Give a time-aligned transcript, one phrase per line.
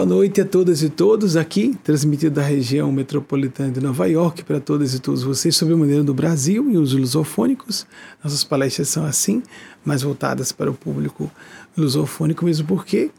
[0.00, 4.58] Boa noite a todas e todos aqui, transmitido da região metropolitana de Nova York para
[4.58, 7.86] todas e todos vocês sobre a maneira do Brasil e os lusofônicos.
[8.24, 9.42] Nossas palestras são assim,
[9.84, 11.30] mais voltadas para o público
[11.76, 13.10] lusofônico, mesmo porque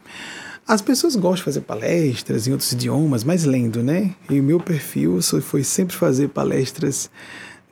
[0.67, 4.15] as pessoas gostam de fazer palestras em outros idiomas, mas lendo, né?
[4.27, 7.11] E o meu perfil foi sempre fazer palestras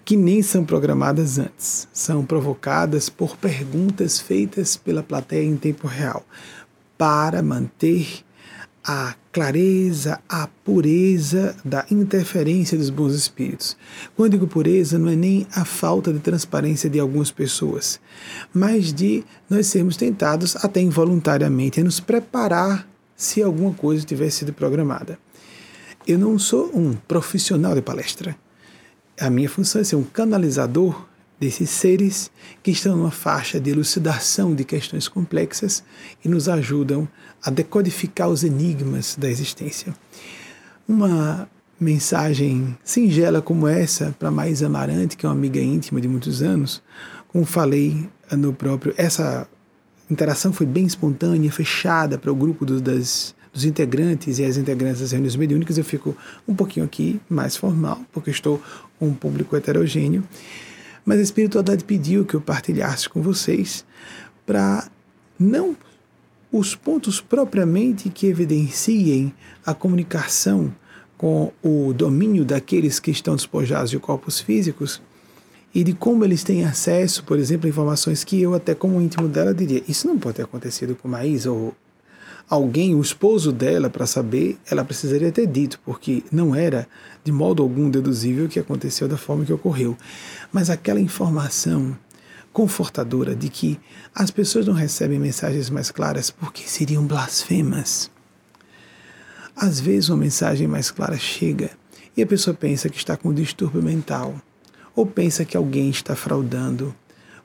[0.06, 6.24] que nem são programadas antes, são provocadas por perguntas feitas pela plateia em tempo real,
[6.96, 8.24] para manter
[8.92, 13.78] a clareza, a pureza da interferência dos bons espíritos.
[14.16, 18.00] Quando digo pureza, não é nem a falta de transparência de algumas pessoas,
[18.52, 24.54] mas de nós sermos tentados, até involuntariamente, a nos preparar se alguma coisa tivesse sido
[24.54, 25.20] programada.
[26.08, 28.36] Eu não sou um profissional de palestra.
[29.22, 31.08] A minha função é ser um canalizador
[31.40, 32.30] desses seres
[32.62, 35.84] que estão numa faixa de elucidação de questões complexas
[36.24, 37.08] e nos ajudam
[37.42, 39.96] a decodificar os enigmas da existência.
[40.88, 46.42] Uma mensagem singela como essa para Mais Amarante, que é uma amiga íntima de muitos
[46.42, 46.84] anos,
[47.30, 49.48] como falei no próprio, essa
[50.10, 55.02] interação foi bem espontânea, fechada para o grupo do, das, dos integrantes e as integrantes
[55.02, 55.78] das reuniões mediúnicas.
[55.78, 58.62] Eu fico um pouquinho aqui mais formal, porque estou
[58.98, 60.24] com um público heterogêneo.
[61.10, 63.84] Mas a espiritualidade pediu que eu partilhasse com vocês
[64.46, 64.88] para
[65.40, 65.76] não
[66.52, 69.34] os pontos propriamente que evidenciem
[69.66, 70.72] a comunicação
[71.18, 75.02] com o domínio daqueles que estão despojados de corpos físicos
[75.74, 79.28] e de como eles têm acesso, por exemplo, a informações que eu, até como íntimo
[79.28, 81.74] dela, diria: Isso não pode ter acontecido com Maísa ou
[82.50, 86.88] alguém, o esposo dela, para saber, ela precisaria ter dito, porque não era
[87.24, 89.96] de modo algum deduzível que aconteceu da forma que ocorreu.
[90.52, 91.98] Mas aquela informação
[92.52, 93.80] confortadora de que
[94.14, 98.10] as pessoas não recebem mensagens mais claras porque seriam blasfemas.
[99.56, 101.72] Às vezes uma mensagem mais clara chega
[102.16, 104.36] e a pessoa pensa que está com um distúrbio mental
[104.96, 106.96] ou pensa que alguém está fraudando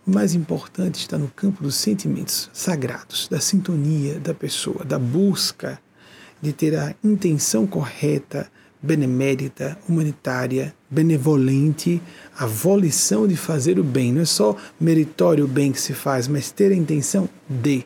[0.07, 5.81] o mais importante está no campo dos sentimentos sagrados, da sintonia da pessoa, da busca
[6.43, 8.51] de ter a intenção correta,
[8.83, 12.01] benemérita, humanitária, benevolente,
[12.39, 14.13] a volição de fazer o bem.
[14.13, 17.85] Não é só meritório o bem que se faz, mas ter a intenção de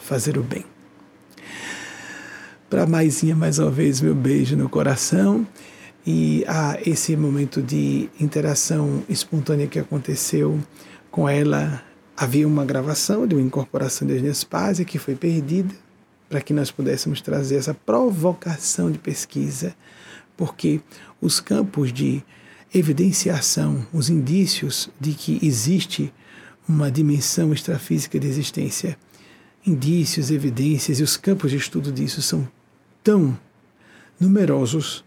[0.00, 0.64] fazer o bem.
[2.70, 5.46] Para Maisinha, mais uma vez, meu beijo no coração.
[6.06, 10.58] E a esse momento de interação espontânea que aconteceu
[11.10, 11.82] com ela
[12.16, 15.74] havia uma gravação de uma incorporação de Agnespásia que foi perdida
[16.28, 19.74] para que nós pudéssemos trazer essa provocação de pesquisa,
[20.36, 20.80] porque
[21.20, 22.22] os campos de
[22.74, 26.12] evidenciação, os indícios de que existe
[26.68, 28.98] uma dimensão extrafísica de existência,
[29.66, 32.46] indícios, evidências e os campos de estudo disso são
[33.02, 33.38] tão
[34.20, 35.04] numerosos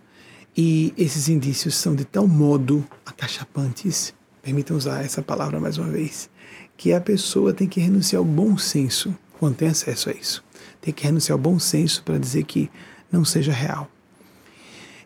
[0.57, 6.29] e esses indícios são de tal modo acachapantes permitam usar essa palavra mais uma vez,
[6.75, 10.43] que a pessoa tem que renunciar ao bom senso quando tem acesso a isso.
[10.79, 12.69] Tem que renunciar ao bom senso para dizer que
[13.11, 13.89] não seja real.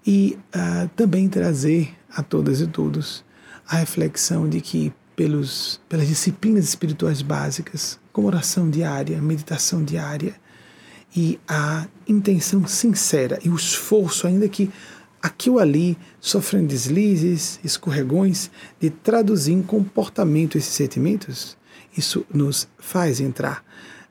[0.06, 3.24] E uh, também trazer a todas e todos
[3.68, 10.36] a reflexão de que pelos, pelas disciplinas espirituais básicas, como oração diária, meditação diária,
[11.16, 14.70] e a intenção sincera e o esforço, ainda que
[15.22, 21.58] aqui ou ali, sofrendo deslizes, escorregões, de traduzir em comportamento esses sentimentos,
[21.98, 23.64] isso nos faz entrar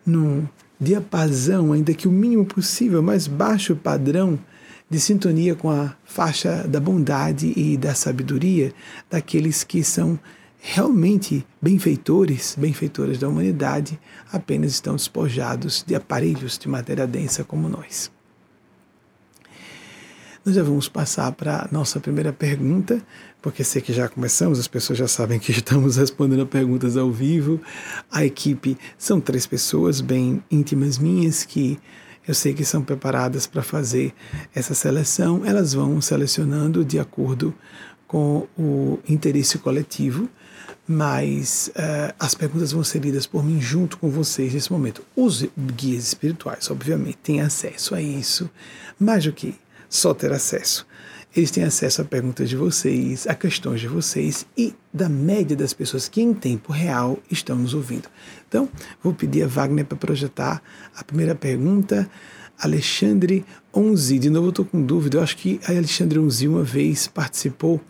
[0.05, 0.49] num
[0.81, 4.39] diapasão, ainda que o mínimo possível, mais baixo padrão
[4.89, 8.73] de sintonia com a faixa da bondade e da sabedoria
[9.11, 10.19] daqueles que são
[10.61, 14.01] realmente benfeitores, benfeitoras da humanidade,
[14.33, 18.11] apenas estão despojados de aparelhos de matéria densa como nós.
[20.45, 23.03] Nós já vamos passar para a nossa primeira pergunta,
[23.41, 27.61] porque sei que já começamos, as pessoas já sabem que estamos respondendo perguntas ao vivo.
[28.11, 31.79] A equipe são três pessoas bem íntimas minhas que
[32.27, 34.15] eu sei que são preparadas para fazer
[34.55, 35.45] essa seleção.
[35.45, 37.55] Elas vão selecionando de acordo
[38.07, 40.29] com o interesse coletivo,
[40.87, 45.03] mas uh, as perguntas vão ser lidas por mim junto com vocês nesse momento.
[45.17, 45.45] Os
[45.77, 48.49] guias espirituais, obviamente, têm acesso a isso,
[48.99, 49.55] mais do que
[49.89, 50.87] só ter acesso.
[51.37, 55.73] Eles têm acesso a perguntas de vocês, a questões de vocês e da média das
[55.73, 58.09] pessoas que em tempo real estão nos ouvindo.
[58.49, 58.69] Então,
[59.03, 60.63] vou pedir a Wagner para projetar
[60.95, 62.09] a primeira pergunta.
[62.57, 63.45] Alexandre
[63.75, 67.81] Onze, de novo estou com dúvida, eu acho que a Alexandre Onze uma vez participou,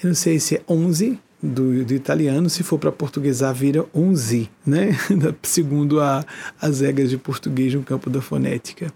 [0.00, 4.48] eu não sei se é 11 do, do italiano, se for para portuguesar, vira onze,
[4.66, 4.96] né?
[5.42, 6.24] segundo a,
[6.60, 8.92] as regras de português no campo da fonética.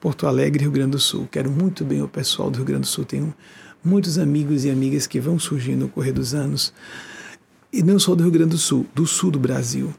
[0.00, 1.28] Porto Alegre, Rio Grande do Sul.
[1.30, 3.04] Quero muito bem o pessoal do Rio Grande do Sul.
[3.04, 3.34] Tenho
[3.84, 6.72] muitos amigos e amigas que vão surgindo no correr dos anos.
[7.72, 9.92] E não só do Rio Grande do Sul, do sul do Brasil.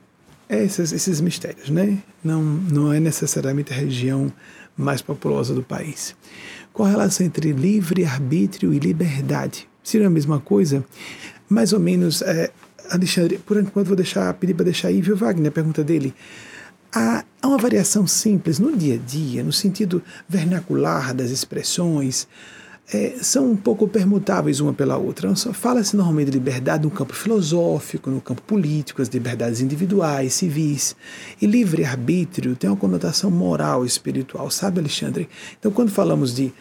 [0.48, 2.00] É esses, esses mistérios, né?
[2.24, 4.32] Não, não é necessariamente a região
[4.76, 6.16] mais populosa do país.
[6.74, 9.68] Qual a relação entre livre-arbítrio e liberdade?
[9.84, 10.84] Seria a mesma coisa?
[11.48, 12.52] Mais ou menos, é,
[12.90, 16.14] Alexandre, por enquanto vou deixar, pedir para deixar aí, viu, Wagner, a pergunta dele.
[16.94, 22.28] Há, uma variação simples no dia a dia, no sentido vernacular das expressões,
[22.92, 25.34] é, são um pouco permutáveis uma pela outra.
[25.36, 30.96] Fala-se normalmente de liberdade no campo filosófico, no campo político, as liberdades individuais, civis.
[31.40, 35.30] E livre-arbítrio tem uma conotação moral, espiritual, sabe, Alexandre?
[35.60, 36.52] Então, quando falamos de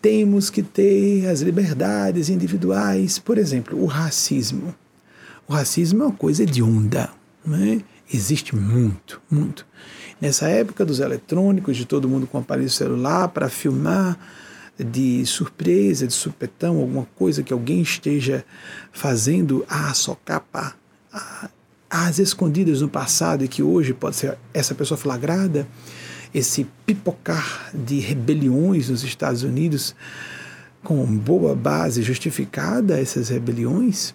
[0.00, 4.74] temos que ter as liberdades individuais, por exemplo, o racismo.
[5.46, 7.10] O racismo é uma coisa de onda,
[7.44, 7.82] né?
[8.12, 9.66] Existe muito, muito.
[10.20, 14.18] Nessa época dos eletrônicos, de todo mundo com aparelho celular para filmar,
[14.78, 18.44] de surpresa, de supetão, alguma coisa que alguém esteja
[18.92, 20.74] fazendo, ah, só capa,
[21.12, 21.48] ah,
[21.88, 25.66] as escondidas no passado e que hoje pode ser essa pessoa flagrada,
[26.34, 29.94] esse pipocar de rebeliões nos Estados Unidos
[30.82, 34.12] com boa base justificada essas rebeliões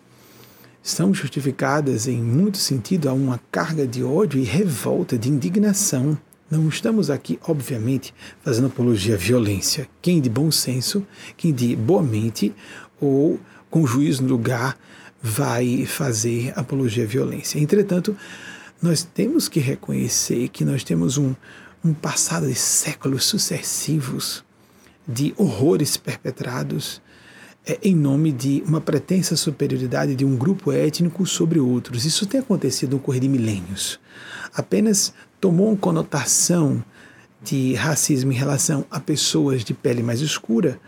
[0.81, 6.18] são justificadas em muito sentido a uma carga de ódio e revolta, de indignação
[6.50, 9.88] não estamos aqui, obviamente, fazendo apologia à violência.
[10.02, 11.06] Quem de bom senso,
[11.38, 12.56] quem de boa mente
[13.00, 13.40] ou
[13.70, 14.76] com juízo no lugar
[15.22, 17.60] vai fazer apologia à violência.
[17.60, 18.18] Entretanto,
[18.81, 21.36] nós temos que reconhecer que nós temos um,
[21.86, 24.44] um passado de séculos sucessivos
[25.08, 27.00] de horrores perpetrados
[27.69, 32.04] é, em nome de uma pretensa superioridade de um grupo étnico sobre outros.
[32.04, 34.00] Isso tem acontecido no correr de milênios.
[34.56, 36.83] Apenas tomou uma conotação
[37.44, 40.80] de racismo em relação a pessoas de pele mais escura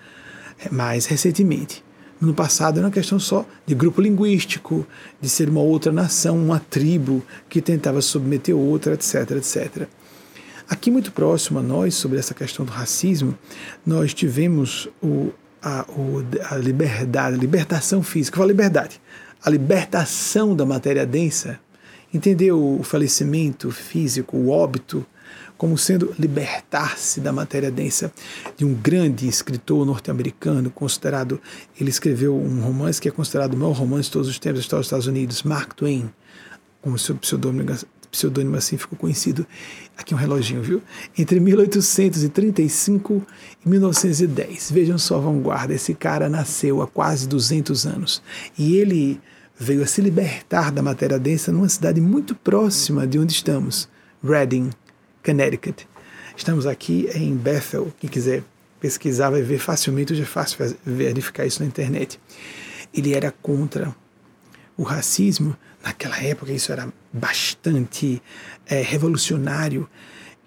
[0.58, 1.84] é, mais recentemente.
[2.20, 4.86] No passado era uma questão só de grupo linguístico,
[5.22, 9.88] de ser uma outra nação, uma tribo que tentava submeter outra, etc, etc.
[10.68, 13.38] Aqui muito próximo a nós, sobre essa questão do racismo,
[13.86, 15.32] nós tivemos o,
[15.62, 15.86] a,
[16.50, 19.02] a liberdade, a libertação física, falo liberdade,
[19.44, 21.60] a libertação da matéria densa
[22.14, 25.06] Entendeu o falecimento físico, o óbito,
[25.58, 28.12] como sendo libertar-se da matéria densa
[28.58, 31.40] de um grande escritor norte-americano, considerado,
[31.80, 34.86] ele escreveu um romance que é considerado o maior romance de todos os tempos dos
[34.86, 36.12] Estados Unidos, Mark Twain,
[36.82, 37.64] como seu pseudônimo,
[38.12, 39.48] pseudônimo assim ficou conhecido.
[39.98, 40.82] Aqui um reloginho, viu?
[41.18, 43.26] Entre 1835
[43.66, 44.72] e 1910.
[44.72, 45.74] Vejam só a vanguarda.
[45.74, 48.22] Esse cara nasceu há quase 200 anos.
[48.58, 49.20] E ele
[49.58, 53.88] veio a se libertar da matéria densa numa cidade muito próxima de onde estamos,
[54.24, 54.72] Reading,
[55.24, 55.88] Connecticut.
[56.36, 58.44] Estamos aqui em Bethel, quem quiser
[58.80, 62.20] pesquisar vai ver facilmente, hoje é fácil verificar isso na internet.
[62.92, 63.96] Ele era contra
[64.76, 68.22] o racismo, naquela época isso era bastante
[68.66, 69.88] é, revolucionário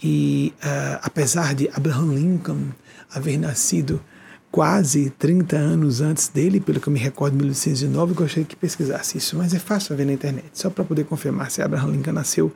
[0.03, 2.69] e uh, apesar de Abraham Lincoln
[3.11, 4.03] haver nascido
[4.51, 9.37] quase 30 anos antes dele, pelo que eu me recordo, 1809, gostaria que pesquisasse isso,
[9.37, 12.53] mas é fácil ver na internet, só para poder confirmar se Abraham Lincoln nasceu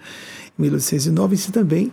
[0.58, 1.86] em 1809 e se também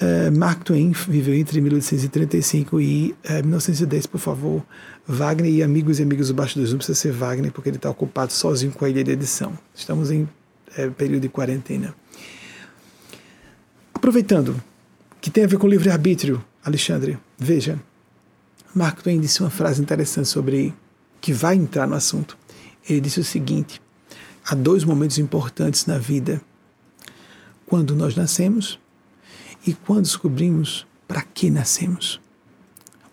[0.00, 4.62] uh, Mark Twain viveu entre 1835 e uh, eh, 1910, por favor.
[5.06, 7.88] Wagner e amigos e amigas do Baixo dos não precisa ser Wagner, porque ele está
[7.88, 9.56] ocupado sozinho com a ilha de edição.
[9.74, 10.28] Estamos em
[10.78, 11.94] uh, período de quarentena.
[13.94, 14.60] Aproveitando,
[15.20, 17.78] que tem a ver com livre-arbítrio, Alexandre, veja.
[18.74, 20.74] Mark Twain disse uma frase interessante sobre
[21.20, 22.36] que vai entrar no assunto.
[22.88, 23.80] Ele disse o seguinte:
[24.44, 26.40] há dois momentos importantes na vida.
[27.66, 28.78] Quando nós nascemos
[29.66, 32.20] e quando descobrimos para que nascemos.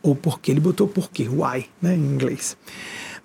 [0.01, 2.57] Ou porque ele botou porquê, why, né, em inglês.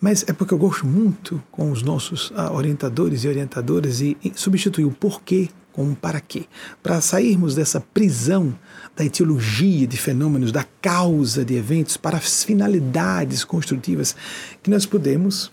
[0.04, 4.32] Mas é porque eu gosto muito com os nossos uh, orientadores e orientadoras e, e
[4.34, 6.44] substituir o porquê com um para quê.
[6.82, 8.54] Para sairmos dessa prisão
[8.94, 14.14] da etiologia de fenômenos, da causa de eventos, para as finalidades construtivas
[14.62, 15.50] que nós podemos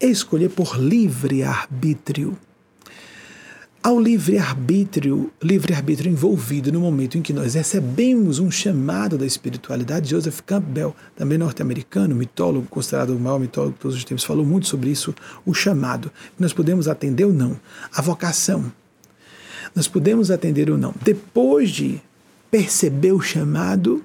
[0.00, 2.38] escolher por livre arbítrio.
[3.82, 10.40] Ao livre-arbítrio, livre-arbítrio envolvido no momento em que nós recebemos um chamado da espiritualidade, Joseph
[10.42, 14.90] Campbell, também norte-americano, mitólogo, considerado o maior mitólogo de todos os tempos, falou muito sobre
[14.90, 15.14] isso,
[15.46, 16.12] o chamado.
[16.38, 17.58] Nós podemos atender ou não,
[17.90, 18.70] a vocação.
[19.74, 20.94] Nós podemos atender ou não.
[21.00, 22.02] Depois de
[22.50, 24.04] perceber o chamado,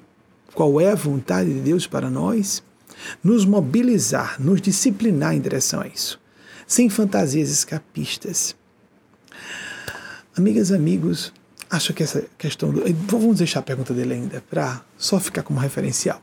[0.54, 2.62] qual é a vontade de Deus para nós,
[3.22, 6.18] nos mobilizar, nos disciplinar em direção a isso.
[6.66, 8.56] sem fantasias escapistas.
[10.38, 11.32] Amigas, amigos,
[11.70, 12.70] acho que essa questão.
[12.70, 16.20] Do, vamos deixar a pergunta dele ainda, para só ficar como referencial.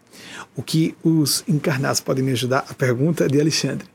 [0.55, 2.63] O que os encarnados podem me ajudar?
[2.69, 3.87] A pergunta de Alexandre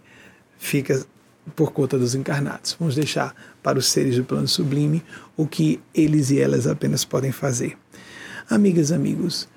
[0.58, 1.06] fica
[1.54, 2.76] por conta dos encarnados.
[2.80, 3.32] Vamos deixar
[3.62, 5.04] para os seres do plano sublime
[5.36, 7.78] o que eles e elas apenas podem fazer.
[8.50, 9.48] Amigas, amigos,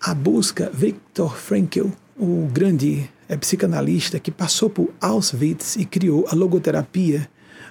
[0.00, 6.34] a busca Viktor Frankl, o grande é, psicanalista que passou por Auschwitz e criou a
[6.34, 7.28] logoterapia,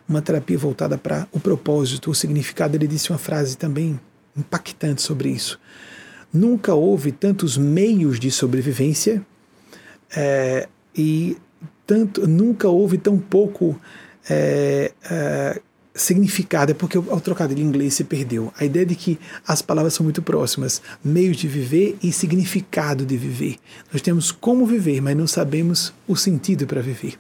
[0.08, 2.76] uma terapia voltada para o propósito, o significado.
[2.76, 4.00] Ele disse uma frase também
[4.36, 5.60] impactante sobre isso.
[6.32, 9.24] Nunca houve tantos meios de sobrevivência
[10.16, 11.38] é, e
[11.86, 13.80] tanto, nunca houve tão pouco
[14.30, 15.62] é, é,
[15.94, 18.52] significado, é porque ao trocadilho em inglês se perdeu.
[18.58, 23.16] A ideia de que as palavras são muito próximas, meios de viver e significado de
[23.18, 23.58] viver.
[23.92, 27.16] Nós temos como viver, mas não sabemos o sentido para viver.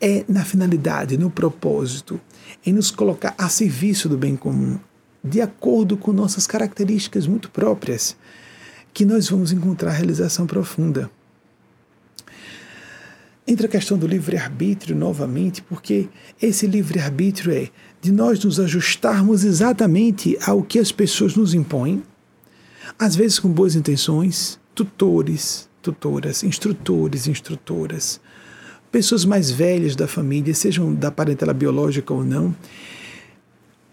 [0.00, 2.20] É na finalidade, no propósito,
[2.64, 4.78] em nos colocar a serviço do bem comum,
[5.22, 8.16] de acordo com nossas características muito próprias,
[8.94, 11.10] que nós vamos encontrar realização profunda.
[13.46, 16.08] Entra a questão do livre-arbítrio novamente, porque
[16.40, 17.68] esse livre-arbítrio é
[18.00, 22.02] de nós nos ajustarmos exatamente ao que as pessoas nos impõem,
[22.98, 28.20] às vezes com boas intenções, tutores, tutoras, instrutores, instrutoras,
[28.90, 32.54] pessoas mais velhas da família, sejam da parentela biológica ou não,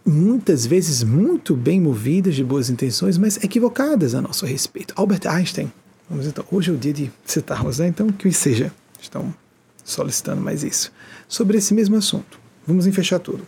[0.05, 4.93] muitas vezes muito bem movidas de boas intenções, mas equivocadas a nosso respeito.
[4.95, 5.71] Albert Einstein,
[6.09, 7.87] vamos então, hoje é o dia de citarmos, né?
[7.87, 8.71] então que seja,
[9.01, 9.33] estão
[9.83, 10.91] solicitando mais isso.
[11.27, 12.39] Sobre esse mesmo assunto.
[12.67, 13.45] Vamos fechar tudo.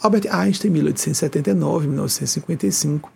[0.00, 3.10] Albert Einstein, 1879, 1955,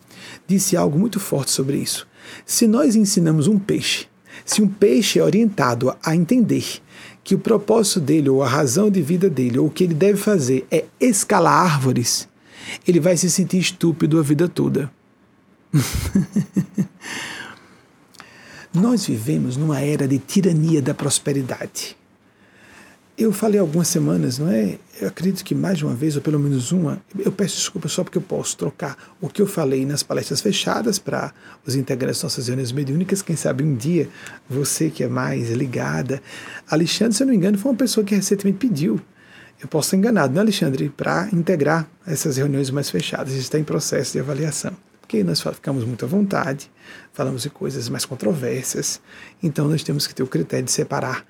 [0.47, 2.07] disse algo muito forte sobre isso.
[2.47, 4.07] Se nós ensinamos um peixe,
[4.45, 6.81] se um peixe é orientado a entender
[7.29, 10.17] que o propósito dele, ou a razão de vida dele, ou o que ele deve
[10.17, 12.27] fazer é escalar árvores,
[12.87, 14.91] ele vai se sentir estúpido a vida toda.
[18.73, 21.98] Nós vivemos numa era de tirania da prosperidade.
[23.19, 24.79] Eu falei algumas semanas, não é?
[25.01, 28.05] Eu acredito que mais de uma vez, ou pelo menos uma, eu peço desculpa só
[28.05, 31.35] porque eu posso trocar o que eu falei nas palestras fechadas para
[31.67, 33.21] os integrantes das nossas reuniões mediúnicas.
[33.21, 34.09] Quem sabe um dia,
[34.49, 36.23] você que é mais ligada.
[36.71, 39.01] Alexandre, se eu não me engano, foi uma pessoa que recentemente pediu.
[39.61, 40.89] Eu posso estar enganado, não, Alexandre?
[40.89, 43.35] Para integrar essas reuniões mais fechadas.
[43.35, 44.71] Está em processo de avaliação.
[45.01, 46.71] Porque nós ficamos muito à vontade,
[47.13, 49.01] falamos de coisas mais controversas.
[49.43, 51.27] Então nós temos que ter o critério de separar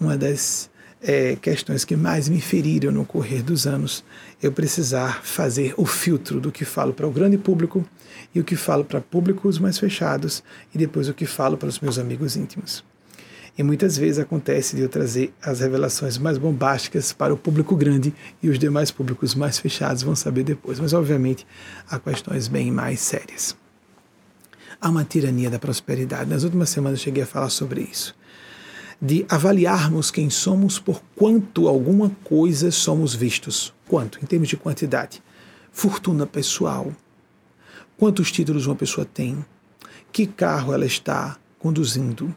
[0.00, 0.70] uma das
[1.02, 4.04] é, questões que mais me feriram no correr dos anos,
[4.42, 7.84] eu precisar fazer o filtro do que falo para o grande público
[8.34, 10.42] e o que falo para públicos mais fechados
[10.74, 12.84] e depois o que falo para os meus amigos íntimos.
[13.56, 18.14] E muitas vezes acontece de eu trazer as revelações mais bombásticas para o público grande
[18.40, 20.78] e os demais públicos mais fechados vão saber depois.
[20.78, 21.44] Mas, obviamente,
[21.90, 23.56] há questões bem mais sérias.
[24.80, 26.30] Há uma tirania da prosperidade.
[26.30, 28.14] Nas últimas semanas eu cheguei a falar sobre isso
[29.00, 33.72] de avaliarmos quem somos por quanto alguma coisa somos vistos.
[33.86, 34.18] Quanto?
[34.22, 35.22] Em termos de quantidade.
[35.70, 36.92] Fortuna pessoal.
[37.96, 39.44] Quantos títulos uma pessoa tem?
[40.10, 42.34] Que carro ela está conduzindo?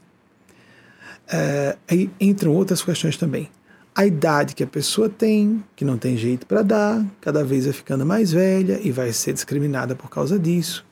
[1.27, 3.49] É, aí entram outras questões também.
[3.93, 7.73] A idade que a pessoa tem, que não tem jeito para dar, cada vez vai
[7.73, 10.85] ficando mais velha e vai ser discriminada por causa disso.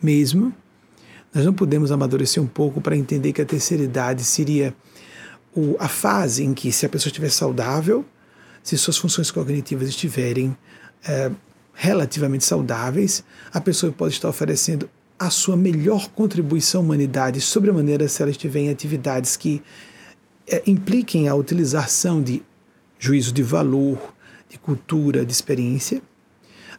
[0.00, 0.54] Mesmo,
[1.34, 4.74] nós não podemos amadurecer um pouco para entender que a terceira idade seria
[5.56, 8.04] o, a fase em que, se a pessoa estiver saudável,
[8.62, 10.56] se suas funções cognitivas estiverem
[11.08, 11.30] é,
[11.72, 18.20] relativamente saudáveis, a pessoa pode estar oferecendo a sua melhor contribuição à humanidade, sobremaneira se
[18.20, 19.62] ela estiver em atividades que
[20.46, 22.42] é, impliquem a utilização de
[22.98, 24.14] juízo de valor,
[24.48, 26.02] de cultura, de experiência.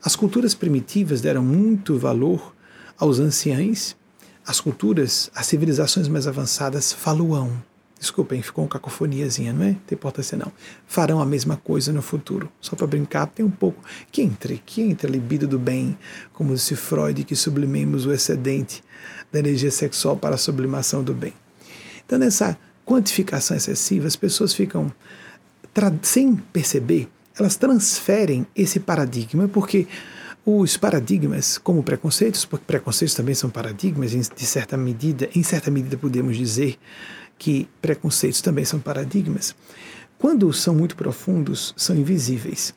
[0.03, 2.55] As culturas primitivas deram muito valor
[2.97, 3.95] aos anciães,
[4.45, 7.61] as culturas, as civilizações mais avançadas falam
[7.99, 9.69] Desculpem, ficou uma cacofoniazinha, não é?
[9.69, 10.51] Não tem importância não.
[10.85, 12.49] Farão a mesma coisa no futuro.
[12.61, 13.83] Só para brincar, tem um pouco.
[14.11, 15.97] Que entre, que entre a libido do bem,
[16.31, 18.83] como disse Freud, que sublimemos o excedente
[19.31, 21.33] da energia sexual para a sublimação do bem.
[22.05, 24.91] Então, nessa quantificação excessiva, as pessoas ficam,
[26.03, 29.87] sem perceber, elas transferem esse paradigma, porque
[30.45, 35.97] os paradigmas, como preconceitos, porque preconceitos também são paradigmas, de certa medida, em certa medida
[35.97, 36.77] podemos dizer
[37.37, 39.55] que preconceitos também são paradigmas,
[40.17, 42.73] quando são muito profundos, são invisíveis.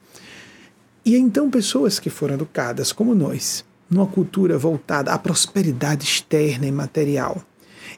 [1.05, 6.73] E então pessoas que foram educadas como nós, numa cultura voltada à prosperidade externa e
[6.73, 7.43] material,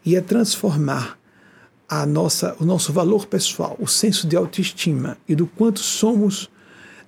[0.04, 1.18] e a transformar
[1.88, 6.48] a nossa, o nosso valor pessoal, o senso de autoestima e do quanto somos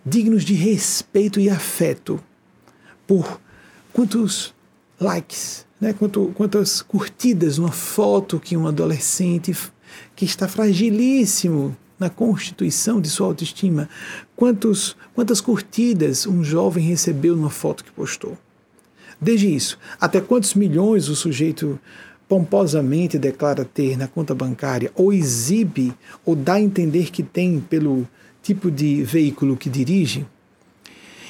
[0.04, 2.22] dignos de respeito e afeto
[3.06, 3.40] por
[3.92, 4.54] quantos
[5.00, 5.92] likes, né?
[5.92, 9.54] Quanto, quantas curtidas uma foto que um adolescente
[10.14, 13.88] que está fragilíssimo na constituição de sua autoestima,
[14.34, 18.36] quantos, quantas curtidas um jovem recebeu numa foto que postou.
[19.20, 21.78] Desde isso, até quantos milhões o sujeito
[22.28, 28.08] pomposamente declara ter na conta bancária, ou exibe, ou dá a entender que tem pelo
[28.42, 30.26] tipo de veículo que dirige,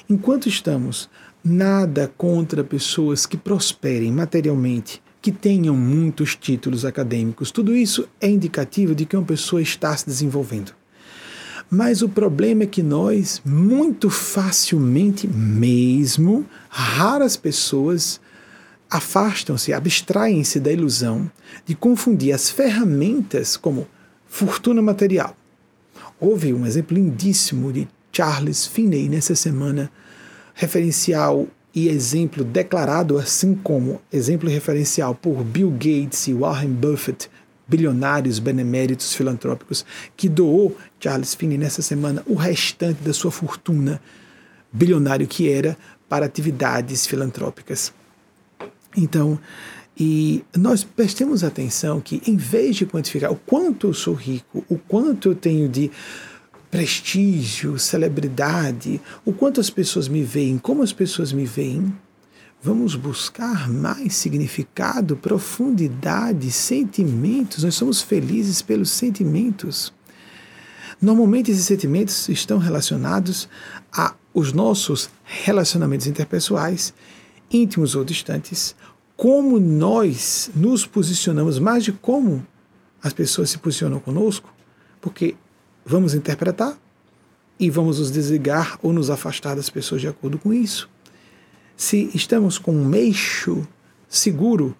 [0.09, 1.09] enquanto estamos
[1.45, 8.95] nada contra pessoas que prosperem materialmente, que tenham muitos títulos acadêmicos, tudo isso é indicativo
[8.95, 10.73] de que uma pessoa está se desenvolvendo.
[11.71, 18.21] Mas o problema é que nós, muito facilmente mesmo, raras pessoas
[18.91, 21.31] afastam-se, abstraem-se da ilusão
[21.67, 23.89] de confundir as ferramentas como
[24.27, 25.37] fortuna material.
[26.21, 29.91] Houve um exemplo lindíssimo de Charles Finney nessa semana,
[30.55, 37.29] referencial e exemplo declarado, assim como exemplo referencial por Bill Gates e Warren Buffett,
[37.67, 39.85] bilionários beneméritos filantrópicos,
[40.17, 44.01] que doou Charles Finney nessa semana o restante da sua fortuna,
[44.73, 45.77] bilionário que era,
[46.09, 47.93] para atividades filantrópicas.
[48.97, 49.39] Então,
[49.99, 54.77] e nós prestemos atenção que, em vez de quantificar o quanto eu sou rico, o
[54.77, 55.91] quanto eu tenho de
[56.75, 61.97] prestígio, celebridade, o quanto as pessoas me veem, como as pessoas me veem,
[62.61, 67.63] vamos buscar mais significado, profundidade, sentimentos.
[67.63, 69.95] Nós somos felizes pelos sentimentos.
[71.01, 73.49] Normalmente esses sentimentos estão relacionados
[73.93, 76.93] a os nossos relacionamentos interpessoais
[77.53, 78.75] íntimos ou distantes,
[79.17, 82.45] como nós nos posicionamos, mais de como
[83.01, 84.53] as pessoas se posicionam conosco,
[85.01, 85.37] porque
[85.85, 86.79] vamos interpretar
[87.59, 90.89] e vamos nos desligar ou nos afastar das pessoas de acordo com isso.
[91.77, 93.67] Se estamos com um eixo
[94.09, 94.77] seguro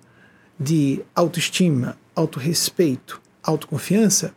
[0.59, 4.33] de autoestima, autorrespeito, autoconfiança,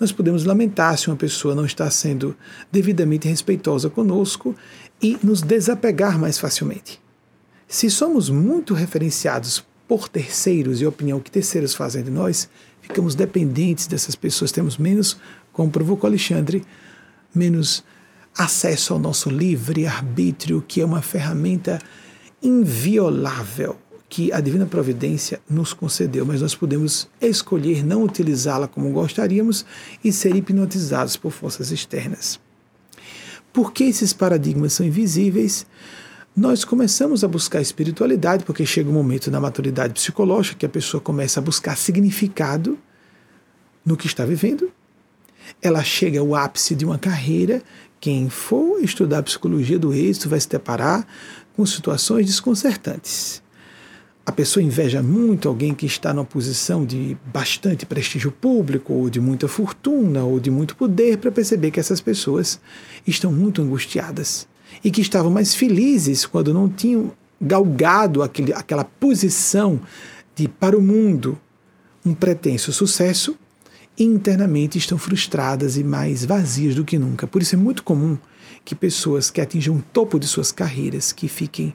[0.00, 2.36] nós podemos lamentar se uma pessoa não está sendo
[2.70, 4.54] devidamente respeitosa conosco
[5.02, 7.00] e nos desapegar mais facilmente.
[7.66, 12.48] Se somos muito referenciados por terceiros e a opinião que terceiros fazem de nós,
[12.80, 15.18] ficamos dependentes dessas pessoas, temos menos,
[15.58, 16.62] como provocou Alexandre,
[17.34, 17.82] menos
[18.32, 21.80] acesso ao nosso livre-arbítrio, que é uma ferramenta
[22.40, 23.76] inviolável
[24.08, 29.66] que a Divina Providência nos concedeu, mas nós podemos escolher não utilizá-la como gostaríamos
[30.04, 32.38] e ser hipnotizados por forças externas.
[33.52, 35.66] Por que esses paradigmas são invisíveis?
[36.36, 41.00] nós começamos a buscar espiritualidade, porque chega um momento na maturidade psicológica que a pessoa
[41.00, 42.78] começa a buscar significado
[43.84, 44.70] no que está vivendo.
[45.60, 47.62] Ela chega ao ápice de uma carreira.
[48.00, 51.06] Quem for estudar psicologia do êxito vai se deparar
[51.56, 53.42] com situações desconcertantes.
[54.24, 59.20] A pessoa inveja muito alguém que está numa posição de bastante prestígio público, ou de
[59.20, 62.60] muita fortuna, ou de muito poder, para perceber que essas pessoas
[63.06, 64.46] estão muito angustiadas
[64.84, 69.80] e que estavam mais felizes quando não tinham galgado aquele, aquela posição
[70.36, 71.38] de, para o mundo,
[72.04, 73.34] um pretenso sucesso,
[73.98, 77.26] internamente estão frustradas e mais vazias do que nunca.
[77.26, 78.16] Por isso é muito comum
[78.64, 81.74] que pessoas que atinjam o topo de suas carreiras, que fiquem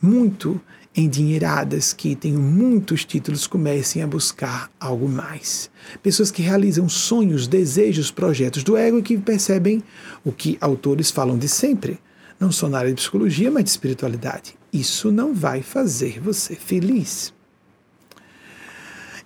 [0.00, 0.60] muito
[0.94, 5.70] endinheiradas, que tenham muitos títulos, comecem a buscar algo mais.
[6.02, 9.82] Pessoas que realizam sonhos, desejos, projetos do ego e que percebem
[10.22, 11.98] o que autores falam de sempre
[12.42, 14.56] não só na área de psicologia, mas de espiritualidade.
[14.72, 17.32] Isso não vai fazer você feliz.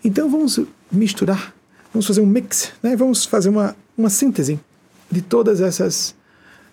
[0.04, 0.60] Então vamos
[0.92, 1.55] misturar,
[1.96, 2.94] vamos fazer um mix, né?
[2.94, 4.60] vamos fazer uma, uma síntese
[5.10, 6.14] de todas essas,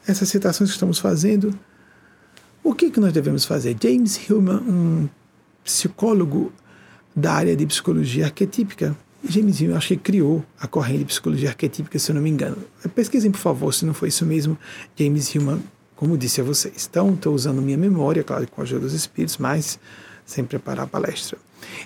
[0.06, 1.58] essas citações que estamos fazendo.
[2.62, 3.78] O que, que nós devemos fazer?
[3.82, 5.10] James Hillman, um
[5.64, 6.52] psicólogo
[7.16, 11.98] da área de psicologia arquetípica, James Hillman, acho que criou a corrente de psicologia arquetípica,
[11.98, 12.58] se eu não me engano.
[12.94, 14.58] Pesquisem, por favor, se não foi isso mesmo.
[14.98, 15.62] James Hillman
[15.96, 16.88] como disse a vocês.
[16.90, 19.80] Então, estou usando minha memória, claro, com a ajuda dos espíritos, mas
[20.26, 21.38] sem preparar a palestra.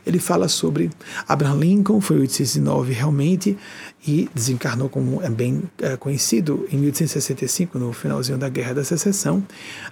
[0.05, 0.89] Ele fala sobre
[1.27, 3.57] Abraham Lincoln, foi 1809 realmente,
[4.05, 9.45] e desencarnou como é bem é, conhecido em 1865, no finalzinho da Guerra da Secessão,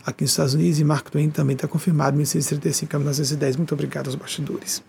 [0.05, 3.55] aqui nos Estados Unidos, e Mark Twain também está confirmado em 1835 a 1910.
[3.57, 4.83] Muito obrigado aos bastidores.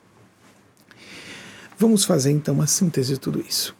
[1.79, 3.75] Vamos fazer então uma síntese de tudo isso.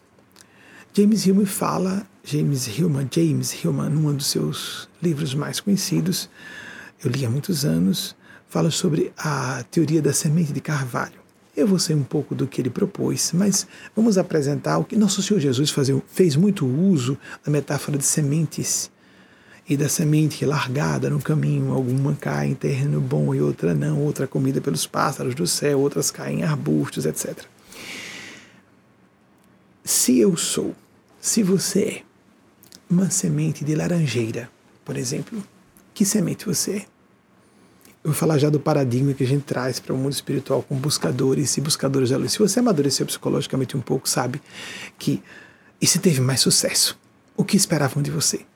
[0.93, 6.29] James Hillman fala, James Hillman, James Hillman, num dos seus livros mais conhecidos,
[7.05, 8.17] eu li há muitos anos,
[8.49, 11.21] fala sobre a teoria da semente de carvalho.
[11.57, 15.23] Eu vou ser um pouco do que ele propôs, mas vamos apresentar o que nosso
[15.23, 15.75] Senhor Jesus
[16.07, 18.91] fez muito uso da metáfora de sementes
[19.69, 24.27] e da semente largada no caminho, alguma cai em terreno bom e outra não, outra
[24.27, 27.45] comida pelos pássaros do céu, outras caem em arbustos, etc.
[29.83, 30.75] Se eu sou,
[31.21, 32.03] se você é
[32.89, 34.49] uma semente de laranjeira,
[34.85, 35.43] por exemplo,
[35.93, 36.96] que semente você é?
[38.07, 40.77] Eu vou falar já do paradigma que a gente traz para o mundo espiritual com
[40.77, 42.31] buscadores e buscadores da luz.
[42.31, 44.41] Se você amadureceu psicologicamente um pouco, sabe
[44.97, 45.21] que
[45.81, 46.97] e se teve mais sucesso,
[47.37, 48.47] o que esperavam de você?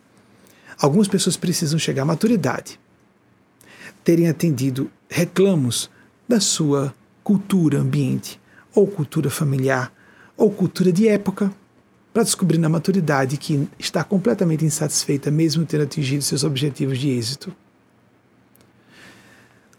[0.78, 2.78] Algumas pessoas precisam chegar à maturidade,
[4.04, 5.90] terem atendido reclamos
[6.28, 8.40] da sua cultura ambiente,
[8.72, 9.92] ou cultura familiar,
[10.36, 11.52] ou cultura de época,
[12.12, 17.52] para descobrir na maturidade que está completamente insatisfeita, mesmo tendo atingido seus objetivos de êxito.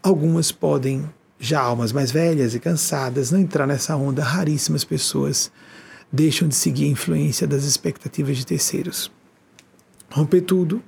[0.02, 5.50] Algumas podem, já almas mais velhas e cansadas, não entrar nessa onda, raríssimas pessoas
[6.12, 9.10] deixam de seguir a influência das expectativas de terceiros.
[10.10, 10.82] Romper tudo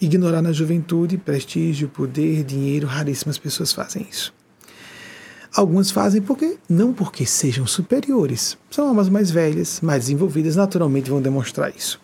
[0.00, 4.34] Ignorar na juventude prestígio, poder, dinheiro, raríssimas pessoas fazem isso.
[5.54, 11.22] Algumas fazem porque não porque sejam superiores, são almas mais velhas, mais desenvolvidas, naturalmente vão
[11.22, 12.00] demonstrar isso.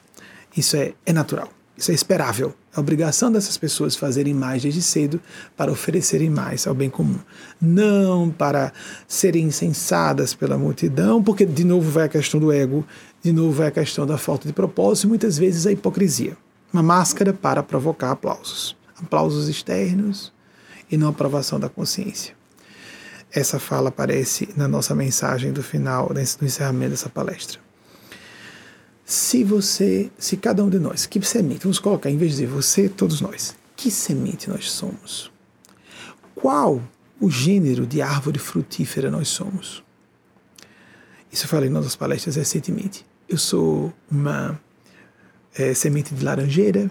[0.57, 2.55] Isso é, é natural, isso é esperável.
[2.75, 5.21] É obrigação dessas pessoas fazerem mais desde cedo
[5.57, 7.19] para oferecerem mais ao bem comum.
[7.61, 8.73] Não para
[9.09, 12.87] serem insensadas pela multidão, porque de novo vai a questão do ego,
[13.23, 16.37] de novo vai a questão da falta de propósito e muitas vezes a hipocrisia
[16.73, 18.77] uma máscara para provocar aplausos.
[19.03, 20.33] Aplausos externos
[20.91, 22.35] e não aprovação da consciência.
[23.33, 27.61] Essa fala aparece na nossa mensagem do final, no encerramento dessa palestra.
[29.11, 32.47] Se você, se cada um de nós, que semente, vamos colocar, em vez de dizer
[32.47, 35.33] você, todos nós, que semente nós somos?
[36.33, 36.81] Qual
[37.21, 39.83] o gênero de árvore frutífera nós somos?
[41.29, 43.05] Isso eu falei em nossas palestras recentemente.
[43.29, 44.61] Eu sou uma
[45.57, 46.89] é, semente de laranjeira,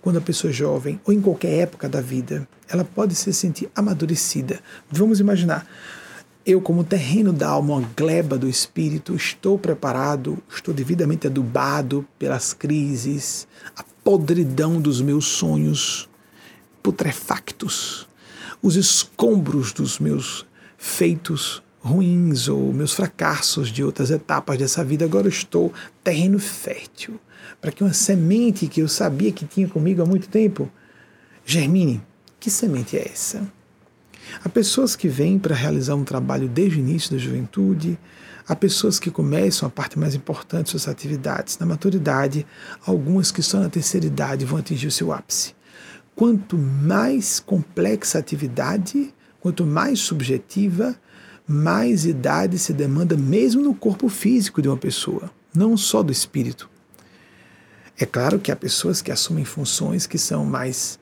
[0.00, 3.70] quando a pessoa é jovem, ou em qualquer época da vida, ela pode se sentir
[3.74, 4.58] amadurecida.
[4.90, 5.66] Vamos imaginar,
[6.50, 12.52] eu, como terreno da alma, uma gleba do espírito, estou preparado, estou devidamente adubado pelas
[12.52, 16.08] crises, a podridão dos meus sonhos
[16.82, 18.08] putrefactos,
[18.62, 25.04] os escombros dos meus feitos ruins ou meus fracassos de outras etapas dessa vida.
[25.04, 25.72] Agora estou
[26.04, 27.18] terreno fértil
[27.60, 30.70] para que uma semente que eu sabia que tinha comigo há muito tempo
[31.44, 32.02] germine.
[32.38, 33.46] Que semente é essa?
[34.44, 37.98] Há pessoas que vêm para realizar um trabalho desde o início da juventude,
[38.46, 42.46] há pessoas que começam a parte mais importante de suas atividades na maturidade,
[42.86, 45.54] algumas que só na terceira idade vão atingir o seu ápice.
[46.14, 50.94] Quanto mais complexa a atividade, quanto mais subjetiva,
[51.46, 56.70] mais idade se demanda mesmo no corpo físico de uma pessoa, não só do espírito.
[57.98, 60.99] É claro que há pessoas que assumem funções que são mais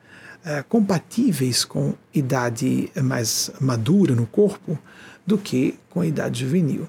[0.48, 4.78] é, compatíveis com idade mais madura no corpo
[5.26, 6.88] do que com a idade juvenil.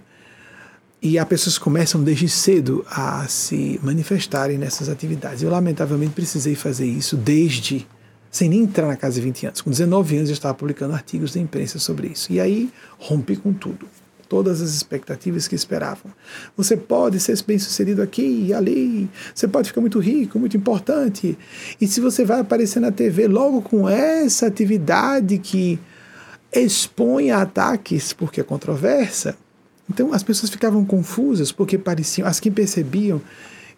[1.01, 5.43] E há pessoas começam desde cedo a se manifestarem nessas atividades.
[5.43, 7.85] Eu, lamentavelmente, precisei fazer isso desde,
[8.31, 9.61] sem nem entrar na casa de 20 anos.
[9.61, 12.31] Com 19 anos, eu estava publicando artigos da imprensa sobre isso.
[12.31, 13.85] E aí, rompi com tudo
[14.29, 16.13] todas as expectativas que esperavam.
[16.55, 21.37] Você pode ser bem-sucedido aqui e ali, você pode ficar muito rico, muito importante.
[21.81, 25.79] E se você vai aparecer na TV logo com essa atividade que
[26.53, 29.35] expõe a ataques porque é controversa,
[29.89, 33.19] então as pessoas ficavam confusas porque pareciam, as que percebiam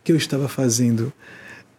[0.04, 1.14] que eu estava fazendo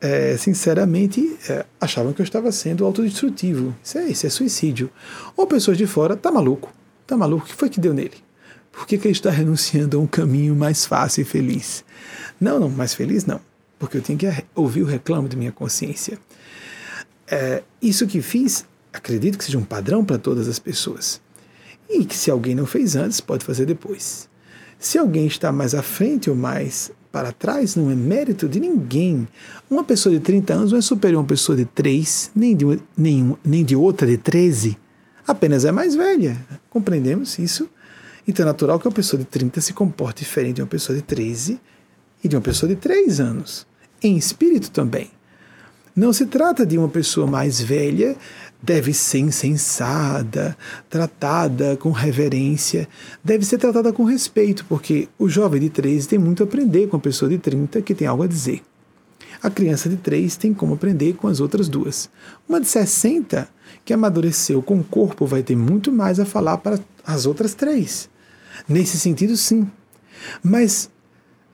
[0.01, 3.73] é, sinceramente, é, achavam que eu estava sendo autodestrutivo.
[3.85, 4.91] Isso é, isso é suicídio.
[5.37, 6.73] Ou pessoas de fora, tá maluco,
[7.07, 8.17] tá maluco, o que foi que deu nele?
[8.73, 11.85] Por que, que ele está renunciando a um caminho mais fácil e feliz?
[12.41, 13.41] Não, não, mais feliz não,
[13.79, 16.19] porque eu tenho que ouvir o reclamo de minha consciência.
[17.29, 21.21] É, isso que fiz, acredito que seja um padrão para todas as pessoas.
[21.89, 24.29] E que se alguém não fez antes, pode fazer depois.
[24.79, 29.29] Se alguém está mais à frente ou mais para trás, não é mérito de ninguém.
[29.71, 32.81] Uma pessoa de 30 anos não é superior a uma pessoa de 3, nem de,
[32.97, 34.79] nem, nem de outra de 13.
[35.29, 36.37] Apenas é mais velha.
[36.71, 37.69] Compreendemos isso?
[38.27, 41.03] Então é natural que uma pessoa de 30 se comporte diferente de uma pessoa de
[41.03, 41.61] 13
[42.23, 43.67] e de uma pessoa de 3 anos.
[44.03, 45.11] Em espírito também.
[45.95, 48.17] Não se trata de uma pessoa mais velha,
[48.63, 50.57] deve ser insensada,
[50.89, 52.89] tratada com reverência,
[53.23, 56.97] deve ser tratada com respeito, porque o jovem de 13 tem muito a aprender com
[56.97, 58.63] a pessoa de 30 que tem algo a dizer.
[59.43, 62.09] A criança de 3 tem como aprender com as outras duas.
[62.49, 63.49] Uma de 60,
[63.85, 68.09] que amadureceu com o corpo, vai ter muito mais a falar para as outras três.
[68.69, 69.71] Nesse sentido, sim.
[70.43, 70.91] Mas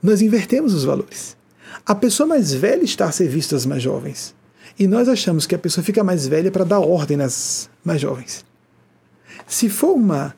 [0.03, 1.37] nós invertemos os valores.
[1.85, 4.35] A pessoa mais velha está a serviço das mais jovens.
[4.79, 8.45] E nós achamos que a pessoa fica mais velha para dar ordem nas mais jovens.
[9.47, 10.35] Se for uma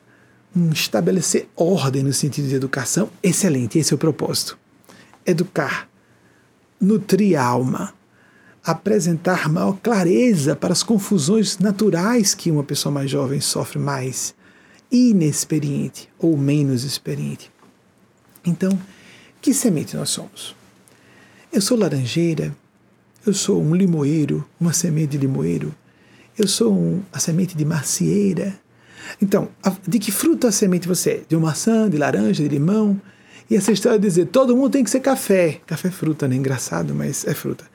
[0.55, 4.57] um estabelecer ordem no sentido de educação, excelente, esse é o propósito.
[5.25, 5.87] Educar,
[6.79, 7.93] nutrir a alma,
[8.63, 14.35] apresentar maior clareza para as confusões naturais que uma pessoa mais jovem sofre mais,
[14.91, 17.51] inexperiente ou menos experiente.
[18.45, 18.77] Então,
[19.41, 20.55] que semente nós somos?
[21.51, 22.55] Eu sou laranjeira,
[23.25, 25.73] eu sou um limoeiro, uma semente de limoeiro,
[26.37, 28.59] eu sou um, a semente de macieira,
[29.21, 29.49] então,
[29.87, 31.21] de que fruta a semente você é?
[31.27, 32.99] De uma maçã, de laranja, de limão?
[33.49, 35.59] E essa história de dizer, todo mundo tem que ser café.
[35.65, 36.35] Café é fruta, né?
[36.35, 37.65] Engraçado, mas é fruta.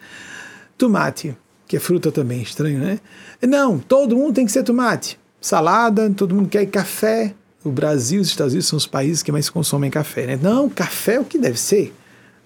[0.79, 3.01] Tomate, que é fruta também, estranho, né?
[3.43, 5.19] Não, todo mundo tem que ser tomate.
[5.47, 7.33] Salada, todo mundo quer café.
[7.63, 10.37] O Brasil e os Estados Unidos são os países que mais consomem café, né?
[10.43, 11.95] Não, café é o que deve ser.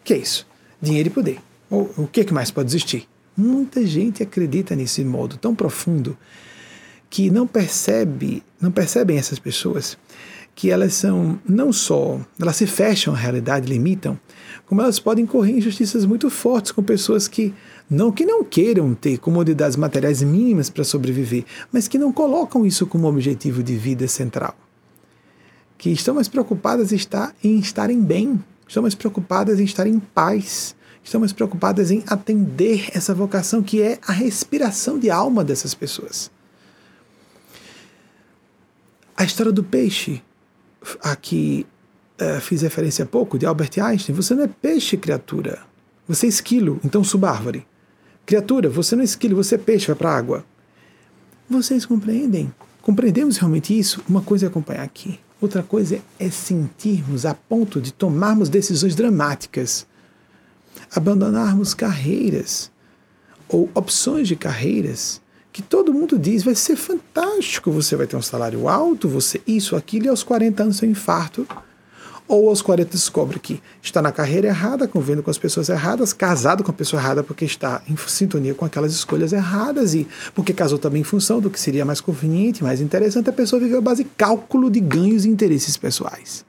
[0.01, 0.47] O que é isso?
[0.83, 1.39] Dinheiro e poder.
[1.71, 3.09] O, o que, que mais pode existir?
[3.35, 6.15] Muita gente acredita nesse modo tão profundo
[7.09, 9.97] que não percebe, não percebem essas pessoas
[10.55, 14.21] que elas são não só, elas se fecham à realidade, limitam,
[14.67, 17.55] como elas podem correr injustiças muito fortes com pessoas que
[17.91, 22.87] não que não queiram ter comodidades materiais mínimas para sobreviver, mas que não colocam isso
[22.87, 24.55] como objetivo de vida central.
[25.77, 29.99] Que estão mais preocupadas em, estar, em estarem bem, estão mais preocupadas em estar em
[29.99, 35.75] paz, estão mais preocupadas em atender essa vocação que é a respiração de alma dessas
[35.75, 36.31] pessoas.
[39.17, 40.23] A história do peixe,
[41.03, 41.67] a que
[42.21, 45.59] uh, fiz referência há pouco, de Albert Einstein, você não é peixe, criatura.
[46.07, 47.67] Você é esquilo, então subárvore.
[48.31, 50.45] Criatura, você não é esquilo, você é peixe, vai para a água.
[51.49, 52.55] Vocês compreendem?
[52.81, 54.01] Compreendemos realmente isso?
[54.09, 55.19] Uma coisa é acompanhar aqui.
[55.41, 59.85] Outra coisa é sentirmos a ponto de tomarmos decisões dramáticas,
[60.95, 62.71] abandonarmos carreiras
[63.49, 65.21] ou opções de carreiras
[65.53, 69.75] que todo mundo diz vai ser fantástico, você vai ter um salário alto, você isso,
[69.75, 71.45] aquilo, e aos 40 anos seu infarto,
[72.31, 76.63] ou aos 40 descobre que está na carreira errada, convivendo com as pessoas erradas, casado
[76.63, 80.79] com a pessoa errada porque está em sintonia com aquelas escolhas erradas e porque casou
[80.79, 84.05] também em função do que seria mais conveniente, mais interessante, a pessoa viveu a base
[84.05, 86.45] de cálculo de ganhos e interesses pessoais.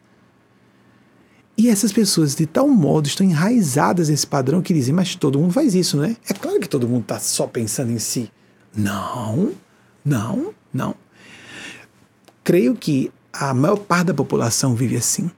[1.57, 5.51] E essas pessoas, de tal modo, estão enraizadas nesse padrão que dizem, mas todo mundo
[5.51, 6.15] faz isso, né?
[6.29, 8.31] É claro que todo mundo está só pensando em si.
[8.75, 9.51] Não,
[10.05, 10.93] não, não.
[12.43, 15.29] Creio que a maior parte da população vive assim.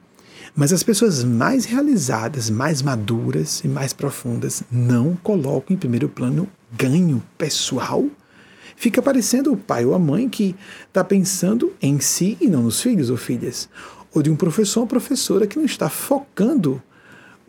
[0.56, 6.48] Mas as pessoas mais realizadas, mais maduras e mais profundas não colocam em primeiro plano
[6.72, 8.06] ganho pessoal.
[8.76, 10.56] Fica parecendo o pai ou a mãe que
[10.88, 13.68] está pensando em si e não nos filhos ou filhas.
[14.14, 16.82] Ou de um professor ou professora que não está focando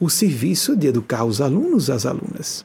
[0.00, 2.64] o serviço de educar os alunos as alunas.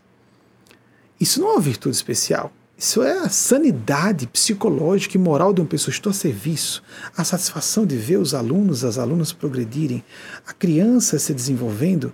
[1.19, 2.51] Isso não é uma virtude especial.
[2.79, 5.93] Isso é a sanidade psicológica e moral de uma pessoa.
[5.93, 6.81] Estou a serviço,
[7.15, 10.01] a satisfação de ver os alunos, as alunas progredirem,
[10.47, 12.13] a criança se desenvolvendo.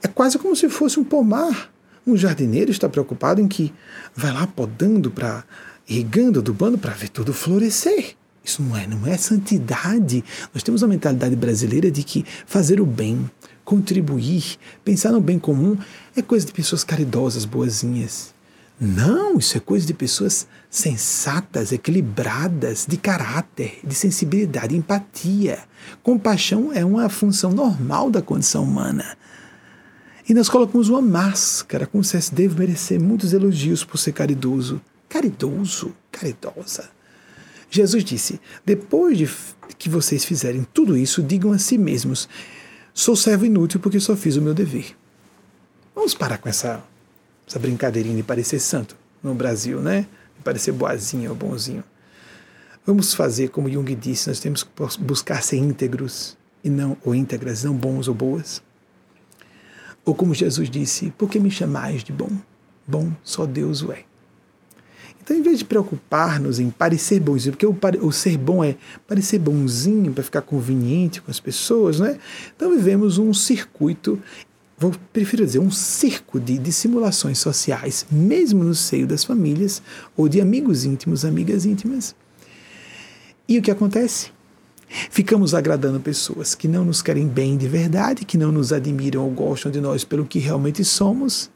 [0.00, 1.72] É quase como se fosse um pomar.
[2.06, 3.74] Um jardineiro está preocupado em que
[4.14, 5.42] vai lá podando para
[5.88, 8.14] irrigando, adubando para ver tudo florescer.
[8.44, 10.22] Isso não é, não é santidade.
[10.54, 13.28] Nós temos a mentalidade brasileira de que fazer o bem,
[13.64, 15.76] contribuir, pensar no bem comum
[16.14, 18.38] é coisa de pessoas caridosas, boazinhas.
[18.80, 25.58] Não, isso é coisa de pessoas sensatas, equilibradas, de caráter, de sensibilidade, empatia.
[26.02, 29.18] Compaixão é uma função normal da condição humana.
[30.26, 34.80] E nós colocamos uma máscara, como se deve merecer muitos elogios por ser caridoso.
[35.10, 36.88] Caridoso, caridosa.
[37.70, 39.28] Jesus disse: depois de
[39.76, 42.28] que vocês fizerem tudo isso, digam a si mesmos:
[42.94, 44.96] sou servo inútil porque só fiz o meu dever.
[45.94, 46.82] Vamos parar com essa
[47.50, 50.06] essa brincadeirinha de parecer santo no Brasil, né?
[50.36, 51.82] De parecer boazinho ou bonzinho.
[52.86, 57.64] Vamos fazer como Jung disse, nós temos que buscar ser íntegros e não ou íntegras,
[57.64, 58.62] não bons ou boas.
[60.04, 62.30] Ou como Jesus disse, por que me chamais de bom?
[62.86, 64.04] Bom só Deus o é.
[65.22, 69.38] Então, em vez de preocupar-nos em parecer bonzinho, porque o, o, ser bom é parecer
[69.38, 72.18] bonzinho para ficar conveniente com as pessoas, né?
[72.56, 74.18] Então, vivemos um circuito
[74.80, 79.82] vou prefiro dizer, um circo de dissimulações sociais, mesmo no seio das famílias
[80.16, 82.16] ou de amigos íntimos, amigas íntimas.
[83.46, 84.32] E o que acontece?
[84.88, 89.30] Ficamos agradando pessoas que não nos querem bem de verdade, que não nos admiram ou
[89.30, 91.50] gostam de nós pelo que realmente somos,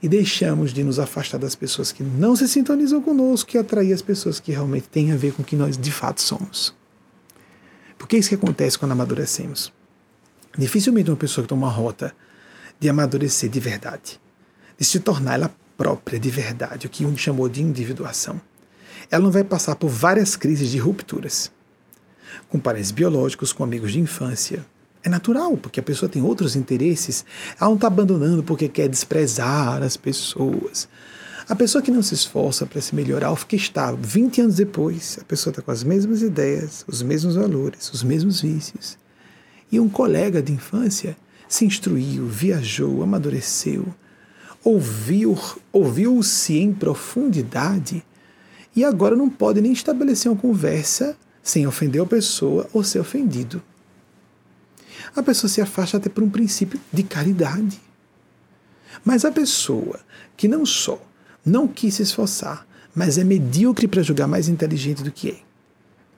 [0.00, 4.02] e deixamos de nos afastar das pessoas que não se sintonizam conosco e atrair as
[4.02, 6.74] pessoas que realmente têm a ver com o que nós de fato somos.
[7.98, 9.72] Porque é isso que acontece quando amadurecemos.
[10.56, 12.14] Dificilmente uma pessoa que toma uma rota
[12.82, 14.20] de amadurecer de verdade,
[14.76, 18.40] de se tornar ela própria de verdade, o que um chamou de individuação,
[19.08, 21.52] ela não vai passar por várias crises de rupturas.
[22.48, 24.66] Com parentes biológicos, com amigos de infância.
[25.00, 27.24] É natural, porque a pessoa tem outros interesses.
[27.60, 30.88] Ela não está abandonando porque quer desprezar as pessoas.
[31.48, 33.98] A pessoa que não se esforça para se melhorar, fica estável.
[34.02, 38.40] 20 anos depois, a pessoa está com as mesmas ideias, os mesmos valores, os mesmos
[38.40, 38.98] vícios.
[39.70, 41.16] E um colega de infância
[41.54, 43.94] se instruiu, viajou, amadureceu,
[44.64, 45.38] ouviu,
[45.70, 48.02] ouviu-se em profundidade
[48.74, 53.62] e agora não pode nem estabelecer uma conversa sem ofender a pessoa ou ser ofendido.
[55.14, 57.78] A pessoa se afasta até por um princípio de caridade.
[59.04, 60.00] Mas a pessoa
[60.34, 60.98] que não só
[61.44, 65.36] não quis se esforçar, mas é medíocre para julgar mais inteligente do que é,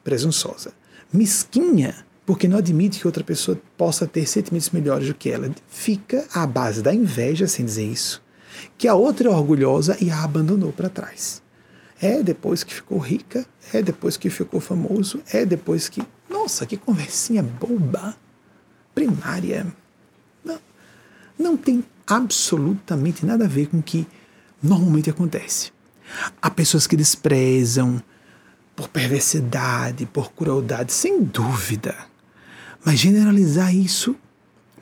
[0.04, 0.72] presunçosa,
[1.12, 6.26] mesquinha, porque não admite que outra pessoa possa ter sentimentos melhores do que ela, fica
[6.32, 8.22] à base da inveja, sem dizer isso,
[8.78, 11.42] que a outra é orgulhosa e a abandonou para trás.
[12.00, 16.02] É depois que ficou rica, é depois que ficou famoso, é depois que.
[16.28, 18.16] Nossa, que conversinha boba!
[18.94, 19.66] Primária.
[20.44, 20.58] Não,
[21.38, 24.06] não tem absolutamente nada a ver com o que
[24.62, 25.72] normalmente acontece.
[26.40, 28.02] Há pessoas que desprezam
[28.76, 31.94] por perversidade, por crueldade, sem dúvida.
[32.84, 34.14] Mas generalizar isso,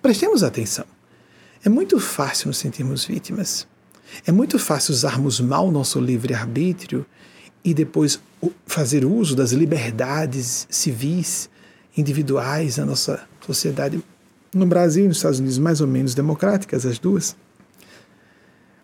[0.01, 0.85] prestemos atenção.
[1.65, 3.67] É muito fácil nos sentirmos vítimas.
[4.27, 7.07] É muito fácil usarmos mal nosso livre-arbítrio
[7.65, 8.21] e depois
[8.67, 11.49] fazer uso das liberdades civis,
[11.97, 14.03] individuais na nossa sociedade,
[14.53, 17.37] no Brasil e nos Estados Unidos, mais ou menos democráticas, as duas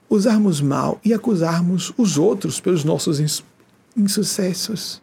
[0.09, 3.43] usarmos mal e acusarmos os outros pelos nossos
[3.97, 5.03] insucessos.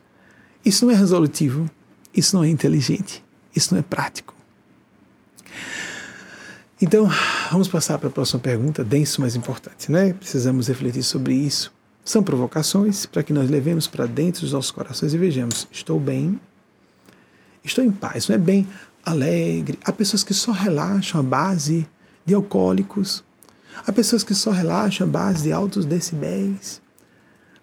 [0.64, 1.70] Isso não é resolutivo,
[2.14, 3.24] isso não é inteligente,
[3.56, 4.34] isso não é prático.
[6.82, 7.10] Então,
[7.52, 10.14] vamos passar para a próxima pergunta, denso, mas importante, né?
[10.14, 11.74] Precisamos refletir sobre isso.
[12.04, 16.40] São provocações para que nós levemos para dentro dos nossos corações e vejamos: estou bem,
[17.64, 18.68] estou em paz, não é bem
[19.06, 19.80] alegre.
[19.84, 21.88] Há pessoas que só relaxam à base
[22.26, 23.24] de alcoólicos,
[23.86, 26.82] Há pessoas que só relaxam à base de altos decibéis.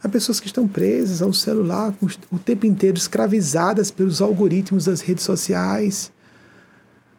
[0.03, 1.95] Há pessoas que estão presas ao celular
[2.31, 6.11] o tempo inteiro, escravizadas pelos algoritmos das redes sociais,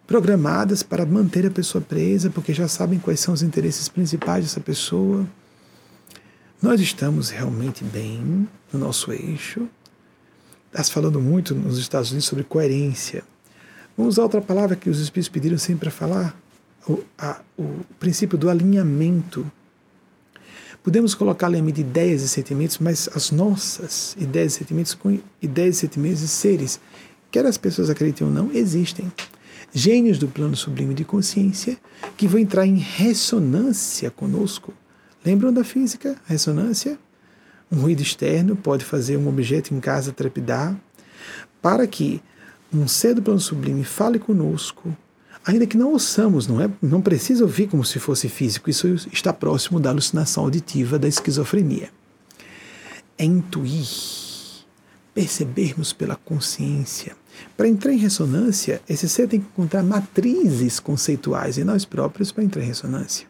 [0.05, 4.59] programadas para manter a pessoa presa, porque já sabem quais são os interesses principais dessa
[4.59, 5.25] pessoa.
[6.61, 9.67] Nós estamos realmente bem no nosso eixo.
[10.67, 13.23] Está se falando muito nos Estados Unidos sobre coerência.
[13.97, 16.35] Vamos usar outra palavra que os espíritos pediram sempre para falar:
[16.87, 19.49] o, a, o princípio do alinhamento.
[20.83, 25.77] Podemos colocar alinhamento de ideias e sentimentos, mas as nossas ideias e sentimentos com ideias
[25.77, 26.77] e sentimentos e seres,
[27.31, 29.09] quer as pessoas acreditem ou não, existem.
[29.73, 31.77] Gênios do plano sublime de consciência
[32.17, 34.73] que vão entrar em ressonância conosco.
[35.25, 36.17] Lembram da física?
[36.25, 36.99] Ressonância?
[37.71, 40.77] Um ruído externo pode fazer um objeto em casa trepidar,
[41.61, 42.21] para que
[42.73, 44.95] um ser do plano sublime fale conosco,
[45.45, 46.69] ainda que não ouçamos, não é?
[46.81, 48.69] Não precisa ouvir como se fosse físico.
[48.69, 51.89] Isso está próximo da alucinação auditiva da esquizofrenia.
[53.17, 53.85] É intuir,
[55.13, 57.15] percebermos pela consciência.
[57.57, 62.43] Para entrar em ressonância, esse ser tem que encontrar matrizes conceituais em nós próprios para
[62.43, 63.27] entrar em ressonância.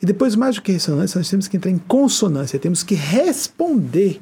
[0.00, 4.20] E depois, mais do que ressonância, nós temos que entrar em consonância, temos que responder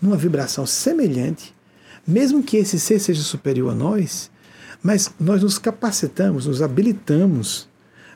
[0.00, 1.54] numa vibração semelhante,
[2.06, 4.30] mesmo que esse ser seja superior a nós,
[4.82, 7.68] mas nós nos capacitamos, nos habilitamos,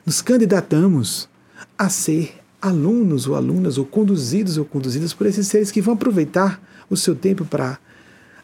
[0.05, 1.29] nos candidatamos
[1.77, 6.61] a ser alunos ou alunas, ou conduzidos ou conduzidas por esses seres que vão aproveitar
[6.89, 7.79] o seu tempo para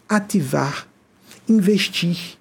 [0.10, 0.88] ativar,
[1.47, 2.38] investir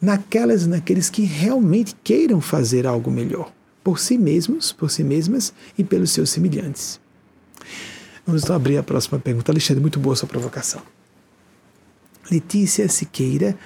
[0.00, 3.52] naquelas e naqueles que realmente queiram fazer algo melhor
[3.84, 7.00] por si mesmos, por si mesmas e pelos seus semelhantes.
[8.26, 9.50] Vamos então abrir a próxima pergunta.
[9.52, 10.82] Alexandre, muito boa sua provocação.
[12.30, 13.58] Letícia Siqueira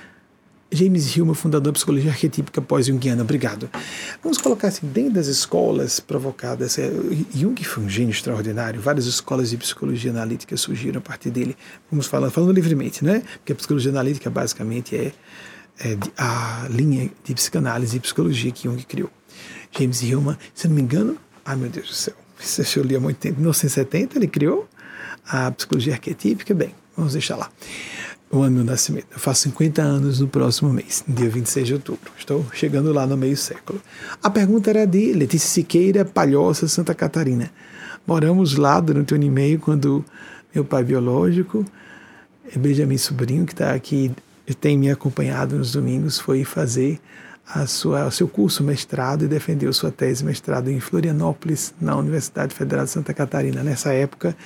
[0.74, 3.22] James Hillman, fundador da psicologia arquetípica pós-junguiana.
[3.22, 3.70] Obrigado.
[4.22, 6.90] Vamos colocar assim, dentro das escolas provocadas, é,
[7.32, 11.56] Jung foi um gênio extraordinário, várias escolas de psicologia analítica surgiram a partir dele.
[11.90, 13.22] Vamos falando, falando livremente, né?
[13.38, 15.12] Porque a psicologia analítica basicamente é,
[15.78, 19.10] é a linha de psicanálise e psicologia que Jung criou.
[19.70, 23.00] James Hillman, se não me engano, ai meu Deus do céu, isso eu li há
[23.00, 24.68] muito tempo, em 1970 ele criou
[25.26, 27.50] a psicologia arquetípica, bem, vamos deixar lá
[28.36, 29.06] o ano do nascimento.
[29.12, 32.12] Eu faço 50 anos no próximo mês, dia 26 de outubro.
[32.18, 33.80] Estou chegando lá no meio século.
[34.22, 37.50] A pergunta era de Letícia Siqueira, Palhoça, Santa Catarina.
[38.06, 40.04] Moramos lá durante um ano e meio quando
[40.54, 41.64] meu pai biológico,
[42.56, 44.10] Benjamin Sobrinho, que está aqui
[44.52, 47.00] tem me acompanhado nos domingos foi fazer
[47.46, 52.54] a sua, o seu curso mestrado e defendeu sua tese mestrado em Florianópolis, na Universidade
[52.54, 53.62] Federal de Santa Catarina.
[53.62, 54.36] Nessa época,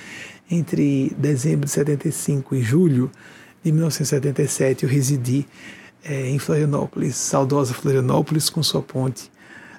[0.49, 3.11] entre dezembro de 75 e julho
[3.63, 5.45] de 1977, eu residi
[6.03, 9.31] é, em Florianópolis, saudosa Florianópolis, com sua ponte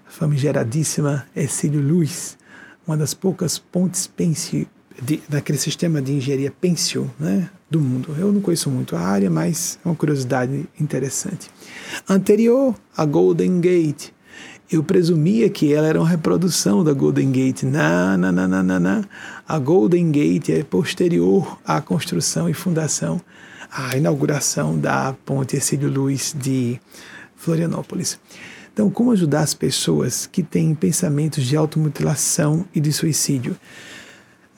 [0.06, 2.36] famigeradíssima Ercílio Luz,
[2.86, 4.66] uma das poucas pontes pense,
[5.00, 8.14] de, daquele sistema de engenharia Pensio né, do mundo.
[8.18, 11.48] Eu não conheço muito a área, mas é uma curiosidade interessante.
[12.08, 14.10] Anterior a Golden Gate,
[14.70, 17.62] eu presumia que ela era uma reprodução da Golden Gate.
[17.62, 19.04] Não, não, não, não, não, não.
[19.46, 23.20] A Golden Gate é posterior à construção e fundação,
[23.70, 26.80] à inauguração da ponte Ercílio Luz de
[27.36, 28.18] Florianópolis.
[28.72, 33.56] Então, como ajudar as pessoas que têm pensamentos de automutilação e de suicídio?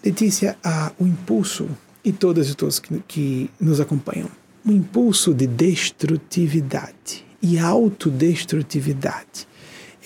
[0.04, 0.56] Letícia,
[0.98, 1.68] o impulso,
[2.04, 4.28] e todas e todos que, que nos acompanham,
[4.64, 9.46] o um impulso de destrutividade e autodestrutividade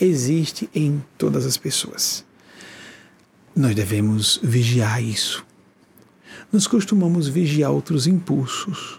[0.01, 2.25] existe em todas as pessoas.
[3.55, 5.45] Nós devemos vigiar isso.
[6.57, 8.99] Nós costumamos vigiar outros impulsos,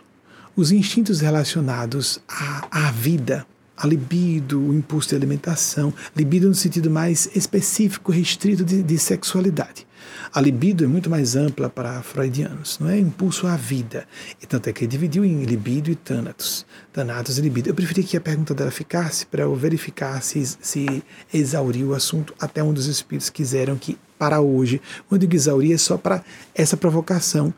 [0.56, 6.92] os instintos relacionados à, à vida, a libido, o impulso de alimentação, libido no sentido
[6.92, 9.88] mais específico, restrito de, de, sexualidade.
[10.32, 13.00] A libido é muito mais ampla para freudianos, não é?
[13.00, 14.08] Impulso à vida.
[14.40, 16.64] E tanto é que ele dividiu em libido e thanatos.
[16.94, 17.72] Thanatos e libido.
[17.72, 21.04] Eu preferi que a pergunta dela ficasse para eu verificar se, se
[21.34, 25.78] exauriu o assunto até um dos espíritos quiseram que, para hoje, eu digo exaurir é
[25.78, 26.24] só para
[26.56, 27.54] essa provocação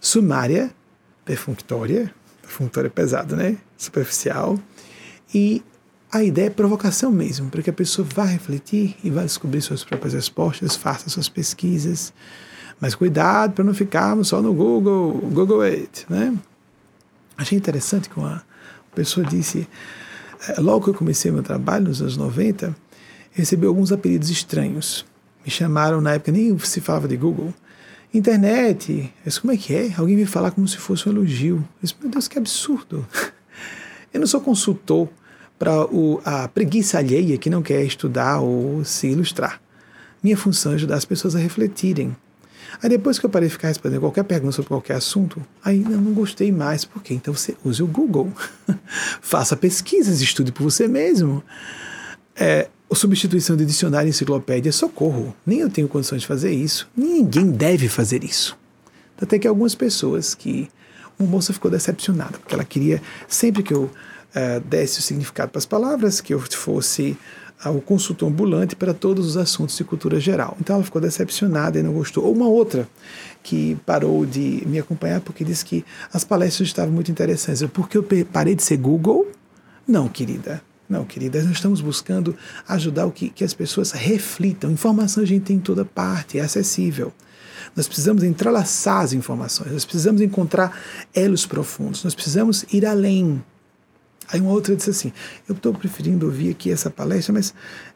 [0.00, 0.70] sumária,
[1.24, 2.12] perfunctória,
[2.42, 3.56] perfunctória pesado, né?
[3.76, 4.58] Superficial,
[5.34, 5.62] e
[6.12, 9.82] a ideia é provocação mesmo, para que a pessoa vá refletir e vá descobrir suas
[9.82, 12.12] próprias respostas, faça suas pesquisas.
[12.80, 16.36] Mas cuidado para não ficarmos só no Google, Google It, né?
[17.36, 18.44] Achei interessante que uma
[18.94, 19.68] pessoa disse,
[20.48, 22.76] eh, logo que eu comecei meu trabalho, nos anos 90,
[23.32, 25.04] recebi alguns apelidos estranhos.
[25.44, 27.52] Me chamaram, na época nem se falava de Google,
[28.12, 28.92] internet.
[28.92, 29.92] Eu disse, como é que é?
[29.96, 31.56] Alguém me falar como se fosse um elogio.
[31.56, 33.06] Eu disse, meu Deus, que absurdo.
[34.12, 35.08] Eu não sou consultor
[35.58, 35.72] para
[36.24, 39.60] a preguiça alheia que não quer estudar ou se ilustrar.
[40.22, 42.16] Minha função é ajudar as pessoas a refletirem.
[42.82, 46.00] Aí depois que eu parei de ficar respondendo qualquer pergunta sobre qualquer assunto, aí eu
[46.00, 46.84] não gostei mais.
[46.84, 47.14] Por quê?
[47.14, 48.32] Então você use o Google.
[49.20, 51.42] Faça pesquisas, estude por você mesmo.
[52.36, 55.34] É, a substituição de dicionário e enciclopédia socorro.
[55.44, 56.88] Nem eu tenho condições de fazer isso.
[56.96, 58.56] Ninguém deve fazer isso.
[59.20, 60.68] Até que algumas pessoas que
[61.18, 65.58] uma moça ficou decepcionada, porque ela queria, sempre que eu uh, desse o significado para
[65.58, 67.16] as palavras, que eu fosse
[67.64, 70.56] uh, o consultor ambulante para todos os assuntos de cultura geral.
[70.60, 72.24] Então ela ficou decepcionada e não gostou.
[72.24, 72.88] Ou uma outra
[73.42, 77.62] que parou de me acompanhar porque disse que as palestras estavam muito interessantes.
[77.62, 79.26] Eu, porque eu parei de ser Google?
[79.86, 80.62] Não, querida.
[80.88, 82.36] Não, querida, nós estamos buscando
[82.68, 84.70] ajudar o que, que as pessoas reflitam.
[84.70, 87.12] Informação a gente tem em toda parte, é acessível.
[87.74, 90.78] Nós precisamos entrelaçar as informações, nós precisamos encontrar
[91.14, 93.42] elos profundos, nós precisamos ir além.
[94.32, 95.12] Aí uma outra disse assim:
[95.48, 97.54] Eu estou preferindo ouvir aqui essa palestra, mas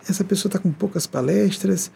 [0.09, 1.91] essa pessoa está com poucas palestras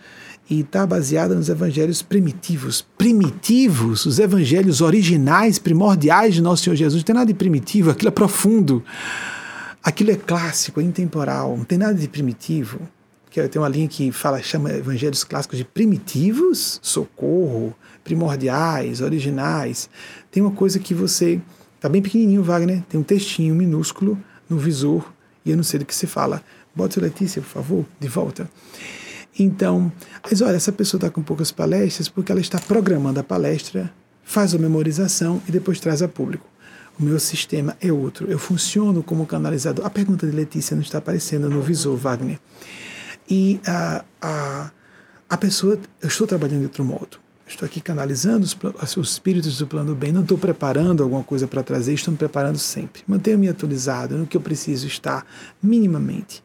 [0.48, 2.86] e está baseada nos evangelhos primitivos.
[2.96, 4.06] Primitivos?
[4.06, 7.02] Os evangelhos originais, primordiais de Nosso Senhor Jesus.
[7.02, 8.82] Não tem nada de primitivo, aquilo é profundo.
[9.82, 12.80] Aquilo é clássico, é intemporal, não tem nada de primitivo
[13.48, 17.74] tem uma linha que fala, chama evangelhos clássicos de primitivos, socorro,
[18.04, 19.88] primordiais, originais.
[20.30, 21.40] Tem uma coisa que você.
[21.80, 24.16] Tá bem pequenininho, Wagner, tem um textinho minúsculo
[24.48, 25.12] no visor
[25.44, 26.42] e eu não sei do que se fala.
[26.74, 28.48] Bota Letícia, por favor, de volta.
[29.36, 29.90] Então,
[30.22, 34.54] mas olha, essa pessoa está com poucas palestras porque ela está programando a palestra, faz
[34.54, 36.51] a memorização e depois traz a público.
[36.98, 38.30] O meu sistema é outro.
[38.30, 39.84] Eu funciono como canalizador.
[39.84, 42.38] A pergunta de Letícia não está aparecendo no visor, Wagner.
[43.28, 44.70] E a, a,
[45.28, 47.18] a pessoa, eu estou trabalhando de outro modo.
[47.46, 48.56] Estou aqui canalizando os,
[48.96, 52.58] os espíritos do plano bem, não estou preparando alguma coisa para trazer, estou me preparando
[52.58, 53.02] sempre.
[53.06, 55.26] Mantenho-me atualizado no que eu preciso estar
[55.62, 56.42] minimamente.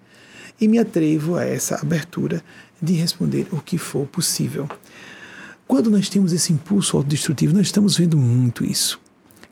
[0.60, 2.43] E me atrevo a essa abertura
[2.82, 4.68] de responder o que for possível.
[5.68, 9.00] Quando nós temos esse impulso autodestrutivo, nós estamos vendo muito isso.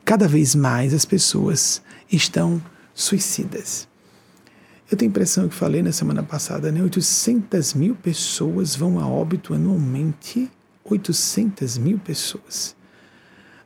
[0.06, 2.62] Cada vez mais as pessoas estão
[2.94, 3.88] suicidas.
[4.88, 6.80] Eu tenho a impressão que falei na semana passada, né?
[6.80, 10.48] 800 mil pessoas vão a óbito anualmente.
[10.84, 12.76] 800 mil pessoas.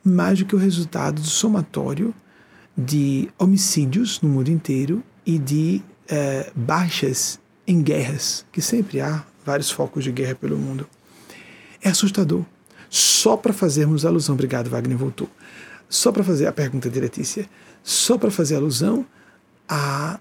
[0.03, 2.15] Mais do que o resultado do somatório
[2.75, 9.71] de homicídios no mundo inteiro e de eh, baixas em guerras, que sempre há vários
[9.71, 10.89] focos de guerra pelo mundo.
[11.83, 12.47] É assustador.
[12.89, 15.29] Só para fazermos alusão, obrigado, Wagner voltou.
[15.91, 17.47] Só para fazer a pergunta de Letícia,
[17.83, 19.05] só para fazer alusão
[19.69, 20.19] a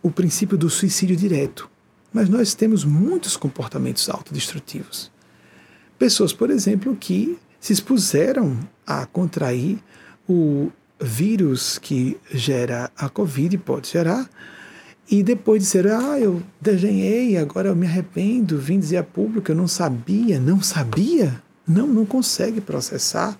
[0.00, 1.68] o princípio do suicídio direto.
[2.12, 5.10] Mas nós temos muitos comportamentos autodestrutivos.
[5.98, 8.56] Pessoas, por exemplo, que se expuseram
[8.86, 9.78] a contrair
[10.28, 14.30] o vírus que gera a Covid, pode gerar,
[15.10, 19.56] e depois disseram, ah, eu desenhei, agora eu me arrependo, vim dizer a público, eu
[19.56, 23.38] não sabia, não sabia, não, não consegue processar,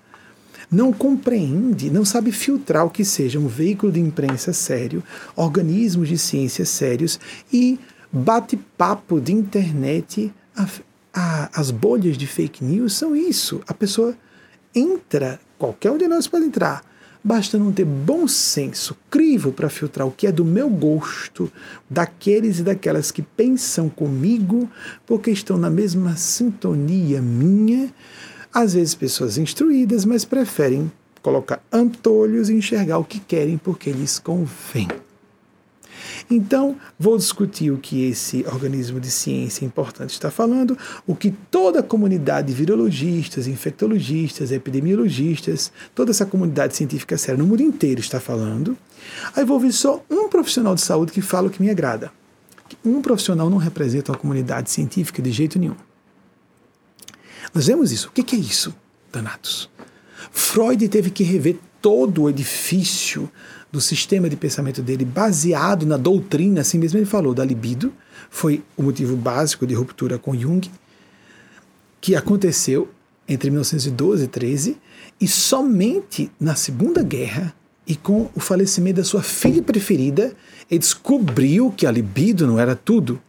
[0.71, 5.03] não compreende, não sabe filtrar o que seja um veículo de imprensa sério,
[5.35, 7.19] organismos de ciência sérios
[7.53, 7.79] e
[8.13, 10.33] bate-papo de internet.
[10.57, 10.67] A,
[11.15, 13.61] a, as bolhas de fake news são isso.
[13.67, 14.17] A pessoa
[14.75, 16.83] entra, qualquer um de nós pode entrar,
[17.23, 21.51] Basta não ter bom senso, crivo para filtrar o que é do meu gosto,
[21.91, 24.71] daqueles e daquelas que pensam comigo,
[25.05, 27.93] porque estão na mesma sintonia minha.
[28.53, 30.91] Às vezes, pessoas instruídas, mas preferem
[31.23, 34.89] colocar antolhos e enxergar o que querem porque lhes convém.
[36.31, 40.77] Então, vou discutir o que esse organismo de ciência importante está falando,
[41.07, 47.47] o que toda a comunidade de virologistas, infectologistas, epidemiologistas, toda essa comunidade científica séria no
[47.47, 48.77] mundo inteiro está falando.
[49.35, 52.13] Aí vou ouvir só um profissional de saúde que fala o que me agrada.
[52.85, 55.88] Um profissional não representa uma comunidade científica de jeito nenhum.
[57.55, 58.09] Nós vemos isso.
[58.09, 58.75] O que é isso,
[59.13, 59.71] danatos?
[60.31, 63.31] Freud teve que rever todo o edifício
[63.71, 67.93] do sistema de pensamento dele baseado na doutrina, assim mesmo ele falou, da libido,
[68.31, 70.71] foi o motivo básico de ruptura com Jung,
[72.01, 72.89] que aconteceu
[73.29, 74.77] entre 1912 e 13,
[75.21, 77.55] e somente na Segunda Guerra
[77.87, 80.35] e com o falecimento da sua filha preferida,
[80.71, 83.21] ele descobriu que a libido não era tudo.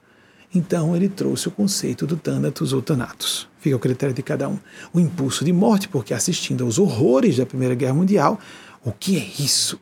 [0.54, 3.48] Então ele trouxe o conceito do Thanatos ou Thanatos.
[3.60, 4.58] Fica ao critério de cada um.
[4.92, 8.40] O impulso de morte, porque assistindo aos horrores da Primeira Guerra Mundial,
[8.84, 9.80] o que é isso?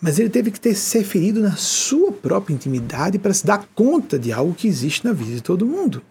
[0.00, 4.18] Mas ele teve que ter ser ferido na sua própria intimidade para se dar conta
[4.18, 6.02] de algo que existe na vida de todo mundo.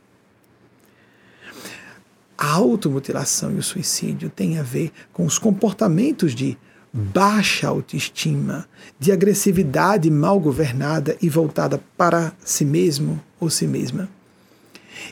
[2.38, 6.58] A automutilação e o suicídio têm a ver com os comportamentos de
[6.92, 8.68] baixa autoestima,
[9.00, 14.10] de agressividade mal governada e voltada para si mesmo ou si mesma.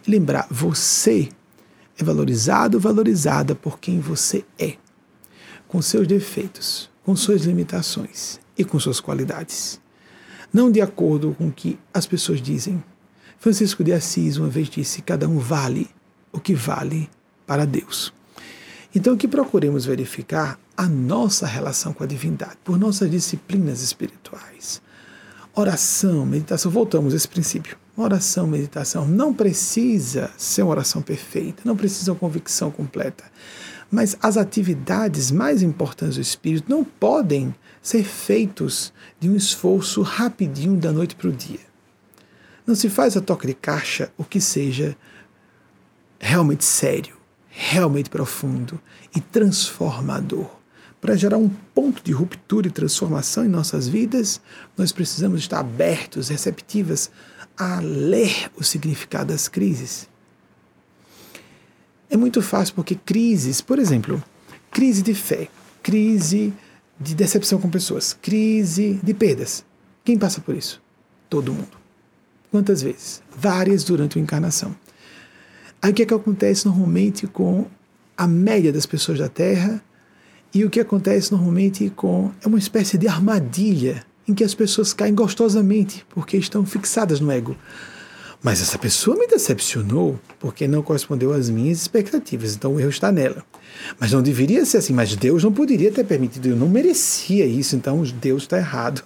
[0.05, 1.29] E lembrar, você
[1.97, 4.75] é valorizado, valorizada por quem você é,
[5.67, 9.79] com seus defeitos, com suas limitações e com suas qualidades.
[10.51, 12.83] Não de acordo com o que as pessoas dizem.
[13.39, 15.89] Francisco de Assis uma vez disse: cada um vale
[16.31, 17.09] o que vale
[17.45, 18.13] para Deus.
[18.95, 24.81] Então, que procuremos verificar a nossa relação com a divindade, por nossas disciplinas espirituais.
[25.55, 27.77] Oração, meditação, voltamos a esse princípio.
[27.95, 33.23] Oração, meditação não precisa ser uma oração perfeita, não precisa uma convicção completa.
[33.91, 40.75] Mas as atividades mais importantes do espírito não podem ser feitos de um esforço rapidinho
[40.75, 41.59] da noite para o dia.
[42.65, 44.97] Não se faz a toque de caixa o que seja
[46.19, 47.15] realmente sério,
[47.47, 48.81] realmente profundo
[49.15, 50.62] e transformador.
[51.03, 54.39] Para gerar um ponto de ruptura e transformação em nossas vidas,
[54.77, 57.11] nós precisamos estar abertos, receptivas
[57.57, 60.07] a ler o significado das crises
[62.13, 64.23] é muito fácil porque crises, por exemplo,
[64.69, 65.47] crise de fé,
[65.81, 66.53] crise
[66.99, 69.65] de decepção com pessoas, crise de perdas.
[70.05, 70.79] Quem passa por isso?
[71.27, 71.75] Todo mundo.
[72.51, 73.23] Quantas vezes?
[73.35, 74.75] Várias durante a encarnação.
[75.81, 77.65] Aí o que, é que acontece normalmente com
[78.15, 79.83] a média das pessoas da Terra
[80.53, 82.31] e o que acontece normalmente com.
[82.43, 87.31] É uma espécie de armadilha em que as pessoas caem gostosamente porque estão fixadas no
[87.31, 87.57] ego.
[88.41, 93.09] Mas essa pessoa me decepcionou porque não correspondeu às minhas expectativas, então o erro está
[93.09, 93.41] nela.
[93.97, 97.75] Mas não deveria ser assim, mas Deus não poderia ter permitido, eu não merecia isso,
[97.77, 99.01] então Deus está errado.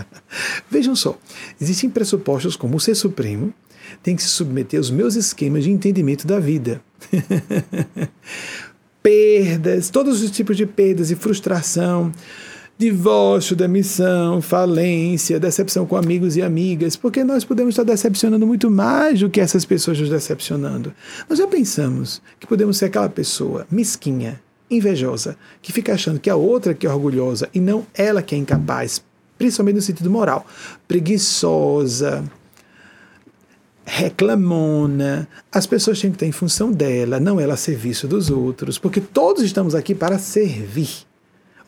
[0.70, 1.18] Vejam só,
[1.60, 3.52] existem pressupostos como o ser supremo
[4.02, 6.80] tem que se submeter aos meus esquemas de entendimento da vida.
[9.02, 12.12] perdas, todos os tipos de perdas e frustração,
[12.78, 19.20] divórcio, demissão, falência, decepção com amigos e amigas, porque nós podemos estar decepcionando muito mais
[19.20, 20.92] do que essas pessoas nos decepcionando.
[21.28, 24.40] Nós já pensamos que podemos ser aquela pessoa mesquinha,
[24.70, 28.38] invejosa, que fica achando que a outra que é orgulhosa e não ela que é
[28.38, 29.02] incapaz,
[29.36, 30.46] principalmente no sentido moral,
[30.88, 32.24] preguiçosa,
[33.84, 35.28] reclamona.
[35.50, 39.00] As pessoas têm que estar em função dela, não ela a serviço dos outros, porque
[39.00, 41.06] todos estamos aqui para servir.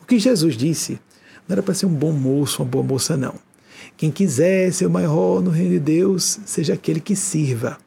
[0.01, 0.99] O que Jesus disse
[1.47, 3.35] não era para ser um bom moço, uma boa moça, não.
[3.97, 7.77] Quem quiser ser o maior no reino de Deus, seja aquele que sirva.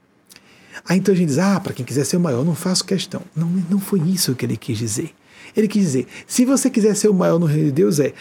[0.89, 3.21] Aí então a gente diz, ah, para quem quiser ser o maior, não faço questão.
[3.35, 5.13] Não, não foi isso que ele quis dizer.
[5.57, 8.13] Ele quis dizer: se você quiser ser o maior no reino de Deus, é.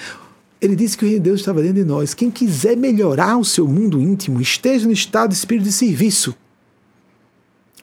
[0.60, 2.14] Ele disse que o reino de Deus estava dentro de nós.
[2.14, 6.36] Quem quiser melhorar o seu mundo íntimo, esteja no estado de espírito de serviço.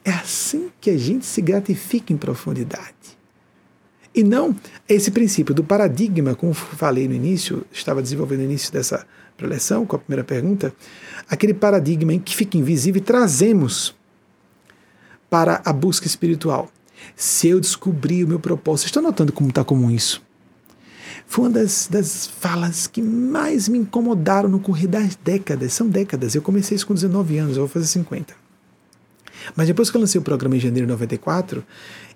[0.03, 2.93] É assim que a gente se gratifica em profundidade.
[4.13, 4.55] E não
[4.87, 9.05] esse princípio do paradigma, como falei no início, estava desenvolvendo no início dessa
[9.35, 10.73] preleção, com a primeira pergunta,
[11.29, 13.93] aquele paradigma em que fica invisível e trazemos
[15.29, 16.71] para a busca espiritual.
[17.15, 20.24] Se eu descobrir o meu propósito, estou notando como está comum isso.
[21.27, 25.73] Foi uma das, das falas que mais me incomodaram no correr das décadas.
[25.73, 26.35] São décadas.
[26.35, 28.33] Eu comecei isso com 19 anos, eu vou fazer 50.
[29.55, 31.63] Mas depois que eu lancei o programa em janeiro de 94,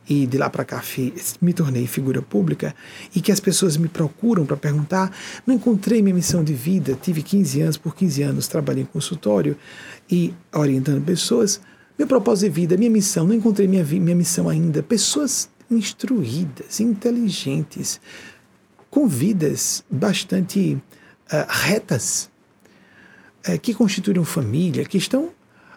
[0.09, 0.81] e de lá para cá
[1.39, 2.75] me tornei figura pública
[3.15, 7.21] e que as pessoas me procuram para perguntar, não encontrei minha missão de vida, tive
[7.21, 9.55] 15 anos, por 15 anos trabalhei em consultório
[10.09, 11.61] e orientando pessoas,
[11.97, 18.01] meu propósito de vida, minha missão, não encontrei minha, minha missão ainda, pessoas instruídas, inteligentes,
[18.89, 20.77] com vidas bastante
[21.31, 22.29] uh, retas,
[23.47, 25.31] uh, que constituíram família, que estão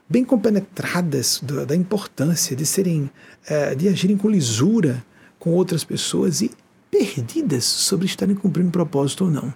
[0.08, 3.10] bem compenetradas do, da importância de serem,
[3.46, 5.02] é, de agirem com lisura
[5.38, 6.50] com outras pessoas e
[6.90, 9.54] perdidas sobre estarem cumprindo um propósito ou não.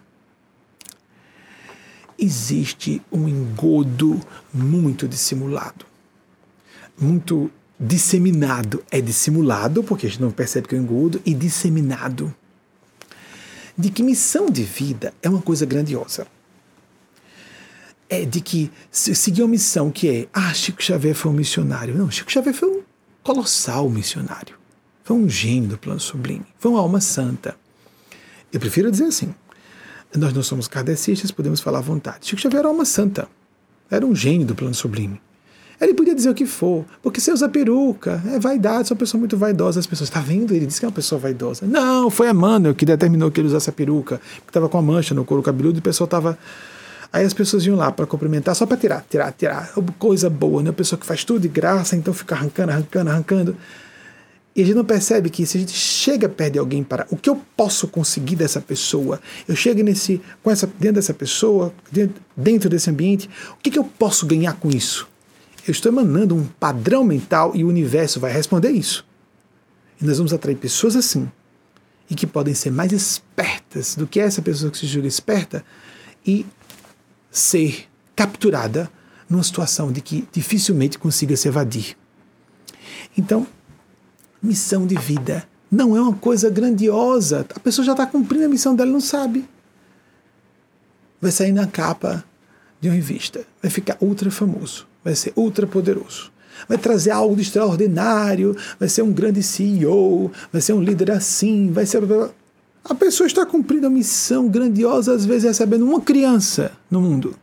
[2.18, 4.18] Existe um engodo
[4.52, 5.84] muito dissimulado,
[6.98, 8.82] muito disseminado.
[8.90, 12.34] É dissimulado, porque a gente não percebe que é um engodo, e disseminado.
[13.76, 16.26] De que missão de vida é uma coisa grandiosa
[18.08, 21.94] é de que seguir uma missão que é, ah, Chico Xavier foi um missionário.
[21.94, 22.82] Não, Chico Xavier foi um
[23.22, 24.56] colossal missionário.
[25.02, 26.46] Foi um gênio do plano sublime.
[26.58, 27.56] Foi uma alma santa.
[28.52, 29.34] Eu prefiro dizer assim.
[30.14, 32.26] Nós não somos kardecistas, podemos falar à vontade.
[32.26, 33.28] Chico Xavier era uma alma santa.
[33.90, 35.20] Era um gênio do plano sublime.
[35.80, 39.18] Ele podia dizer o que for, porque você usa peruca, é vaidade, sou uma pessoa
[39.18, 39.78] muito vaidosa.
[39.78, 40.54] As pessoas, está vendo?
[40.54, 41.66] Ele disse que é uma pessoa vaidosa.
[41.66, 45.14] Não, foi Emmanuel que determinou que ele usasse a peruca, que estava com a mancha
[45.14, 46.38] no couro cabeludo e o pessoal estava
[47.12, 49.72] Aí as pessoas iam lá para cumprimentar só para tirar, tirar, tirar.
[49.98, 50.70] Coisa boa, né?
[50.70, 53.56] A pessoa que faz tudo de graça, então fica arrancando, arrancando, arrancando.
[54.54, 57.16] E a gente não percebe que se a gente chega perto de alguém para o
[57.16, 62.22] que eu posso conseguir dessa pessoa, eu chego nesse, com essa, dentro dessa pessoa, dentro,
[62.36, 65.06] dentro desse ambiente, o que, que eu posso ganhar com isso?
[65.66, 69.04] Eu estou emanando um padrão mental e o universo vai responder isso.
[70.00, 71.30] E nós vamos atrair pessoas assim,
[72.08, 75.64] e que podem ser mais espertas do que essa pessoa que se julga esperta,
[76.24, 76.46] e
[77.30, 78.90] ser capturada
[79.28, 81.96] numa situação de que dificilmente consiga se evadir.
[83.18, 83.46] Então,
[84.42, 87.44] missão de vida não é uma coisa grandiosa.
[87.54, 89.48] A pessoa já está cumprindo a missão dela, não sabe.
[91.20, 92.24] Vai sair na capa
[92.80, 96.32] de uma revista, vai ficar ultra famoso, vai ser ultra poderoso,
[96.68, 101.70] vai trazer algo de extraordinário, vai ser um grande CEO, vai ser um líder assim,
[101.70, 102.02] vai ser
[102.84, 107.36] a pessoa está cumprindo a missão grandiosa, às vezes recebendo uma criança no mundo.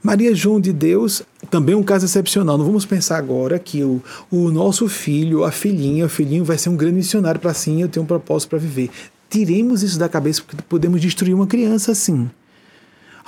[0.00, 2.56] Maria João de Deus, também um caso excepcional.
[2.56, 4.00] Não vamos pensar agora que o,
[4.30, 7.88] o nosso filho, a filhinha, o filhinho vai ser um grande missionário para assim, eu
[7.88, 8.88] tenho um propósito para viver.
[9.28, 12.30] Tiremos isso da cabeça porque podemos destruir uma criança assim.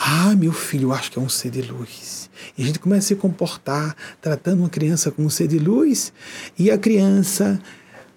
[0.00, 2.30] Ah, meu filho, eu acho que é um ser de luz.
[2.56, 6.12] E a gente começa a se comportar tratando uma criança como um ser de luz,
[6.56, 7.60] e a criança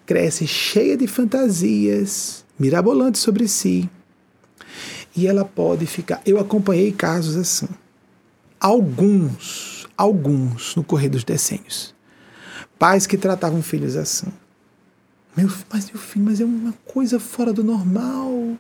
[0.06, 3.90] cresce cheia de fantasias mirabolantes sobre si.
[5.16, 6.22] E ela pode ficar.
[6.24, 7.68] Eu acompanhei casos assim.
[8.60, 11.96] Alguns, alguns no correr dos decênios.
[12.78, 14.32] Pais que tratavam filhos assim.
[15.36, 18.56] Meu, mas meu filho, mas é uma coisa fora do normal.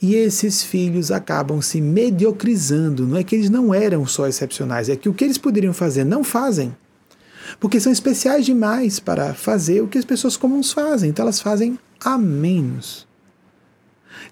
[0.00, 3.06] E esses filhos acabam se mediocrizando.
[3.06, 6.04] Não é que eles não eram só excepcionais, é que o que eles poderiam fazer
[6.04, 6.74] não fazem
[7.58, 11.78] porque são especiais demais para fazer o que as pessoas comuns fazem, então elas fazem
[12.00, 13.06] a menos.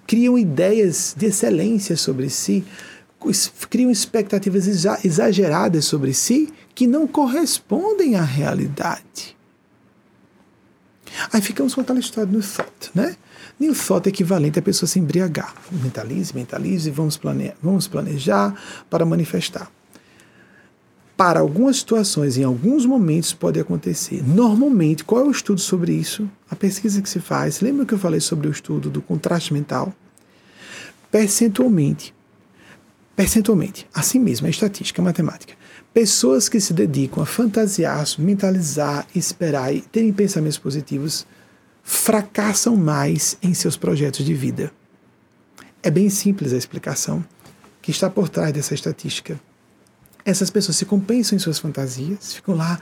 [0.06, 2.64] Criam ideias de excelência sobre si,
[3.70, 4.66] criam expectativas
[5.04, 9.36] exageradas sobre si que não correspondem à realidade.
[11.32, 13.16] Aí ficamos com aquela história do thought, né?
[13.62, 15.54] New thought é equivalente a pessoa se embriagar.
[15.70, 18.52] Mentalize, mentalize, vamos, plane vamos planejar
[18.90, 19.70] para manifestar
[21.16, 24.24] para algumas situações, em alguns momentos, pode acontecer.
[24.26, 26.28] Normalmente, qual é o estudo sobre isso?
[26.50, 27.60] A pesquisa que se faz.
[27.60, 29.94] Lembra que eu falei sobre o estudo do contraste mental?
[31.12, 32.12] Percentualmente,
[33.14, 35.54] percentualmente, assim mesmo, é estatística, é matemática.
[35.94, 41.24] Pessoas que se dedicam a fantasiar, mentalizar, esperar e terem pensamentos positivos
[41.82, 44.72] fracassam mais em seus projetos de vida.
[45.82, 47.24] É bem simples a explicação
[47.80, 49.40] que está por trás dessa estatística
[50.24, 52.78] essas pessoas se compensam em suas fantasias, ficam lá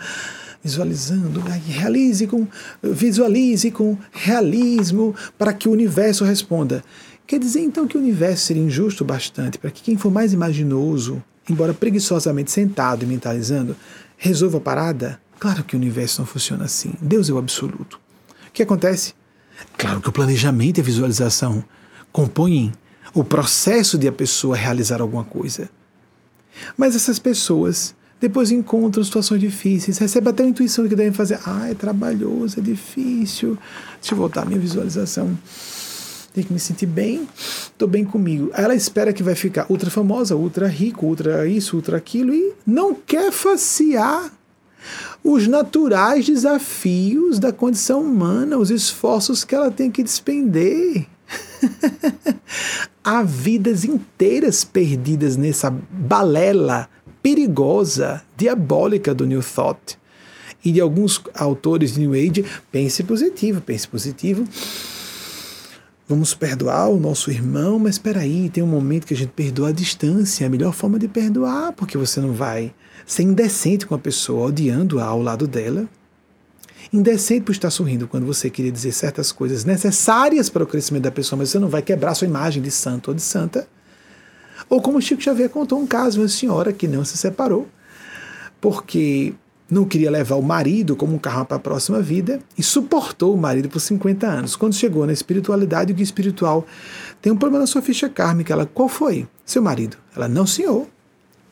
[0.62, 2.46] visualizando, realize com,
[2.82, 6.84] visualize com realismo para que o universo responda.
[7.26, 11.22] Quer dizer então que o universo seria injusto bastante para que quem for mais imaginoso,
[11.48, 13.74] embora preguiçosamente sentado e mentalizando,
[14.18, 15.20] resolva a parada?
[15.38, 16.92] Claro que o universo não funciona assim.
[17.01, 17.98] Deus é o absoluto.
[18.51, 19.14] O que acontece?
[19.78, 21.64] Claro que o planejamento e a visualização
[22.11, 22.72] compõem
[23.14, 25.70] o processo de a pessoa realizar alguma coisa.
[26.76, 31.38] Mas essas pessoas depois encontram situações difíceis, recebem até a intuição que devem fazer.
[31.46, 33.57] Ah, é trabalhoso, é difícil.
[34.01, 35.38] Deixa eu voltar à minha visualização.
[36.34, 38.51] Tem que me sentir bem, estou bem comigo.
[38.55, 42.94] Ela espera que vai ficar ultra famosa, ultra rico, ultra isso, ultra aquilo, e não
[42.94, 44.30] quer facear
[45.22, 51.06] os naturais desafios da condição humana, os esforços que ela tem que despender.
[53.04, 56.88] Há vidas inteiras perdidas nessa balela
[57.22, 59.98] perigosa, diabólica do New Thought.
[60.64, 64.44] E de alguns autores de New Age, pense positivo, pense positivo.
[66.06, 69.68] Vamos perdoar o nosso irmão, mas espera aí, tem um momento que a gente perdoa
[69.68, 72.74] à distância, a melhor forma de perdoar, porque você não vai
[73.11, 75.88] ser indecente com a pessoa, odiando-a ao lado dela.
[76.92, 81.11] Indecente por estar sorrindo quando você queria dizer certas coisas necessárias para o crescimento da
[81.11, 83.66] pessoa, mas você não vai quebrar sua imagem de santo ou de santa.
[84.68, 87.66] Ou como Chico Xavier contou um caso, uma senhora que não se separou,
[88.61, 89.34] porque
[89.68, 93.36] não queria levar o marido como um carro para a próxima vida e suportou o
[93.36, 94.54] marido por 50 anos.
[94.54, 96.64] Quando chegou na espiritualidade, o que espiritual
[97.20, 98.52] tem um problema na sua ficha kármica.
[98.52, 99.26] Ela, qual foi?
[99.44, 99.96] Seu marido.
[100.14, 100.86] Ela, não, senhor.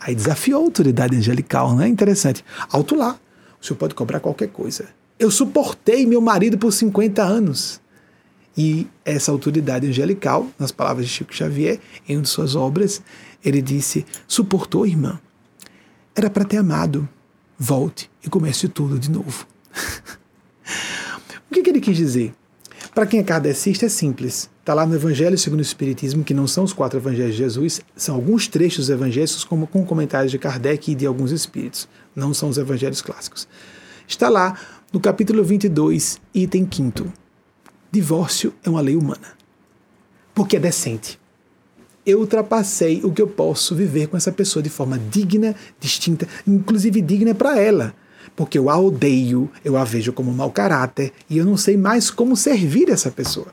[0.00, 2.44] Aí desafiou a autoridade angelical, não é interessante?
[2.70, 3.18] Alto lá,
[3.60, 4.86] o senhor pode cobrar qualquer coisa.
[5.18, 7.80] Eu suportei meu marido por 50 anos.
[8.56, 13.02] E essa autoridade angelical, nas palavras de Chico Xavier, em uma de suas obras,
[13.44, 15.20] ele disse: suportou, irmã.
[16.14, 17.08] Era para ter amado.
[17.58, 19.46] Volte e comece tudo de novo.
[21.50, 22.32] o que, que ele quis dizer?
[22.98, 24.50] Para quem é kardecista é simples.
[24.58, 27.80] Está lá no Evangelho segundo o Espiritismo, que não são os quatro evangelhos de Jesus,
[27.94, 31.88] são alguns trechos evangélicos como com comentários de Kardec e de alguns espíritos.
[32.12, 33.46] Não são os evangelhos clássicos.
[34.04, 34.58] Está lá
[34.92, 37.12] no capítulo 22, item 5
[37.88, 39.28] Divórcio é uma lei humana.
[40.34, 41.20] Porque é decente.
[42.04, 47.00] Eu ultrapassei o que eu posso viver com essa pessoa de forma digna, distinta, inclusive
[47.00, 47.94] digna para ela
[48.38, 52.08] porque eu a odeio, eu a vejo como mau caráter e eu não sei mais
[52.08, 53.48] como servir essa pessoa.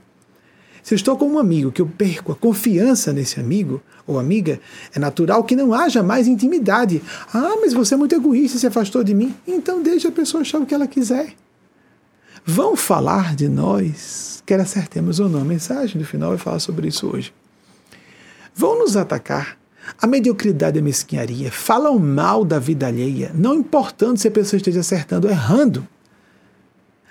[0.83, 4.61] Se eu estou com um amigo que eu perco a confiança nesse amigo ou amiga,
[4.93, 7.01] é natural que não haja mais intimidade.
[7.33, 9.35] Ah, mas você é muito egoísta, se afastou de mim.
[9.47, 11.33] Então deixe a pessoa achar o que ela quiser.
[12.45, 15.41] Vão falar de nós, quer acertemos ou não.
[15.41, 17.33] A mensagem do final vai falar sobre isso hoje.
[18.53, 19.57] Vão nos atacar.
[20.01, 24.57] A mediocridade e a mesquinharia falam mal da vida alheia, não importando se a pessoa
[24.57, 25.87] esteja acertando ou errando.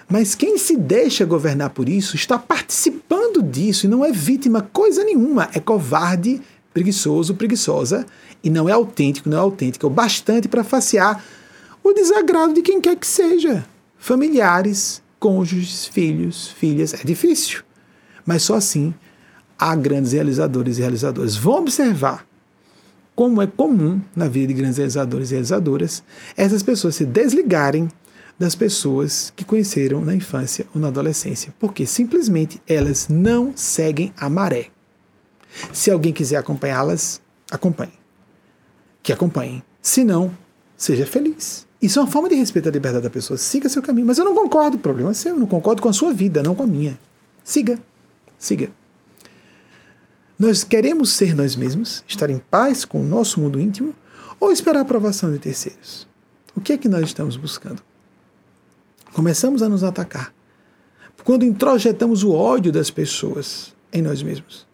[0.09, 5.03] Mas quem se deixa governar por isso está participando disso e não é vítima coisa
[5.03, 5.49] nenhuma.
[5.55, 8.05] É covarde, preguiçoso, preguiçosa
[8.43, 11.25] e não é autêntico, não é autêntico, é o bastante para facear
[11.83, 13.65] o desagrado de quem quer que seja.
[13.97, 16.93] Familiares, cônjuges, filhos, filhas.
[16.93, 17.63] É difícil.
[18.27, 18.93] Mas só assim
[19.59, 21.37] há grandes realizadores e realizadoras.
[21.37, 22.27] Vão observar
[23.15, 26.03] como é comum na vida de grandes realizadores e realizadoras
[26.37, 27.89] essas pessoas se desligarem
[28.39, 34.29] das pessoas que conheceram na infância ou na adolescência, porque simplesmente elas não seguem a
[34.29, 34.67] maré.
[35.73, 37.93] Se alguém quiser acompanhá-las, acompanhe.
[39.03, 39.63] Que acompanhem.
[39.81, 40.37] Se não,
[40.77, 41.67] seja feliz.
[41.81, 43.37] Isso é uma forma de respeito à liberdade da pessoa.
[43.37, 44.07] Siga seu caminho.
[44.07, 45.35] Mas eu não concordo, o problema é seu.
[45.35, 46.99] Eu não concordo com a sua vida, não com a minha.
[47.45, 47.79] Siga.
[48.39, 48.71] Siga.
[50.39, 53.95] Nós queremos ser nós mesmos, estar em paz com o nosso mundo íntimo,
[54.41, 56.09] ou esperar a aprovação de terceiros?
[56.57, 57.83] O que é que nós estamos buscando?
[59.13, 60.35] Começamos a nos atacar.
[61.23, 64.67] Quando introjetamos o ódio das pessoas em nós mesmos.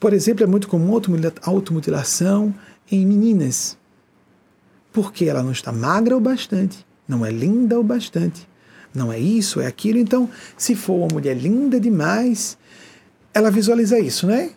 [0.00, 0.98] Por exemplo, é muito comum
[1.42, 2.54] automutilação
[2.90, 3.76] em meninas.
[4.92, 8.48] Porque ela não está magra o bastante, não é linda o bastante,
[8.94, 9.98] não é isso, é aquilo.
[9.98, 12.56] Então, se for uma mulher linda demais,
[13.32, 14.50] ela visualiza isso, né?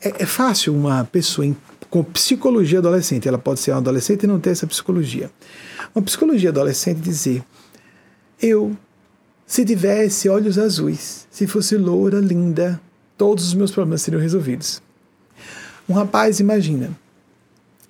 [0.00, 1.56] É, é fácil uma pessoa em,
[1.88, 5.30] com psicologia adolescente, ela pode ser uma adolescente e não ter essa psicologia.
[5.94, 7.42] Uma psicologia adolescente dizer
[8.40, 8.76] eu,
[9.46, 12.80] se tivesse olhos azuis, se fosse loura, linda,
[13.16, 14.82] todos os meus problemas seriam resolvidos.
[15.88, 16.90] Um rapaz imagina: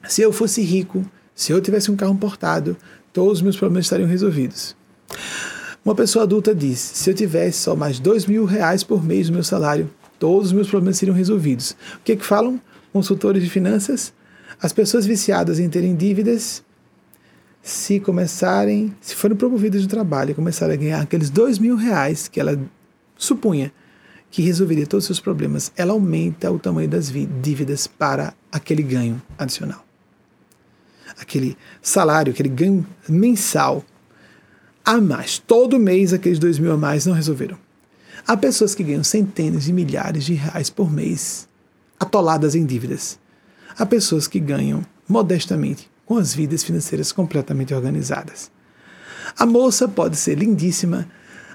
[0.07, 2.77] se eu fosse rico, se eu tivesse um carro importado,
[3.13, 4.77] todos os meus problemas estariam resolvidos.
[5.85, 9.35] Uma pessoa adulta diz: se eu tivesse só mais dois mil reais por mês no
[9.35, 11.77] meu salário, todos os meus problemas seriam resolvidos.
[11.97, 12.61] O que, é que falam
[12.93, 14.13] consultores de finanças?
[14.61, 16.65] As pessoas viciadas em terem dívidas
[17.63, 22.29] se começarem, se forem promovidas de trabalho e começarem a ganhar aqueles dois mil reais
[22.29, 22.59] que ela
[23.17, 23.73] supunha
[24.31, 27.13] que resolveria todos os seus problemas, ela aumenta o tamanho das
[27.43, 29.85] dívidas para aquele ganho adicional.
[31.19, 33.85] Aquele salário, aquele ganho mensal
[34.85, 35.39] a mais.
[35.39, 37.66] Todo mês aqueles dois mil a mais não resolveram.
[38.29, 41.49] Há pessoas que ganham centenas de milhares de reais por mês,
[41.99, 43.21] atoladas em dívidas.
[43.79, 48.51] Há pessoas que ganham modestamente, com as vidas financeiras completamente organizadas.
[49.39, 51.09] A moça pode ser lindíssima,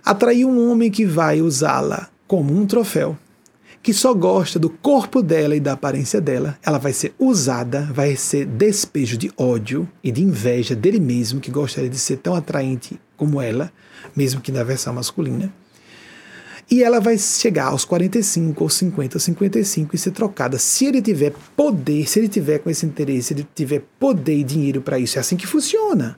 [0.05, 3.17] atrair um homem que vai usá-la como um troféu,
[3.83, 8.15] que só gosta do corpo dela e da aparência dela, ela vai ser usada, vai
[8.15, 12.97] ser despejo de ódio e de inveja dele mesmo, que gostaria de ser tão atraente
[13.17, 13.73] como ela,
[14.15, 15.51] mesmo que na versão masculina.
[16.71, 20.57] E ela vai chegar aos 45 ou 50 ou 55 e ser trocada.
[20.57, 24.43] Se ele tiver poder, se ele tiver com esse interesse, se ele tiver poder e
[24.43, 26.17] dinheiro para isso, é assim que funciona.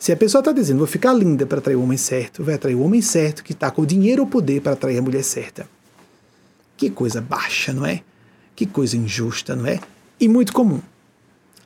[0.00, 2.74] Se a pessoa está dizendo, vou ficar linda para atrair o homem certo, vai atrair
[2.74, 5.68] o homem certo que está com o dinheiro ou poder para atrair a mulher certa.
[6.76, 8.02] Que coisa baixa, não é?
[8.56, 9.78] Que coisa injusta, não é?
[10.18, 10.80] E muito comum.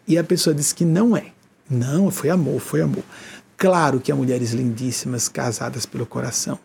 [0.06, 1.32] E a pessoa diz que não é.
[1.70, 3.02] Não, foi amor, foi amor.
[3.56, 6.58] Claro que há mulheres lindíssimas casadas pelo coração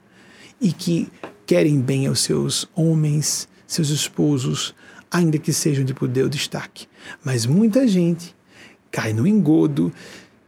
[0.60, 1.10] e que
[1.52, 4.74] querem bem aos seus homens, seus esposos,
[5.12, 6.88] ainda que sejam de poder ou destaque.
[7.26, 8.34] Mas muita gente
[8.90, 9.92] cai no engodo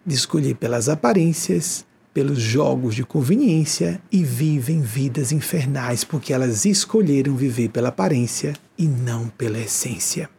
[0.05, 7.35] de escolher pelas aparências, pelos jogos de conveniência e vivem vidas infernais porque elas escolheram
[7.35, 10.29] viver pela aparência e não pela essência.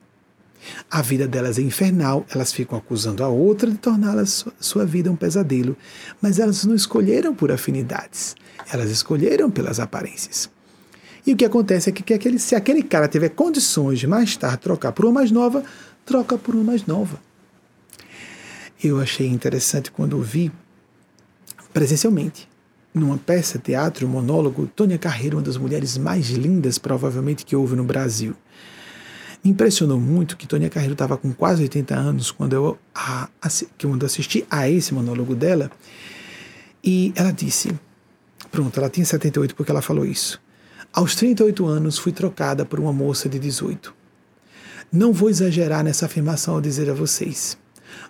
[0.90, 5.16] A vida delas é infernal, elas ficam acusando a outra de torná-la sua vida um
[5.16, 5.76] pesadelo,
[6.20, 8.34] mas elas não escolheram por afinidades,
[8.72, 10.50] elas escolheram pelas aparências.
[11.26, 14.36] E o que acontece é que, que aquele, se aquele cara tiver condições de mais
[14.36, 15.64] tarde trocar por uma mais nova,
[16.04, 17.18] troca por uma mais nova
[18.88, 20.52] eu achei interessante quando vi
[21.72, 22.48] presencialmente
[22.92, 27.82] numa peça, teatro, monólogo, Tônia Carreiro, uma das mulheres mais lindas provavelmente que houve no
[27.82, 28.36] Brasil.
[29.44, 33.48] Me impressionou muito que Tônia Carreiro estava com quase 80 anos quando eu, a, a,
[33.80, 35.70] quando assisti a esse monólogo dela
[36.82, 37.72] e ela disse,
[38.50, 40.40] pronto, ela tinha 78 porque ela falou isso.
[40.92, 43.94] Aos 38 anos fui trocada por uma moça de 18.
[44.90, 47.58] Não vou exagerar nessa afirmação ao dizer a vocês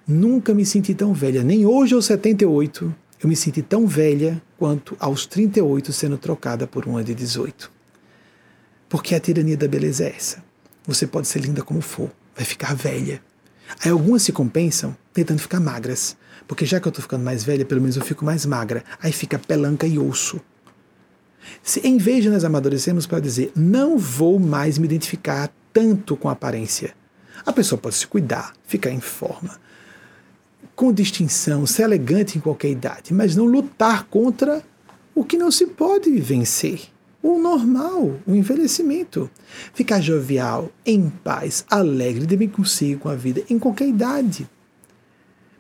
[0.07, 4.97] Nunca me senti tão velha, nem hoje aos 78, eu me senti tão velha quanto
[4.99, 7.71] aos 38 sendo trocada por uma de 18.
[8.89, 10.45] Porque a tirania da beleza é essa.
[10.87, 13.23] Você pode ser linda como for, vai ficar velha.
[13.83, 16.17] Aí algumas se compensam tentando ficar magras.
[16.47, 18.85] Porque já que eu estou ficando mais velha, pelo menos eu fico mais magra.
[19.01, 20.41] Aí fica pelanca e osso.
[21.63, 26.29] Se, em vez de nós amadurecermos para dizer, não vou mais me identificar tanto com
[26.29, 26.95] a aparência.
[27.45, 29.59] A pessoa pode se cuidar, ficar em forma,
[30.75, 34.63] com distinção, ser elegante em qualquer idade, mas não lutar contra
[35.15, 36.94] o que não se pode vencer.
[37.25, 39.31] O normal, o envelhecimento.
[39.73, 44.47] Ficar jovial, em paz, alegre, de bem consigo com a vida, em qualquer idade.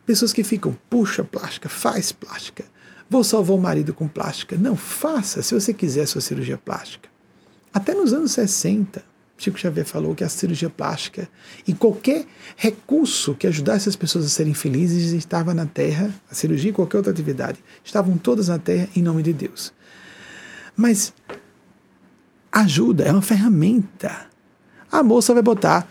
[0.04, 2.66] Pessoas que ficam, puxa plástica, faz plástica,
[3.08, 4.58] vou salvar o marido com plástica.
[4.58, 7.08] Não, faça, se você quiser sua cirurgia plástica.
[7.72, 9.02] Até nos anos 60,
[9.38, 11.26] Chico Xavier falou que a cirurgia plástica
[11.66, 16.68] e qualquer recurso que ajudasse as pessoas a serem felizes estava na Terra, a cirurgia
[16.68, 19.72] e qualquer outra atividade, estavam todas na Terra em nome de Deus.
[20.76, 21.14] Mas
[22.55, 24.26] ajuda, é uma ferramenta.
[24.90, 25.88] A moça vai botar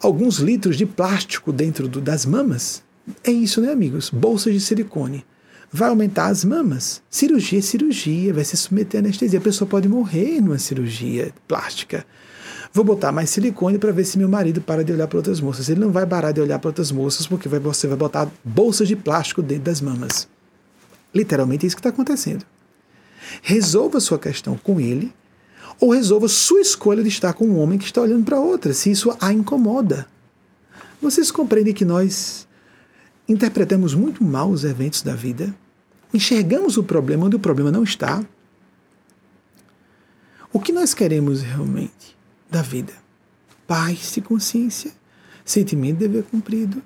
[0.00, 2.82] alguns litros de plástico dentro do, das mamas.
[3.22, 4.10] É isso, né, amigos?
[4.10, 5.24] Bolsas de silicone.
[5.72, 7.00] Vai aumentar as mamas.
[7.08, 9.38] Cirurgia é cirurgia, vai se submeter a anestesia.
[9.38, 12.04] A pessoa pode morrer numa cirurgia plástica.
[12.72, 15.68] Vou botar mais silicone para ver se meu marido para de olhar para outras moças.
[15.68, 18.88] Ele não vai parar de olhar para outras moças porque vai, você vai botar bolsas
[18.88, 20.28] de plástico dentro das mamas.
[21.14, 22.44] Literalmente é isso que está acontecendo.
[23.40, 25.12] Resolva sua questão com ele
[25.80, 28.90] ou resolva sua escolha de estar com um homem que está olhando para outra, se
[28.90, 30.06] isso a incomoda.
[31.00, 32.46] Vocês compreendem que nós
[33.28, 35.54] interpretamos muito mal os eventos da vida?
[36.14, 38.24] Enxergamos o problema onde o problema não está?
[40.52, 42.12] O que nós queremos realmente?
[42.52, 42.92] da vida.
[43.66, 44.92] Paz e consciência,
[45.42, 46.82] sentimento de dever cumprido,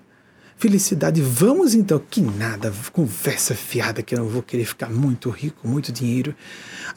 [0.56, 1.20] felicidade.
[1.20, 5.92] Vamos então, que nada, conversa fiada que eu não vou querer ficar muito rico, muito
[5.92, 6.34] dinheiro.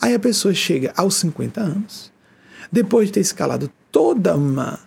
[0.01, 2.11] Aí a pessoa chega aos 50 anos,
[2.71, 4.79] depois de ter escalado toda uma,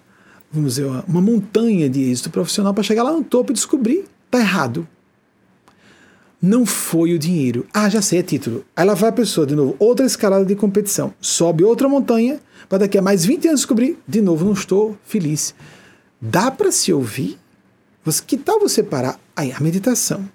[0.51, 4.39] vamos dizer, uma montanha de êxito profissional para chegar lá no topo e descobrir, tá
[4.39, 4.87] errado.
[6.41, 7.65] Não foi o dinheiro.
[7.73, 8.65] Ah, já sei, é título.
[8.75, 11.15] Aí lá vai a pessoa, de novo, outra escalada de competição.
[11.21, 15.55] Sobe outra montanha, para daqui a mais 20 anos descobrir, de novo, não estou feliz.
[16.21, 17.39] Dá para se ouvir?
[18.05, 19.19] Você, que tal você parar?
[19.37, 20.29] Aí, a meditação.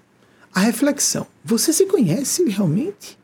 [0.54, 1.26] a reflexão.
[1.44, 3.18] Você se conhece realmente?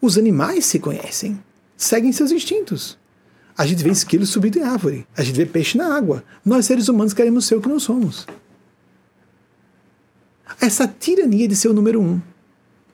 [0.00, 1.42] Os animais se conhecem,
[1.76, 2.98] seguem seus instintos.
[3.56, 6.24] A gente vê esquilos subindo em árvore, a gente vê peixe na água.
[6.44, 8.26] Nós, seres humanos, queremos ser o que não somos.
[10.60, 12.20] Essa tirania de ser o número um.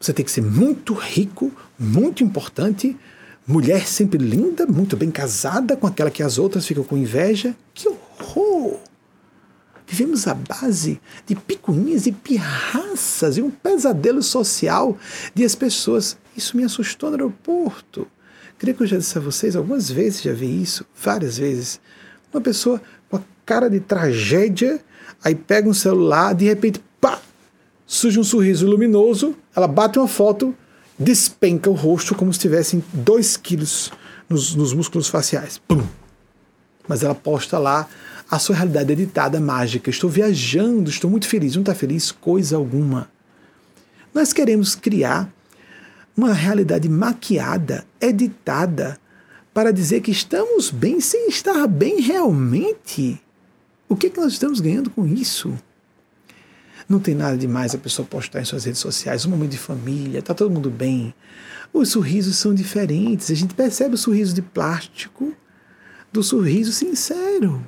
[0.01, 2.97] Você tem que ser muito rico, muito importante,
[3.47, 7.57] mulher sempre linda, muito bem casada com aquela que as outras ficam com inveja.
[7.75, 8.81] Que horror!
[9.91, 14.99] Vivemos à base de picuinhas e pirraças e um pesadelo social
[15.35, 16.19] de as pessoas.
[16.37, 18.07] Isso me assustou no aeroporto.
[18.59, 21.81] Creio que eu já disse a vocês algumas vezes, já vi isso, várias vezes.
[22.31, 24.79] Uma pessoa com a cara de tragédia,
[25.25, 27.19] aí pega um celular, de repente, pá,
[27.87, 30.55] surge um sorriso luminoso, ela bate uma foto,
[30.99, 33.91] despenca o rosto como se tivessem dois quilos
[34.29, 35.57] nos, nos músculos faciais.
[35.57, 35.83] Pum!
[36.87, 37.89] Mas ela posta lá
[38.31, 39.89] a sua realidade editada, mágica.
[39.89, 41.55] Estou viajando, estou muito feliz.
[41.55, 42.13] Não está feliz?
[42.13, 43.11] Coisa alguma.
[44.13, 45.33] Nós queremos criar
[46.17, 48.99] uma realidade maquiada, editada,
[49.55, 53.21] para dizer que estamos bem sem estar bem realmente.
[53.89, 55.57] O que, é que nós estamos ganhando com isso?
[56.89, 60.19] Não tem nada demais a pessoa postar em suas redes sociais um momento de família,
[60.19, 61.15] está todo mundo bem.
[61.73, 65.35] Os sorrisos são diferentes, a gente percebe o sorriso de plástico
[66.13, 67.67] do sorriso sincero.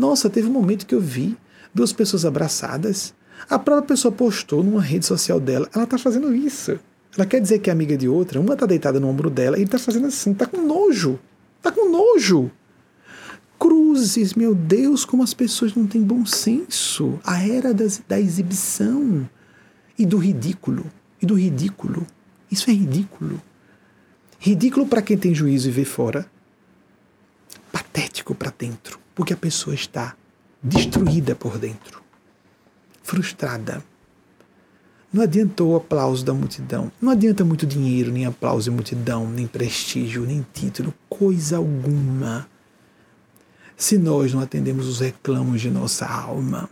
[0.00, 1.36] Nossa, teve um momento que eu vi
[1.74, 3.12] duas pessoas abraçadas.
[3.50, 6.80] A própria pessoa postou numa rede social dela, ela está fazendo isso.
[7.14, 9.62] Ela quer dizer que é amiga de outra, uma está deitada no ombro dela e
[9.62, 11.20] está fazendo assim, está com nojo.
[11.58, 12.50] Está com nojo.
[13.58, 17.20] Cruzes, meu Deus, como as pessoas não têm bom senso.
[17.22, 19.28] A era das, da exibição
[19.98, 20.86] e do ridículo.
[21.20, 22.06] E do ridículo.
[22.50, 23.38] Isso é ridículo.
[24.38, 26.24] Ridículo para quem tem juízo e vê fora.
[27.70, 30.14] Patético para dentro porque a pessoa está
[30.62, 32.02] destruída por dentro,
[33.02, 33.82] frustrada.
[35.12, 39.46] Não adiantou o aplauso da multidão, não adianta muito dinheiro, nem aplauso de multidão, nem
[39.46, 42.48] prestígio, nem título, coisa alguma,
[43.76, 46.70] se nós não atendemos os reclamos de nossa alma.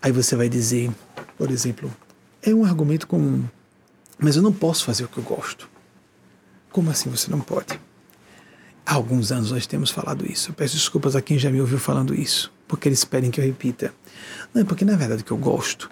[0.00, 0.90] Aí você vai dizer,
[1.36, 1.94] por exemplo,
[2.40, 3.44] é um argumento comum,
[4.18, 5.68] mas eu não posso fazer o que eu gosto.
[6.70, 7.78] Como assim você não pode?
[8.88, 10.50] Há alguns anos nós temos falado isso.
[10.50, 13.44] Eu peço desculpas a quem já me ouviu falando isso, porque eles pedem que eu
[13.44, 13.92] repita.
[14.54, 15.90] Não, é porque na verdade o que eu gosto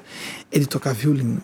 [0.53, 1.43] é de tocar violino.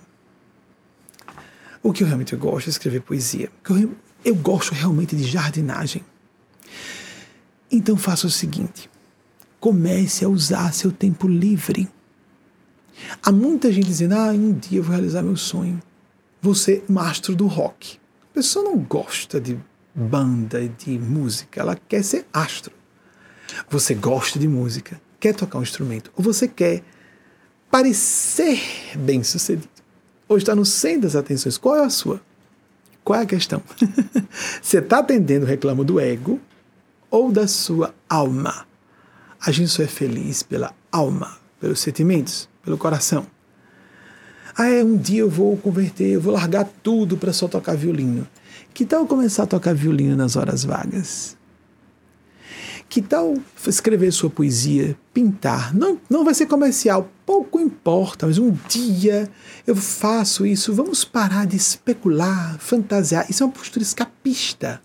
[1.82, 3.50] O que eu realmente gosto é escrever poesia.
[3.68, 6.04] Eu, eu gosto realmente de jardinagem.
[7.68, 8.88] Então faça o seguinte:
[9.58, 11.88] comece a usar seu tempo livre.
[13.20, 15.82] Há muita gente dizendo: ah, um dia eu vou realizar meu sonho.
[16.40, 17.98] Vou ser mastro do rock.
[18.30, 19.58] A pessoa não gosta de
[19.94, 22.72] banda de música, ela quer ser astro.
[23.68, 26.82] Você gosta de música, quer tocar um instrumento, ou você quer
[27.70, 28.60] parecer
[28.96, 29.68] bem sucedido,
[30.28, 31.58] ou está no centro das atenções.
[31.58, 32.20] Qual é a sua?
[33.02, 33.62] Qual é a questão?
[34.60, 36.40] você está atendendo o reclamo do ego
[37.10, 38.66] ou da sua alma?
[39.40, 43.26] A gente só é feliz pela alma, pelos sentimentos, pelo coração.
[44.56, 48.26] Ah, é, um dia eu vou converter, eu vou largar tudo para só tocar violino.
[48.72, 51.36] Que tal começar a tocar violino nas horas vagas?
[52.88, 55.72] Que tal escrever sua poesia, pintar?
[55.72, 59.30] Não, não vai ser comercial, pouco importa, mas um dia
[59.64, 60.74] eu faço isso.
[60.74, 63.30] Vamos parar de especular, fantasiar.
[63.30, 64.82] Isso é uma postura escapista.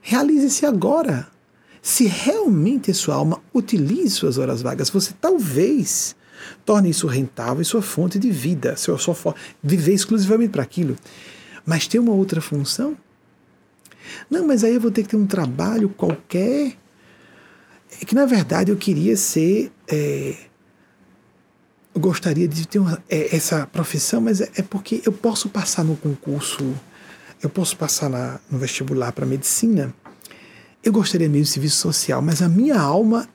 [0.00, 1.28] Realize-se agora.
[1.80, 6.16] Se realmente a sua alma utilize suas horas vagas, você talvez
[6.64, 10.96] torne isso rentável e sua fonte de vida, sua, sua viver exclusivamente para aquilo.
[11.64, 12.96] Mas tem uma outra função?
[14.28, 16.76] Não, mas aí eu vou ter que ter um trabalho qualquer.
[18.00, 19.70] É que na verdade eu queria ser.
[19.88, 20.36] É,
[21.94, 25.84] eu gostaria de ter uma, é, essa profissão, mas é, é, porque eu posso passar
[25.84, 26.74] no concurso,
[27.42, 29.94] eu posso passar na, no vestibular para medicina.
[30.82, 33.28] Eu gostaria mesmo de serviço social, mas a minha alma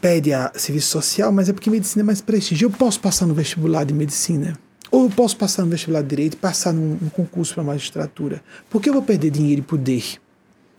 [0.00, 2.66] pede a serviço social, mas é porque medicina é mais prestígio.
[2.66, 4.58] Eu posso passar no vestibular de medicina.
[4.90, 8.42] Ou eu posso passar no vestibular de direito passar num, num concurso para magistratura.
[8.70, 10.20] Por que eu vou perder dinheiro e poder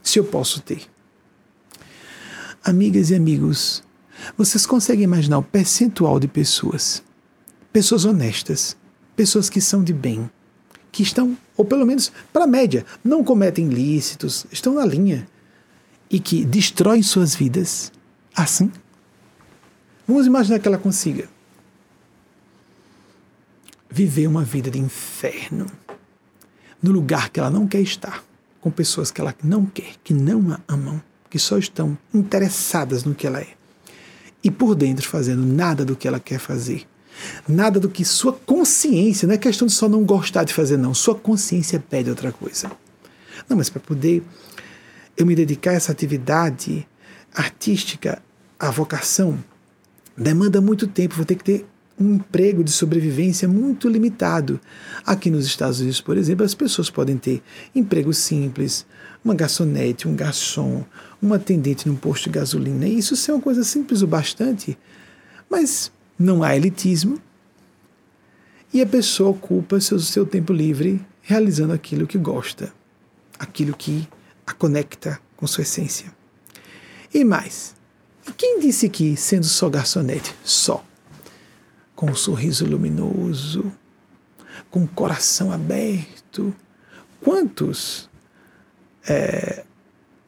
[0.01, 0.81] se eu posso ter?
[2.63, 3.83] Amigas e amigos,
[4.37, 7.03] vocês conseguem imaginar o percentual de pessoas,
[7.71, 8.75] pessoas honestas,
[9.15, 10.29] pessoas que são de bem,
[10.91, 15.27] que estão, ou pelo menos para a média, não cometem ilícitos, estão na linha
[16.09, 17.91] e que destroem suas vidas
[18.35, 18.71] assim?
[20.07, 21.29] Vamos imaginar que ela consiga
[23.89, 25.65] viver uma vida de inferno
[26.81, 28.23] no lugar que ela não quer estar,
[28.61, 33.15] com pessoas que ela não quer, que não a amam, que só estão interessadas no
[33.15, 33.47] que ela é.
[34.41, 36.87] e por dentro fazendo nada do que ela quer fazer.
[37.45, 40.93] Nada do que sua consciência, não é questão de só não gostar de fazer, não.
[40.93, 42.71] Sua consciência pede outra coisa.
[43.49, 44.23] Não, mas para poder
[45.17, 46.87] eu me dedicar a essa atividade
[47.33, 48.21] artística,
[48.57, 49.37] a vocação,
[50.17, 51.65] demanda muito tempo, vou ter que ter
[51.99, 54.59] um emprego de sobrevivência muito limitado.
[55.05, 57.41] Aqui nos Estados Unidos, por exemplo, as pessoas podem ter
[57.75, 58.85] emprego simples,
[59.23, 60.85] uma garçonete, um garçom,
[61.21, 62.87] uma atendente num posto de gasolina.
[62.87, 64.77] E isso uma coisa simples o bastante,
[65.49, 67.19] mas não há elitismo.
[68.73, 72.71] E a pessoa ocupa seu, seu tempo livre realizando aquilo que gosta,
[73.37, 74.07] aquilo que
[74.45, 76.13] a conecta com sua essência.
[77.13, 77.75] E mais,
[78.37, 80.83] quem disse que sendo só garçonete, só,
[81.99, 83.69] com um sorriso luminoso,
[84.71, 86.55] com o coração aberto,
[87.19, 88.09] quantos
[89.05, 89.65] é,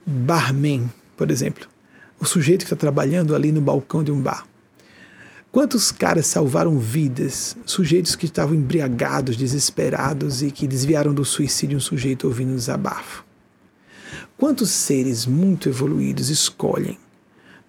[0.05, 1.65] barman, por exemplo,
[2.19, 4.45] o sujeito que está trabalhando ali no balcão de um bar,
[5.49, 11.81] Quantos caras salvaram vidas, sujeitos que estavam embriagados, desesperados e que desviaram do suicídio um
[11.81, 13.25] sujeito ouvindo um desabafo?
[14.37, 16.97] Quantos seres muito evoluídos escolhem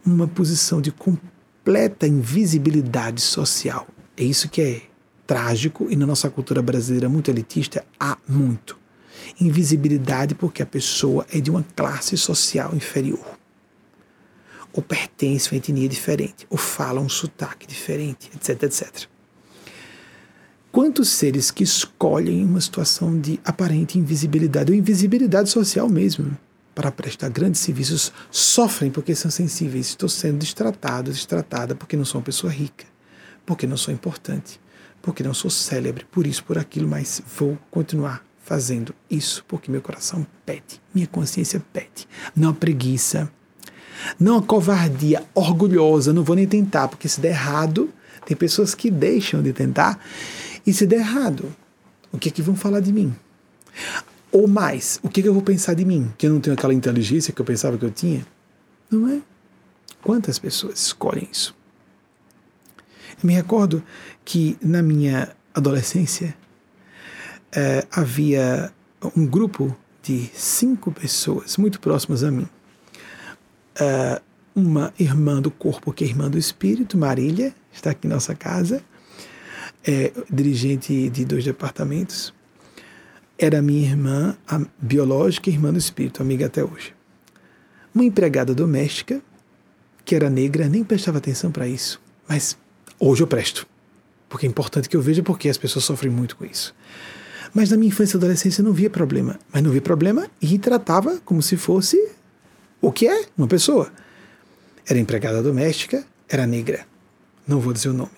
[0.07, 3.92] uma posição de completa invisibilidade social?
[4.17, 4.83] É isso que é
[5.27, 8.79] trágico e na nossa cultura brasileira muito elitista há muito.
[9.41, 13.43] Invisibilidade porque a pessoa é de uma classe social inferior
[14.73, 19.07] ou pertence a uma etnia diferente, ou fala um sotaque diferente, etc, etc.
[20.71, 26.37] Quantos seres que escolhem uma situação de aparente invisibilidade, ou invisibilidade social mesmo,
[26.75, 32.19] para prestar grandes serviços, sofrem porque são sensíveis, estou sendo destratado, destratada porque não sou
[32.19, 32.87] uma pessoa rica,
[33.53, 34.59] porque não sou importante,
[35.03, 39.83] porque não sou célebre, por isso, por aquilo, mas vou continuar fazendo isso porque meu
[39.83, 42.09] coração pede, minha consciência pede.
[42.35, 43.31] Não a preguiça,
[44.19, 47.93] não a covardia orgulhosa, não vou nem tentar, porque se der errado,
[48.25, 50.03] tem pessoas que deixam de tentar,
[50.67, 51.55] e se der errado,
[52.11, 53.15] o que é que vão falar de mim?
[54.33, 56.11] Ou mais, o que, é que eu vou pensar de mim?
[56.17, 58.27] Que eu não tenho aquela inteligência que eu pensava que eu tinha?
[58.91, 59.21] Não é?
[60.03, 61.55] Quantas pessoas escolhem isso?
[63.23, 63.83] Me recordo
[64.25, 66.35] que na minha adolescência
[67.53, 68.73] é, havia
[69.17, 72.49] um grupo de cinco pessoas muito próximas a mim
[73.81, 74.23] uh,
[74.55, 78.83] uma irmã do corpo, que é irmã do espírito, Marília, está aqui em nossa casa,
[79.85, 82.35] é dirigente de dois departamentos.
[83.39, 86.95] Era minha irmã a biológica e irmã do espírito, amiga até hoje.
[87.95, 89.21] Uma empregada doméstica,
[90.05, 92.57] que era negra, nem prestava atenção para isso, mas
[93.09, 93.67] hoje eu presto,
[94.29, 96.73] porque é importante que eu veja porque as pessoas sofrem muito com isso.
[97.53, 100.57] Mas na minha infância e adolescência eu não via problema, mas não via problema e
[100.59, 102.13] tratava como se fosse
[102.81, 103.93] o que é uma pessoa.
[104.89, 106.87] Era empregada doméstica, era negra.
[107.47, 108.11] Não vou dizer o nome.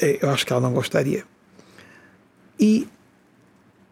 [0.00, 1.24] É, eu acho que ela não gostaria.
[2.58, 2.88] E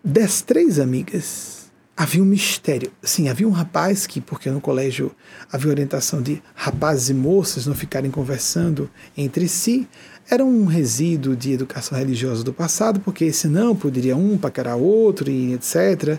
[0.02, 1.59] das três amigas,
[2.00, 2.90] havia um mistério.
[3.02, 5.12] Sim, havia um rapaz que, porque no colégio
[5.52, 9.86] havia orientação de rapazes e moças não ficarem conversando entre si,
[10.30, 15.52] era um resíduo de educação religiosa do passado, porque senão poderia um paquerar outro e
[15.52, 16.18] etc.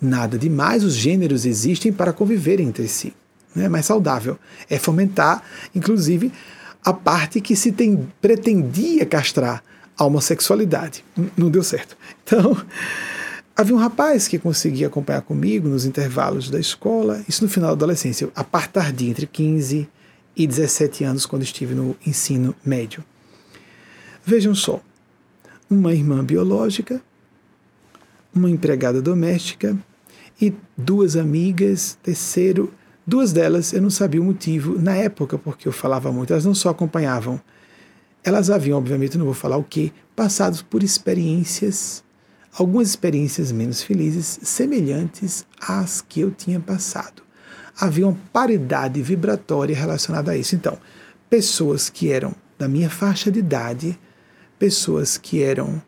[0.00, 3.12] Nada demais, os gêneros existem para conviver entre si.
[3.54, 4.38] É mais saudável.
[4.70, 5.42] É fomentar,
[5.74, 6.32] inclusive,
[6.82, 9.62] a parte que se tem, pretendia castrar
[9.98, 11.04] a homossexualidade.
[11.36, 11.94] Não deu certo.
[12.24, 12.56] Então,
[13.60, 17.84] havia um rapaz que conseguia acompanhar comigo nos intervalos da escola, isso no final da
[17.84, 19.86] adolescência, a parte tardia, entre 15
[20.34, 23.04] e 17 anos, quando estive no ensino médio.
[24.24, 24.80] Vejam só,
[25.68, 27.02] uma irmã biológica,
[28.34, 29.76] uma empregada doméstica
[30.40, 32.72] e duas amigas, terceiro,
[33.06, 36.54] duas delas eu não sabia o motivo na época, porque eu falava muito, elas não
[36.54, 37.38] só acompanhavam,
[38.24, 42.02] elas haviam, obviamente, não vou falar o que, passados por experiências,
[42.56, 47.22] algumas experiências menos felizes, semelhantes às que eu tinha passado.
[47.78, 50.54] Havia uma paridade vibratória relacionada a isso.
[50.54, 50.78] Então,
[51.28, 53.98] pessoas que eram da minha faixa de idade,
[54.58, 55.80] pessoas que eram,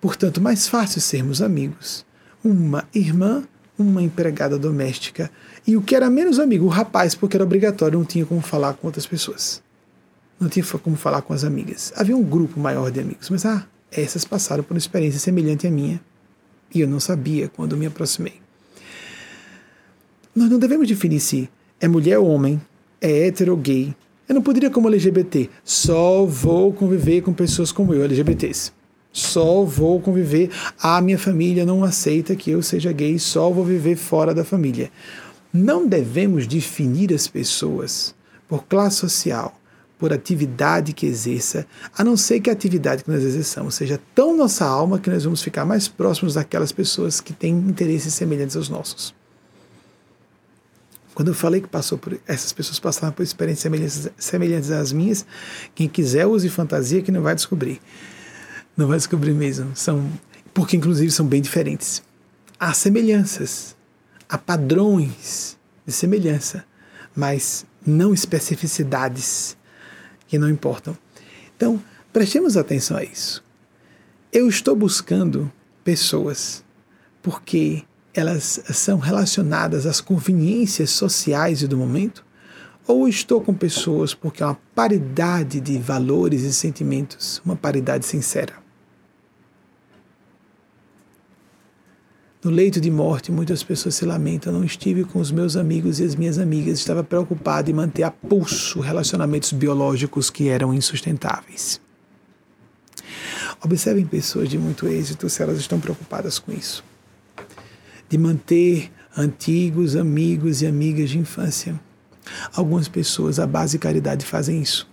[0.00, 2.04] portanto, mais fácil sermos amigos,
[2.42, 3.44] uma irmã
[3.78, 5.30] uma empregada doméstica
[5.66, 8.74] e o que era menos amigo, o rapaz, porque era obrigatório, não tinha como falar
[8.74, 9.62] com outras pessoas.
[10.38, 11.92] Não tinha como falar com as amigas.
[11.96, 13.66] Havia um grupo maior de amigos, mas ah,
[13.96, 16.00] essas passaram por uma experiência semelhante à minha
[16.74, 18.34] e eu não sabia quando me aproximei.
[20.34, 21.48] Nós não devemos definir se
[21.80, 22.60] é mulher ou homem,
[23.00, 23.94] é hétero ou gay.
[24.28, 28.72] Eu não poderia, como LGBT, só vou conviver com pessoas como eu, LGBTs
[29.14, 30.50] só vou conviver.
[30.82, 34.90] A minha família não aceita que eu seja gay, só vou viver fora da família.
[35.52, 38.12] Não devemos definir as pessoas
[38.48, 39.54] por classe social,
[40.04, 41.66] por atividade que exerça,
[41.96, 45.24] a não ser que a atividade que nós exerçamos seja tão nossa alma que nós
[45.24, 49.14] vamos ficar mais próximos daquelas pessoas que têm interesses semelhantes aos nossos.
[51.14, 55.24] Quando eu falei que passou por essas pessoas passaram por experiências semelhantes, semelhantes às minhas,
[55.74, 57.80] quem quiser use fantasia que não vai descobrir.
[58.76, 59.74] Não vai descobrir mesmo.
[59.74, 60.06] São
[60.52, 62.02] porque inclusive são bem diferentes.
[62.60, 63.74] Há semelhanças,
[64.28, 65.56] há padrões
[65.86, 66.62] de semelhança,
[67.16, 69.56] mas não especificidades
[70.34, 70.98] que não importam.
[71.56, 71.80] Então,
[72.12, 73.44] prestemos atenção a isso.
[74.32, 75.50] Eu estou buscando
[75.84, 76.64] pessoas
[77.22, 82.26] porque elas são relacionadas às conveniências sociais do momento?
[82.84, 88.63] Ou estou com pessoas porque há uma paridade de valores e sentimentos, uma paridade sincera?
[92.44, 94.52] No leito de morte, muitas pessoas se lamentam.
[94.52, 96.78] Não estive com os meus amigos e as minhas amigas.
[96.78, 101.80] Estava preocupado em manter a pulso relacionamentos biológicos que eram insustentáveis.
[103.64, 106.84] Observem pessoas de muito êxito se elas estão preocupadas com isso
[108.08, 111.78] de manter antigos amigos e amigas de infância.
[112.54, 114.88] Algumas pessoas, à base de caridade, fazem isso.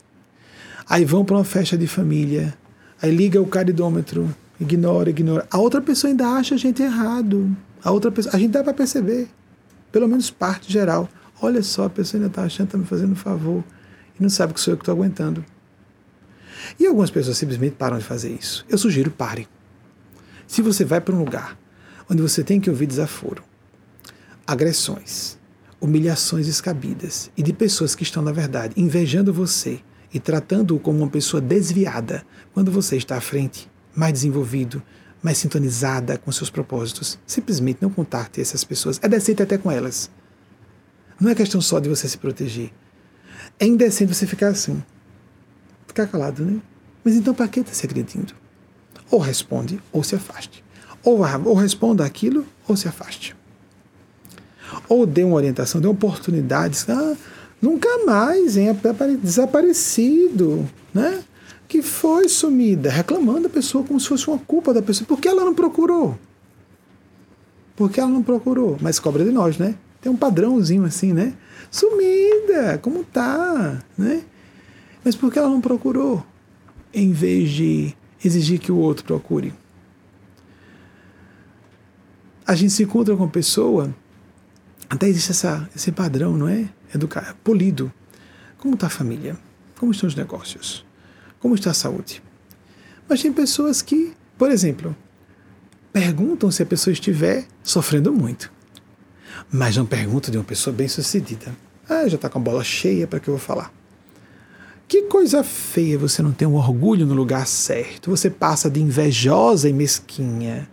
[0.89, 2.57] Aí vão para uma festa de família,
[3.01, 5.47] aí liga o caridômetro, ignora, ignora.
[5.49, 7.55] A outra pessoa ainda acha a gente errado.
[7.83, 9.27] A outra pessoa, a gente dá para perceber,
[9.91, 11.09] pelo menos parte geral.
[11.41, 13.63] Olha só, a pessoa ainda está achando está me fazendo um favor
[14.17, 15.43] e não sabe que sou eu que estou aguentando.
[16.79, 18.63] E algumas pessoas simplesmente param de fazer isso.
[18.69, 19.47] Eu sugiro pare.
[20.45, 21.57] Se você vai para um lugar
[22.09, 23.43] onde você tem que ouvir desaforo,
[24.45, 25.39] agressões,
[25.79, 29.79] humilhações descabidas e de pessoas que estão, na verdade, invejando você
[30.13, 32.23] e tratando-o como uma pessoa desviada
[32.53, 34.81] quando você está à frente, mais desenvolvido,
[35.21, 37.19] mais sintonizada com seus propósitos.
[37.25, 38.99] Simplesmente não contate essas pessoas.
[39.01, 40.09] É decente até com elas.
[41.19, 42.71] Não é questão só de você se proteger.
[43.59, 44.81] É indecente você ficar assim.
[45.87, 46.59] Ficar calado, né?
[47.03, 48.33] Mas então para que está se agredindo?
[49.09, 50.63] Ou responde ou se afaste.
[51.03, 53.35] Ou, ou responda aquilo ou se afaste.
[54.87, 56.85] Ou dê uma orientação, dê uma oportunidade.
[56.87, 57.15] Ah,
[57.61, 58.69] nunca mais, hein?
[59.21, 61.23] Desaparecido, né?
[61.71, 65.07] Que foi sumida, reclamando a pessoa como se fosse uma culpa da pessoa.
[65.07, 66.19] Por que ela não procurou?
[67.77, 68.77] Por que ela não procurou?
[68.81, 69.75] Mas cobra de nós, né?
[70.01, 71.33] Tem um padrãozinho assim, né?
[71.69, 74.21] Sumida, como tá, né?
[75.01, 76.25] Mas por que ela não procurou?
[76.93, 79.53] Em vez de exigir que o outro procure
[82.45, 83.95] a gente se encontra com uma pessoa,
[84.89, 86.67] até existe essa, esse padrão, não é?
[86.93, 87.89] Educar, polido.
[88.57, 89.37] Como está a família?
[89.79, 90.85] Como estão os negócios?
[91.41, 92.23] Como está a saúde?
[93.09, 94.95] Mas tem pessoas que, por exemplo,
[95.91, 98.51] perguntam se a pessoa estiver sofrendo muito,
[99.51, 101.53] mas não perguntam de uma pessoa bem-sucedida.
[101.89, 103.73] Ah, já está com a bola cheia, para que eu vou falar?
[104.87, 108.11] Que coisa feia você não ter um orgulho no lugar certo.
[108.11, 110.69] Você passa de invejosa e mesquinha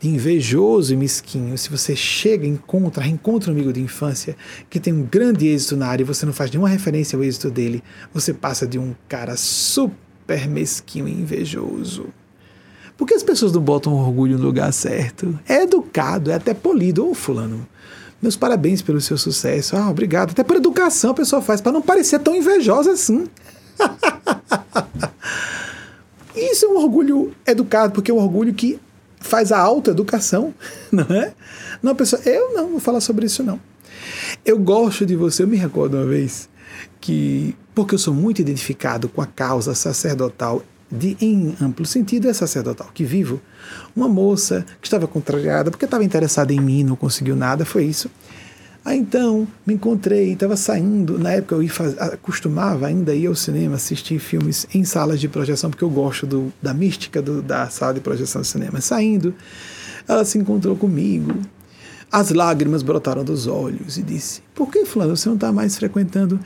[0.00, 4.36] de invejoso e mesquinho, se você chega, encontra, reencontra um amigo de infância
[4.68, 7.50] que tem um grande êxito na área e você não faz nenhuma referência ao êxito
[7.50, 12.06] dele, você passa de um cara super mesquinho e invejoso.
[12.96, 15.38] Por que as pessoas não botam orgulho no lugar certo?
[15.48, 17.06] É educado, é até polido.
[17.06, 17.66] Ô, oh, fulano,
[18.22, 19.76] meus parabéns pelo seu sucesso.
[19.76, 20.30] Ah, obrigado.
[20.30, 23.26] Até por educação a pessoa faz, para não parecer tão invejosa assim.
[26.36, 28.80] Isso é um orgulho educado, porque é um orgulho que
[29.24, 30.54] faz a autoeducação,
[30.92, 31.32] não é?
[31.82, 33.58] Não, pessoa, eu não vou falar sobre isso não.
[34.44, 36.48] Eu gosto de você, eu me recordo uma vez
[37.00, 42.32] que, porque eu sou muito identificado com a causa sacerdotal, de, em amplo sentido, é
[42.32, 43.40] sacerdotal que vivo,
[43.96, 48.10] uma moça que estava contrariada porque estava interessada em mim, não conseguiu nada, foi isso.
[48.84, 51.18] Aí então me encontrei, estava saindo.
[51.18, 55.26] Na época eu ia faz, costumava ainda ir ao cinema assistir filmes em salas de
[55.26, 58.82] projeção, porque eu gosto do, da mística do, da sala de projeção do cinema.
[58.82, 59.34] Saindo,
[60.06, 61.34] ela se encontrou comigo.
[62.12, 66.38] As lágrimas brotaram dos olhos e disse: Por que, Fulano, você não está mais frequentando?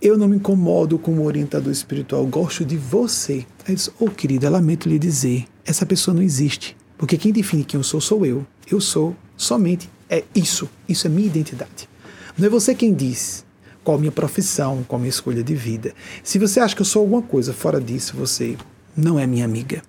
[0.00, 3.44] Eu não me incomodo com o orientador espiritual, gosto de você.
[3.66, 6.76] Aí disse: Oh, querida, lamento lhe dizer, essa pessoa não existe.
[6.96, 8.46] Porque quem define quem eu sou, sou eu.
[8.70, 10.68] Eu sou somente é isso.
[10.88, 11.88] Isso é minha identidade.
[12.36, 13.44] Não é você quem diz
[13.82, 15.94] qual a minha profissão, qual a minha escolha de vida.
[16.22, 18.56] Se você acha que eu sou alguma coisa fora disso, você
[18.96, 19.82] não é minha amiga.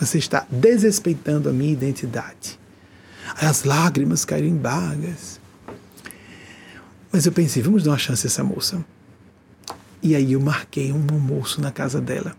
[0.00, 2.58] Você está desrespeitando a minha identidade.
[3.40, 5.40] As lágrimas caíram em bagas.
[7.10, 8.84] Mas eu pensei, vamos dar uma chance a essa moça.
[10.02, 12.36] E aí eu marquei um almoço na casa dela.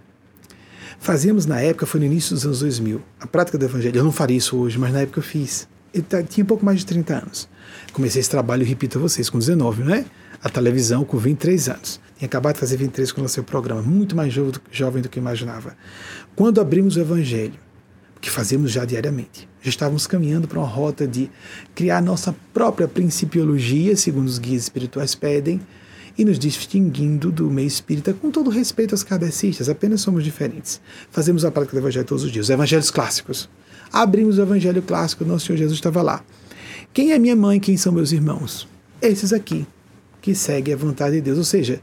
[0.99, 3.99] Fazíamos na época, foi no início dos anos 2000, a prática do evangelho.
[3.99, 5.67] Eu não faria isso hoje, mas na época eu fiz.
[6.01, 7.49] Tá, tinha pouco mais de 30 anos.
[7.93, 10.05] Comecei esse trabalho, repito a vocês, com 19, não é?
[10.45, 11.99] a televisão com 23 anos.
[12.17, 15.09] Tinha acabado de fazer 23 quando lancei o programa, muito mais jovem do, jovem do
[15.09, 15.75] que eu imaginava.
[16.35, 17.55] Quando abrimos o Evangelho,
[18.21, 21.31] que fazemos já diariamente, já estávamos caminhando para uma rota de
[21.73, 25.59] criar nossa própria principiologia, segundo os guias espirituais pedem,
[26.15, 30.79] e nos distinguindo do meio espírita com todo respeito aos kardecistas, apenas somos diferentes.
[31.09, 33.49] Fazemos a prática do Evangelho todos os dias, os Evangelhos clássicos.
[33.95, 36.21] Abrimos o Evangelho clássico, nosso Senhor Jesus estava lá.
[36.93, 38.67] Quem é minha mãe, quem são meus irmãos?
[39.01, 39.65] Esses aqui,
[40.21, 41.37] que seguem a vontade de Deus.
[41.37, 41.81] Ou seja,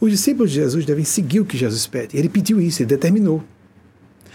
[0.00, 2.16] os discípulos de Jesus devem seguir o que Jesus pede.
[2.16, 3.44] Ele pediu isso, ele determinou.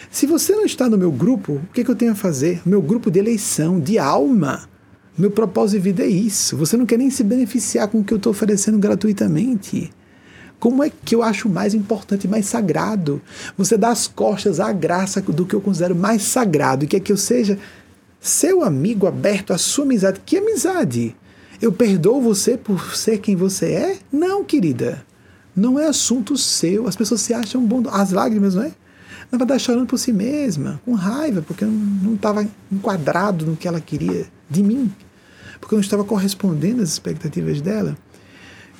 [0.10, 2.62] Se você não está no meu grupo, o que, é que eu tenho a fazer?
[2.66, 4.70] Meu grupo de eleição, de alma.
[5.18, 6.56] Meu propósito de vida é isso.
[6.56, 9.92] Você não quer nem se beneficiar com o que eu estou oferecendo gratuitamente.
[10.60, 13.22] Como é que eu acho mais importante, mais sagrado?
[13.58, 17.12] Você dá as costas à graça do que eu considero mais sagrado e quer que
[17.12, 17.58] eu seja
[18.20, 20.22] seu amigo aberto à sua amizade.
[20.26, 21.16] Que amizade?
[21.62, 24.00] Eu perdoo você por ser quem você é?
[24.12, 25.06] Não, querida.
[25.56, 26.88] Não é assunto seu.
[26.88, 27.84] As pessoas se acham bom.
[27.90, 28.72] As lágrimas, não é?
[29.32, 33.68] Ela vai estar chorando por si mesma, com raiva, porque não estava enquadrado no que
[33.68, 34.94] ela queria de mim,
[35.60, 37.98] porque eu não estava correspondendo às expectativas dela.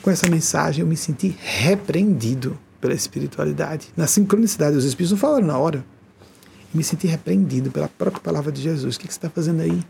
[0.06, 3.88] Com essa mensagem, eu me senti repreendido pela espiritualidade.
[3.98, 5.84] Na sincronicidade, os espíritos não falaram na hora
[6.72, 8.96] me senti repreendido pela própria palavra de Jesus.
[8.96, 9.84] O que você está fazendo aí?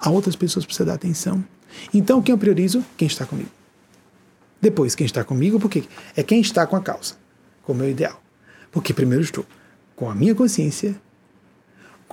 [0.00, 1.44] A outras pessoas precisa dar atenção.
[1.92, 2.82] Então, quem eu priorizo?
[2.96, 3.50] Quem está comigo.
[4.62, 5.84] Depois, quem está comigo, porque
[6.16, 7.14] é quem está com a causa,
[7.64, 8.22] com o meu ideal.
[8.72, 9.44] Porque primeiro estou
[9.94, 10.98] com a minha consciência,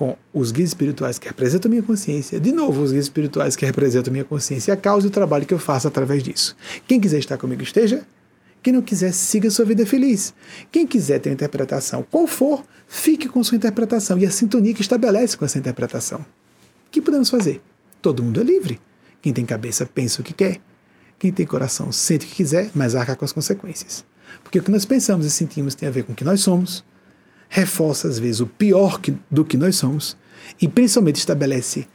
[0.02, 4.12] com os guias espirituais que representam minha consciência, de novo, os guias espirituais que representam
[4.12, 6.56] minha consciência, a causa e o trabalho que eu faço através disso.
[6.88, 8.04] Quem quiser estar comigo, esteja.
[8.60, 10.34] Quem não quiser, siga sua vida feliz.
[10.72, 14.80] Quem quiser ter uma interpretação, qual for, fique com sua interpretação e a sintonia que
[14.80, 16.18] estabelece com essa interpretação.
[16.18, 17.62] O que podemos fazer?
[18.00, 18.80] Todo mundo é livre.
[19.20, 20.60] Quem tem cabeça pensa o que quer.
[21.16, 24.04] Quem tem coração sente o que quiser, mas arca com as consequências.
[24.42, 26.84] Porque o que nós pensamos e sentimos tem a ver com o que nós somos,
[27.54, 30.16] reforça às vezes o pior que, do que nós somos
[30.58, 31.86] e principalmente estabelece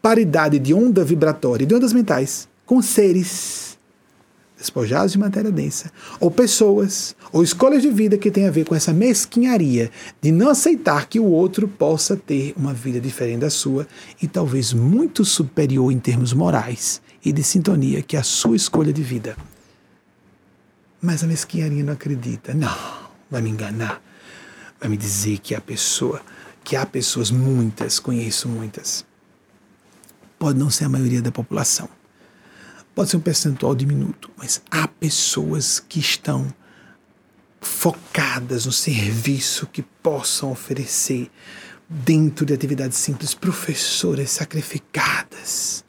[0.00, 3.78] paridade de onda vibratória, de ondas mentais, com seres
[4.56, 8.74] despojados de matéria densa, ou pessoas, ou escolhas de vida que têm a ver com
[8.74, 9.90] essa mesquinharia
[10.22, 13.86] de não aceitar que o outro possa ter uma vida diferente da sua
[14.22, 19.02] e talvez muito superior em termos morais e de sintonia que a sua escolha de
[19.02, 19.36] vida.
[21.02, 22.54] Mas a mesquinharia não acredita.
[22.54, 22.74] Não,
[23.30, 24.00] vai me enganar.
[24.82, 26.20] Vai me dizer que a pessoa,
[26.64, 29.06] que há pessoas, muitas, conheço muitas,
[30.36, 31.88] pode não ser a maioria da população.
[32.92, 36.52] Pode ser um percentual diminuto, mas há pessoas que estão
[37.60, 41.30] focadas no serviço que possam oferecer
[41.88, 45.84] dentro de atividades simples, professoras sacrificadas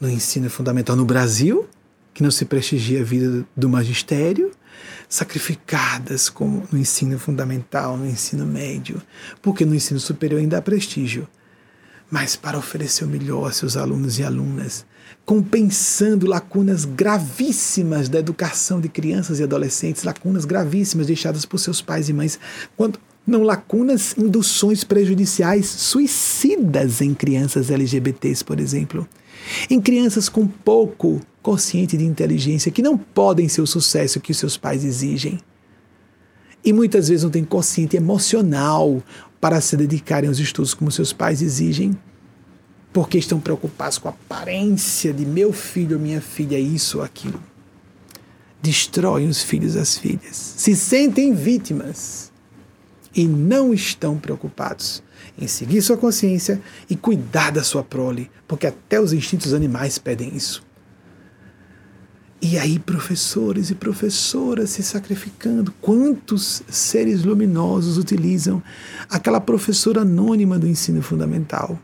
[0.00, 1.68] no ensino fundamental no Brasil,
[2.12, 4.50] que não se prestigia a vida do magistério,
[5.12, 9.02] sacrificadas como no ensino fundamental, no ensino médio,
[9.42, 11.28] porque no ensino superior ainda há prestígio.
[12.10, 14.86] Mas para oferecer o melhor a seus alunos e alunas,
[15.26, 22.08] compensando lacunas gravíssimas da educação de crianças e adolescentes, lacunas gravíssimas deixadas por seus pais
[22.08, 22.40] e mães,
[22.74, 29.06] quando não lacunas, induções prejudiciais suicidas em crianças LGBTs, por exemplo.
[29.68, 34.38] Em crianças com pouco consciente de inteligência que não podem ser o sucesso que os
[34.38, 35.40] seus pais exigem.
[36.64, 39.02] E muitas vezes não têm consciente emocional
[39.40, 41.96] para se dedicarem aos estudos como seus pais exigem
[42.92, 47.42] porque estão preocupados com a aparência de meu filho ou minha filha, isso ou aquilo.
[48.60, 52.30] Destroem os filhos e as filhas, se sentem vítimas
[53.14, 55.02] e não estão preocupados
[55.38, 60.34] em seguir sua consciência e cuidar da sua prole, porque até os instintos animais pedem
[60.36, 60.62] isso.
[62.40, 65.72] E aí, professores e professoras se sacrificando.
[65.80, 68.60] Quantos seres luminosos utilizam
[69.08, 71.78] aquela professora anônima do ensino fundamental?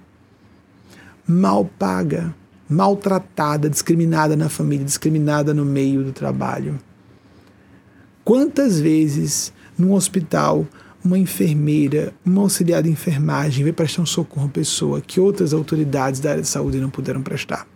[1.29, 2.35] mal paga,
[2.67, 6.79] maltratada, discriminada na família, discriminada no meio do trabalho.
[8.25, 10.67] Quantas vezes num hospital
[11.05, 16.21] uma enfermeira, uma auxiliar de enfermagem veio prestar um socorro a pessoa que outras autoridades
[16.21, 17.67] da área de saúde não puderam prestar?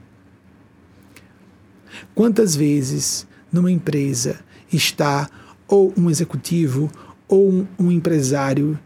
[2.15, 4.40] Quantas vezes numa empresa
[4.73, 5.28] está
[5.69, 6.90] ou um executivo
[7.28, 8.78] ou um, um empresário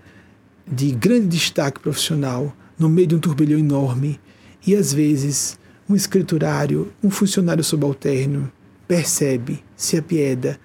[0.67, 4.21] de grande destaque profissional no meio de um turbilhão enorme
[4.67, 5.59] e às vezes,
[5.89, 8.51] um escriturário, um funcionário subalterno,
[8.87, 10.59] percebe, se apieda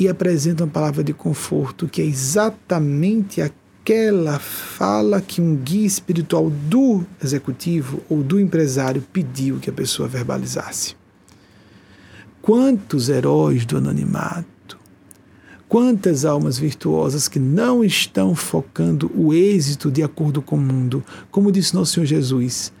[0.00, 6.48] e apresenta uma palavra de conforto que é exatamente aquela fala que um guia espiritual
[6.48, 10.96] do executivo ou do empresário pediu que a pessoa verbalizasse.
[12.40, 14.78] Quantos heróis do anonimato,
[15.68, 21.52] quantas almas virtuosas que não estão focando o êxito de acordo com o mundo, como
[21.52, 22.72] disse nosso Senhor Jesus.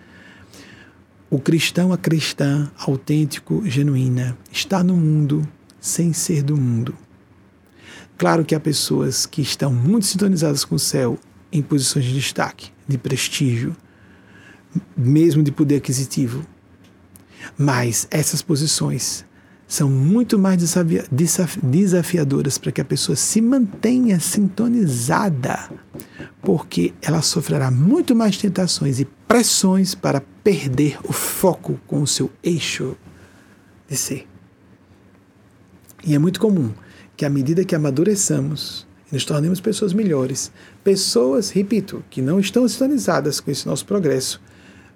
[1.28, 5.46] O cristão, a cristã, autêntico, genuína, está no mundo
[5.78, 6.94] sem ser do mundo.
[8.20, 11.18] Claro que há pessoas que estão muito sintonizadas com o céu
[11.50, 13.74] em posições de destaque, de prestígio,
[14.94, 16.44] mesmo de poder aquisitivo.
[17.56, 19.24] Mas essas posições
[19.66, 20.58] são muito mais
[21.62, 25.70] desafiadoras para que a pessoa se mantenha sintonizada,
[26.42, 32.30] porque ela sofrerá muito mais tentações e pressões para perder o foco com o seu
[32.42, 32.94] eixo
[33.88, 34.28] de ser.
[36.04, 36.70] E é muito comum
[37.20, 40.50] que, à medida que amadureçamos e nos tornemos pessoas melhores,
[40.82, 44.40] pessoas, repito, que não estão sintonizadas com esse nosso progresso,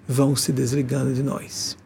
[0.07, 1.77] vão se desligando de nós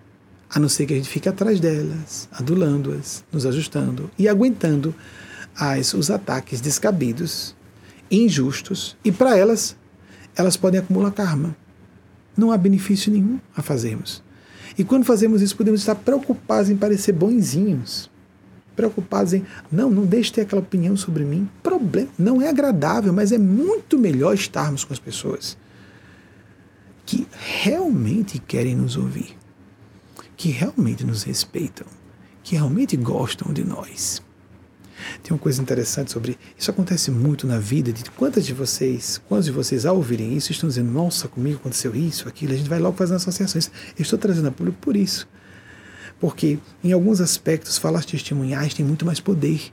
[0.50, 4.96] a não ser que a gente fique atrás delas, adulando-as, nos ajustando e aguentando
[5.54, 7.54] as, os ataques descabidos,
[8.10, 9.76] injustos, e para elas,
[10.38, 11.54] elas podem acumular karma.
[12.38, 14.24] Não há benefício nenhum a fazermos.
[14.78, 18.10] E quando fazemos isso, podemos estar preocupados em parecer bonzinhos.
[18.80, 21.50] Preocupados em, não, não deixe ter aquela opinião sobre mim.
[21.62, 25.58] Problema, não é agradável, mas é muito melhor estarmos com as pessoas
[27.06, 27.28] que
[27.64, 29.40] realmente querem nos ouvir
[30.40, 31.86] que realmente nos respeitam,
[32.42, 34.22] que realmente gostam de nós.
[35.22, 39.48] Tem uma coisa interessante sobre isso acontece muito na vida de quantas de vocês, quantos
[39.48, 42.80] de vocês ao ouvirem isso estão dizendo, nossa, comigo aconteceu isso, aquilo, a gente vai
[42.80, 43.70] logo fazendo associações.
[43.98, 45.28] Eu estou trazendo a público por isso.
[46.20, 49.72] Porque em alguns aspectos falas testemunhais têm muito mais poder.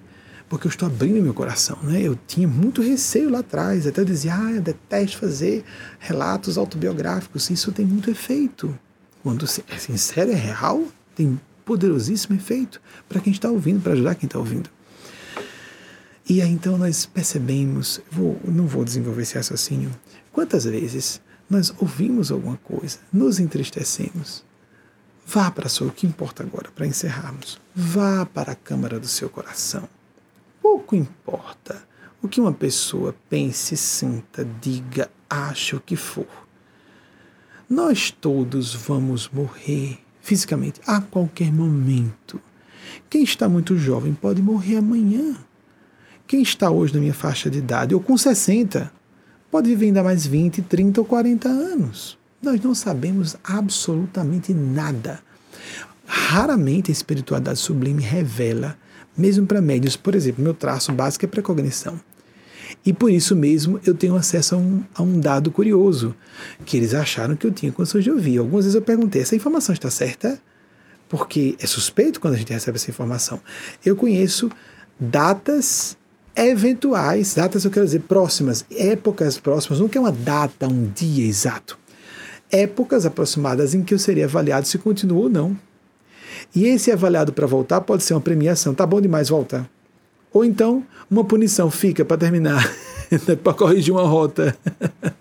[0.49, 2.01] Porque eu estou abrindo meu coração, né?
[2.01, 5.65] Eu tinha muito receio lá atrás, até eu dizia, ah, eu detesto fazer
[5.99, 8.73] relatos autobiográficos, isso tem muito efeito
[9.25, 10.85] quando é sincero, é real,
[11.17, 14.71] tem poderosíssimo efeito para quem está ouvindo, para ajudar quem está ouvindo.
[16.29, 19.91] E aí então nós percebemos, vou, não vou desenvolver esse raciocínio,
[20.31, 21.21] quantas vezes
[21.51, 24.45] nós ouvimos alguma coisa, nos entristecemos.
[25.29, 29.29] Vá para sua, o que importa agora, para encerrarmos, vá para a câmara do seu
[29.29, 29.89] coração.
[30.63, 31.83] Pouco importa
[32.23, 36.29] o que uma pessoa pense, sinta, diga, ache o que for.
[37.69, 42.41] Nós todos vamos morrer fisicamente a qualquer momento.
[43.11, 45.37] Quem está muito jovem pode morrer amanhã.
[46.25, 48.93] Quem está hoje na minha faixa de idade, ou com 60,
[49.51, 52.17] pode viver ainda mais 20, 30 ou 40 anos.
[52.47, 55.19] Nós não sabemos absolutamente nada.
[56.07, 58.79] Raramente a espiritualidade sublime revela,
[59.19, 62.01] mesmo para médios, por exemplo, meu traço básico é precognição.
[62.85, 66.15] E por isso mesmo eu tenho acesso a um, a um dado curioso,
[66.65, 68.39] que eles acharam que eu tinha condições de ouvir.
[68.39, 70.41] Algumas vezes eu perguntei: essa informação está certa?
[71.09, 73.41] Porque é suspeito quando a gente recebe essa informação.
[73.85, 74.53] Eu conheço
[75.01, 75.97] datas
[76.37, 81.27] eventuais, datas eu quero dizer próximas, épocas próximas, não que é uma data, um dia
[81.27, 81.77] exato.
[82.51, 85.57] Épocas aproximadas em que eu seria avaliado se continuo ou não.
[86.55, 88.75] E esse avaliado para voltar pode ser uma premiação.
[88.75, 89.69] Tá bom demais voltar.
[90.33, 92.71] Ou então, uma punição fica para terminar,
[93.43, 94.57] para corrigir uma rota.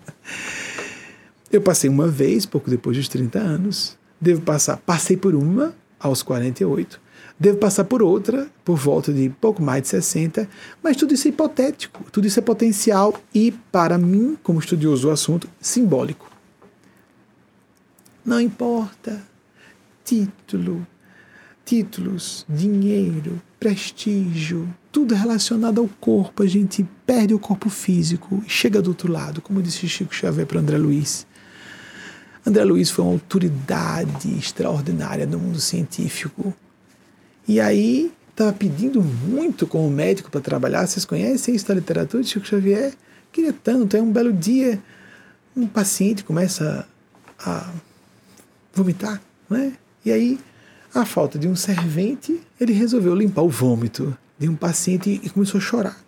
[1.50, 3.96] Eu passei uma vez, pouco depois dos 30 anos.
[4.20, 7.00] Devo passar, passei por uma aos 48.
[7.38, 10.48] Devo passar por outra por volta de pouco mais de 60,
[10.82, 15.10] mas tudo isso é hipotético, tudo isso é potencial e, para mim, como estudioso do
[15.10, 16.35] assunto, simbólico.
[18.26, 19.22] Não importa
[20.04, 20.84] título,
[21.64, 26.42] títulos, dinheiro, prestígio, tudo relacionado ao corpo.
[26.42, 30.44] A gente perde o corpo físico e chega do outro lado, como disse Chico Xavier
[30.44, 31.24] para André Luiz.
[32.44, 36.52] André Luiz foi uma autoridade extraordinária no mundo científico.
[37.46, 40.84] E aí estava pedindo muito como médico para trabalhar.
[40.84, 42.92] Vocês conhecem isso da literatura de Chico Xavier?
[43.30, 43.96] Queria tanto.
[43.96, 44.82] É um belo dia,
[45.56, 46.88] um paciente começa
[47.38, 47.70] a
[48.76, 49.72] vomitar, né?
[50.04, 50.38] E aí,
[50.94, 55.58] a falta de um servente, ele resolveu limpar o vômito de um paciente e começou
[55.58, 56.00] a chorar.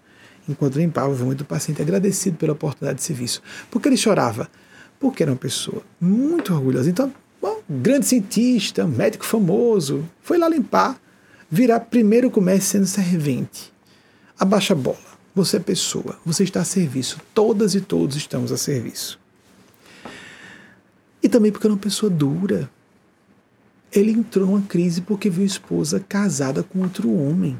[0.48, 3.42] Enquanto limpava o vômito do paciente, agradecido pela oportunidade de serviço.
[3.70, 4.48] Por que ele chorava?
[5.00, 6.88] Porque era uma pessoa muito orgulhosa.
[6.88, 10.98] Então, bom, grande cientista, médico famoso, foi lá limpar,
[11.50, 13.72] virar primeiro comece sendo servente.
[14.38, 15.08] Abaixa a bola.
[15.34, 17.20] Você é pessoa, você está a serviço.
[17.34, 19.18] Todas e todos estamos a serviço.
[21.22, 22.70] E também porque era uma pessoa dura.
[23.92, 27.58] Ele entrou numa crise porque viu a esposa casada com outro homem.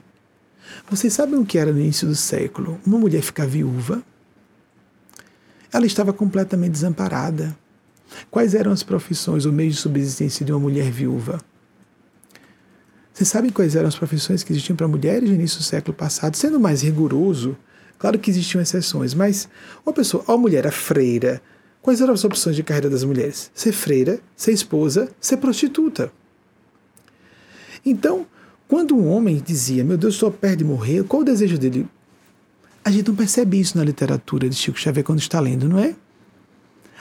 [0.91, 2.79] Vocês sabem o que era no início do século?
[2.87, 4.03] Uma mulher ficar viúva?
[5.73, 7.57] Ela estava completamente desamparada.
[8.31, 11.41] Quais eram as profissões ou meios de subsistência de uma mulher viúva?
[13.13, 16.37] Vocês sabem quais eram as profissões que existiam para mulheres no início do século passado?
[16.37, 17.57] Sendo mais rigoroso,
[17.99, 19.49] claro que existiam exceções, mas
[19.85, 21.43] uma pessoa, a mulher era freira,
[21.83, 23.51] quais eram as opções de carreira das mulheres?
[23.55, 26.13] Ser freira, ser esposa, ser prostituta.
[27.85, 28.27] Então,
[28.67, 31.89] quando um homem dizia, meu Deus, estou perto de morrer, qual o desejo dele?
[32.85, 35.95] A gente não percebe isso na literatura de Chico Xavier quando está lendo, não é?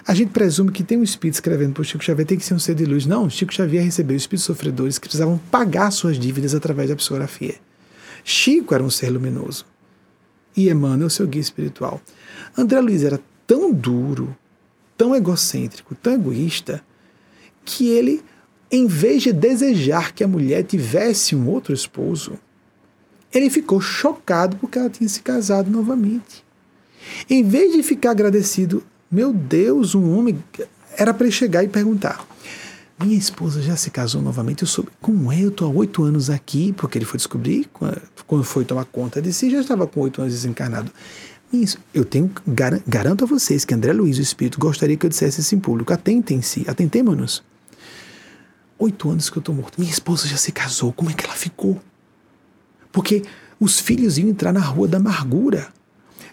[0.06, 2.60] A gente presume que tem um espírito escrevendo por Chico Xavier, tem que ser um
[2.60, 3.06] ser de luz.
[3.06, 7.56] Não, Chico Xavier recebeu espíritos sofredores que precisavam pagar suas dívidas através da psicografia.
[8.24, 9.66] Chico era um ser luminoso.
[10.56, 12.02] E Emmanuel, seu guia espiritual.
[12.58, 14.34] André Luiz era tão duro,
[14.98, 16.84] tão egocêntrico, tão egoísta,
[17.64, 18.24] que ele,
[18.72, 22.40] em vez de desejar que a mulher tivesse um outro esposo,
[23.34, 26.44] ele ficou chocado porque ela tinha se casado novamente.
[27.30, 30.38] Em vez de ficar agradecido meu Deus, um homem.
[30.98, 32.26] Era para ele chegar e perguntar.
[33.00, 34.64] Minha esposa já se casou novamente.
[34.64, 34.90] Eu soube.
[35.00, 35.44] Como é?
[35.44, 37.70] Eu estou há oito anos aqui, porque ele foi descobrir,
[38.26, 40.92] quando foi tomar conta de si, já estava com oito anos desencarnado.
[41.52, 42.30] Isso, eu tenho,
[42.86, 45.94] garanto a vocês que André Luiz, o Espírito, gostaria que eu dissesse isso em público.
[45.94, 47.44] Atentem-se, atentemos-nos.
[48.78, 49.80] Oito anos que eu estou morto.
[49.80, 50.92] Minha esposa já se casou.
[50.92, 51.82] Como é que ela ficou?
[52.92, 53.24] Porque
[53.60, 55.72] os filhos iam entrar na rua da amargura.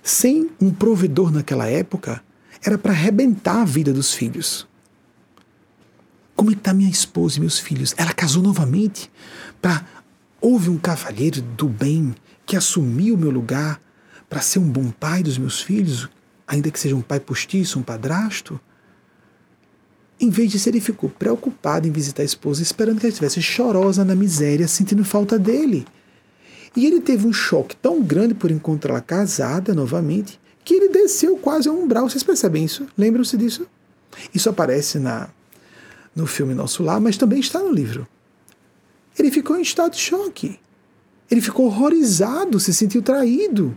[0.03, 2.23] Sem um provedor naquela época,
[2.63, 4.67] era para arrebentar a vida dos filhos.
[6.35, 7.95] Como é está minha esposa e meus filhos?
[7.97, 9.11] Ela casou novamente
[9.63, 9.87] para
[10.41, 12.15] houve um cavalheiro do bem
[12.45, 13.81] que assumiu o meu lugar
[14.29, 16.09] para ser um bom pai dos meus filhos,
[16.47, 18.61] ainda que seja um pai postiço, um padrasto.
[20.21, 24.05] Em vez disso, ele ficou preocupado em visitar a esposa, esperando que ela estivesse chorosa
[24.05, 25.87] na miséria, sentindo falta dele.
[26.77, 31.69] E ele teve um choque tão grande por encontrá-la casada novamente, que ele desceu quase
[31.69, 32.09] ao umbral.
[32.09, 32.87] Vocês percebem isso?
[32.97, 33.67] Lembram-se disso?
[34.33, 35.29] Isso aparece na,
[36.15, 38.07] no filme Nosso Lar, mas também está no livro.
[39.19, 40.59] Ele ficou em estado de choque.
[41.31, 43.77] Ele ficou horrorizado, se sentiu traído.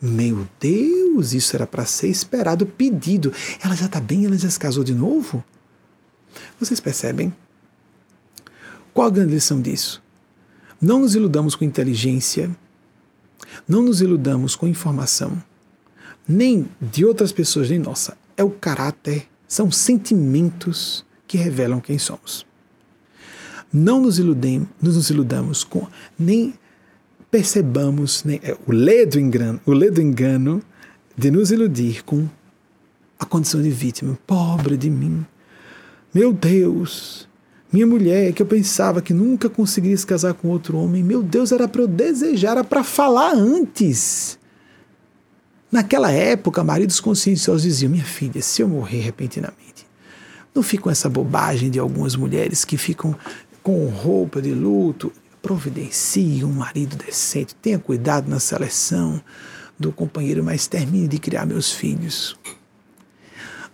[0.00, 3.32] Meu Deus, isso era para ser esperado, pedido.
[3.62, 5.44] Ela já está bem, ela já se casou de novo?
[6.58, 7.32] Vocês percebem?
[8.94, 10.02] Qual a grande lição disso?
[10.80, 12.50] Não nos iludamos com inteligência,
[13.68, 15.42] não nos iludamos com informação,
[16.26, 18.16] nem de outras pessoas, nem nossa.
[18.36, 22.46] É o caráter, são sentimentos que revelam quem somos.
[23.72, 25.86] Não nos, iludem, nos iludamos com,
[26.18, 26.54] nem
[27.30, 30.62] percebamos nem, é, o, ledo engano, o ledo engano
[31.16, 32.28] de nos iludir com
[33.18, 34.18] a condição de vítima.
[34.26, 35.24] Pobre de mim.
[36.12, 37.28] Meu Deus,
[37.72, 41.52] minha mulher, que eu pensava que nunca conseguiria se casar com outro homem, meu Deus,
[41.52, 44.38] era para eu desejar, era para falar antes.
[45.70, 49.86] Naquela época, maridos conscienciosos diziam: Minha filha, se eu morrer repentinamente,
[50.52, 53.14] não fique com essa bobagem de algumas mulheres que ficam
[53.62, 55.12] com roupa de luto.
[55.42, 59.22] Providencie um marido decente, tenha cuidado na seleção
[59.78, 62.38] do companheiro, mas termine de criar meus filhos.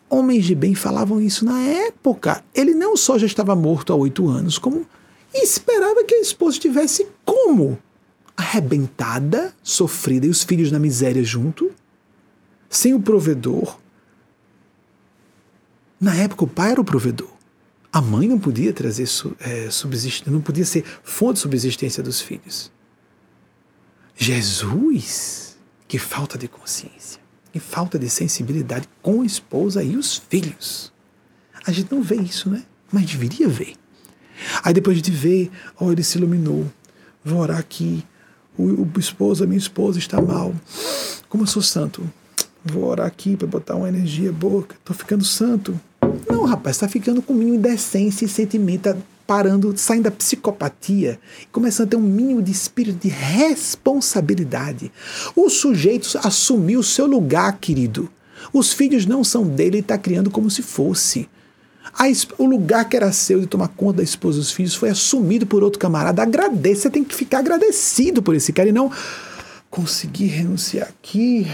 [0.09, 2.45] Homens de bem falavam isso na época.
[2.55, 4.87] Ele não só já estava morto há oito anos, como
[5.35, 7.77] esperava que a esposa estivesse como?
[8.37, 11.73] Arrebentada, sofrida e os filhos na miséria junto
[12.69, 13.79] sem o provedor.
[16.01, 17.36] Na época, o pai era o provedor.
[17.97, 19.09] A mãe não podia trazer
[19.41, 22.71] é, subsistência, não podia ser fonte de subsistência dos filhos.
[24.15, 25.57] Jesus,
[25.89, 27.19] que falta de consciência,
[27.51, 30.93] que falta de sensibilidade com a esposa e os filhos.
[31.67, 32.65] A gente não vê isso, né?
[32.93, 33.73] Mas deveria ver.
[34.63, 35.51] Aí depois de ver,
[35.81, 36.71] oh, ele se iluminou.
[37.25, 38.05] Vou orar aqui.
[38.59, 40.55] O, o esposo, a minha esposa está mal.
[41.31, 42.07] Como eu sou santo,
[42.63, 45.81] vou orar aqui para botar uma energia boa, tô ficando santo.
[46.47, 48.97] Rapaz, está ficando com mínimo de decência e sentimento, tá
[49.27, 51.19] parando, saindo da psicopatia,
[51.51, 54.93] começando a ter um mínimo de espírito de responsabilidade.
[55.35, 58.09] O sujeito assumiu o seu lugar, querido.
[58.53, 61.29] Os filhos não são dele, ele está criando como se fosse.
[62.39, 65.47] o lugar que era seu de tomar conta da esposa e dos filhos foi assumido
[65.47, 66.23] por outro camarada.
[66.23, 68.93] Agradeça, você tem que ficar agradecido por esse cara e não
[69.71, 71.47] conseguir renunciar aqui.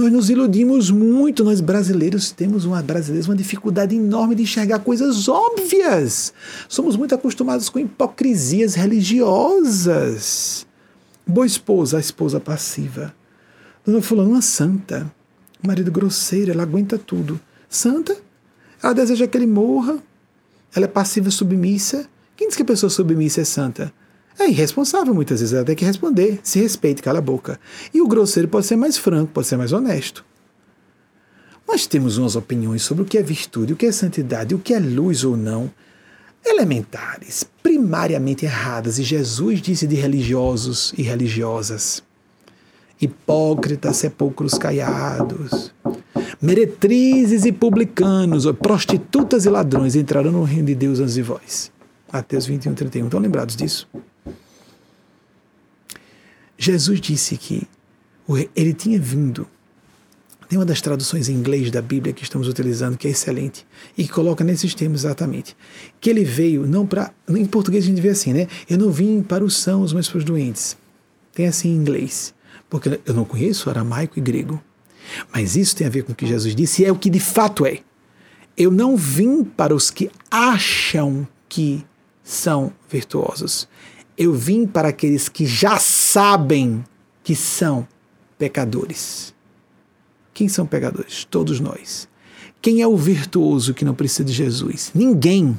[0.00, 5.28] Nós nos iludimos muito, nós brasileiros temos uma brasileiros uma dificuldade enorme de enxergar coisas
[5.28, 6.32] óbvias.
[6.70, 10.66] Somos muito acostumados com hipocrisias religiosas.
[11.26, 13.14] Boa esposa, a esposa passiva.
[13.84, 15.12] Dona fulana uma santa.
[15.62, 17.38] Marido grosseiro, ela aguenta tudo.
[17.68, 18.16] Santa,
[18.82, 19.98] ela deseja que ele morra.
[20.74, 22.08] Ela é passiva submissa.
[22.36, 23.92] Quem diz que a pessoa submissa é santa?
[24.38, 26.40] É irresponsável muitas vezes, ela tem que responder.
[26.42, 27.60] Se respeite, cala a boca.
[27.92, 30.24] E o grosseiro pode ser mais franco, pode ser mais honesto.
[31.68, 34.74] Nós temos umas opiniões sobre o que é virtude, o que é santidade, o que
[34.74, 35.70] é luz ou não.
[36.44, 42.02] elementares, primariamente erradas, e Jesus disse de religiosos e religiosas,
[43.00, 45.72] hipócritas, sepulcros caiados,
[46.40, 51.70] meretrizes e publicanos, prostitutas e ladrões entrarão no reino de Deus antes de vós.
[52.12, 53.04] Mateus 21, 31.
[53.04, 53.86] Estão lembrados disso?
[56.62, 57.66] Jesus disse que
[58.54, 59.46] ele tinha vindo.
[60.46, 63.66] Tem uma das traduções em inglês da Bíblia que estamos utilizando, que é excelente,
[63.96, 65.56] e que coloca nesses termos exatamente.
[65.98, 67.14] Que ele veio não para.
[67.26, 68.46] Em português a gente vê assim, né?
[68.68, 70.76] Eu não vim para os sãos, mas para os doentes.
[71.32, 72.34] Tem assim em inglês.
[72.68, 74.62] Porque eu não conheço aramaico e grego.
[75.32, 77.20] Mas isso tem a ver com o que Jesus disse e é o que de
[77.20, 77.78] fato é.
[78.54, 81.82] Eu não vim para os que acham que
[82.22, 83.66] são virtuosos.
[84.18, 85.78] Eu vim para aqueles que já
[86.12, 86.84] sabem
[87.22, 87.86] que são
[88.36, 89.32] pecadores.
[90.34, 91.24] Quem são pecadores?
[91.24, 92.08] Todos nós.
[92.60, 94.90] Quem é o virtuoso que não precisa de Jesus?
[94.94, 95.58] Ninguém.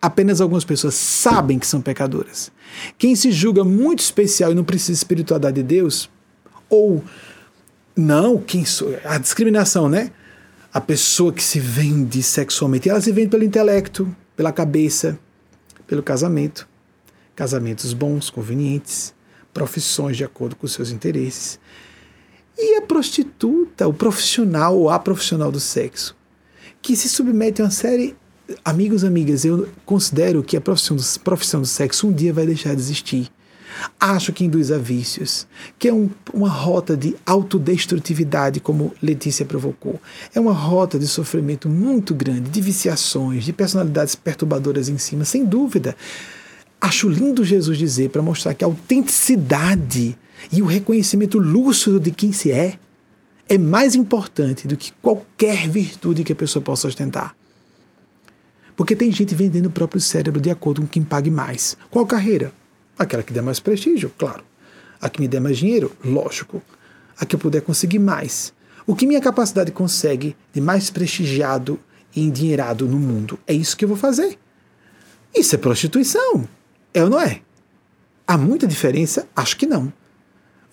[0.00, 2.52] Apenas algumas pessoas sabem que são pecadoras.
[2.98, 6.10] Quem se julga muito especial e não precisa de espiritualidade de Deus,
[6.68, 7.02] ou
[7.96, 10.12] não, quem sou, a discriminação, né?
[10.72, 15.18] A pessoa que se vende sexualmente, ela se vende pelo intelecto, pela cabeça,
[15.86, 16.68] pelo casamento.
[17.38, 19.14] Casamentos bons, convenientes,
[19.54, 21.60] profissões de acordo com seus interesses.
[22.58, 26.16] E a prostituta, o profissional ou a profissional do sexo,
[26.82, 28.16] que se submete a uma série.
[28.64, 32.74] Amigos, amigas, eu considero que a profissão do, profissão do sexo um dia vai deixar
[32.74, 33.30] de existir.
[34.00, 35.46] Acho que induz a vícios,
[35.78, 40.00] que é um, uma rota de autodestrutividade, como Letícia provocou.
[40.34, 45.44] É uma rota de sofrimento muito grande, de viciações, de personalidades perturbadoras em cima, sem
[45.44, 45.94] dúvida.
[46.80, 50.16] Acho lindo Jesus dizer para mostrar que a autenticidade
[50.52, 52.78] e o reconhecimento lúcido de quem se é
[53.48, 57.34] é mais importante do que qualquer virtude que a pessoa possa ostentar.
[58.76, 61.76] Porque tem gente vendendo o próprio cérebro de acordo com quem pague mais.
[61.90, 62.52] Qual carreira?
[62.96, 64.44] Aquela que der mais prestígio, claro.
[65.00, 66.62] A que me der mais dinheiro, lógico.
[67.18, 68.52] A que eu puder conseguir mais.
[68.86, 71.80] O que minha capacidade consegue de mais prestigiado
[72.14, 74.38] e endinheirado no mundo, é isso que eu vou fazer.
[75.34, 76.48] Isso é prostituição.
[76.98, 77.42] É ou não é?
[78.26, 79.28] Há muita diferença?
[79.36, 79.92] Acho que não.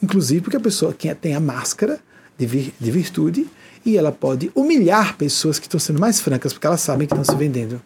[0.02, 2.00] Inclusive porque a pessoa tem a máscara
[2.36, 3.48] de, vir, de virtude
[3.86, 7.24] e ela pode humilhar pessoas que estão sendo mais francas porque elas sabem que estão
[7.24, 7.80] se vendendo.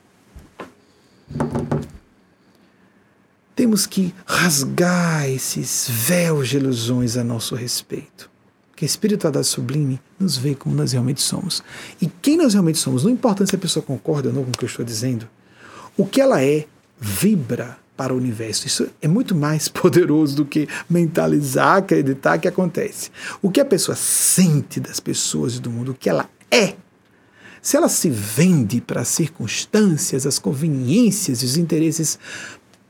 [3.54, 8.32] Temos que rasgar esses véus de ilusões a nosso respeito.
[8.74, 11.62] Que a espiritualidade sublime nos vê como nós realmente somos.
[12.02, 14.58] E quem nós realmente somos, não importa se a pessoa concorda ou não com o
[14.58, 15.28] que eu estou dizendo,
[15.98, 16.66] o que ela é
[16.98, 18.66] vibra para o universo.
[18.66, 23.12] Isso é muito mais poderoso do que mentalizar, acreditar que acontece.
[23.42, 26.76] O que a pessoa sente das pessoas e do mundo, o que ela é.
[27.62, 32.18] Se ela se vende para as circunstâncias, as conveniências e os interesses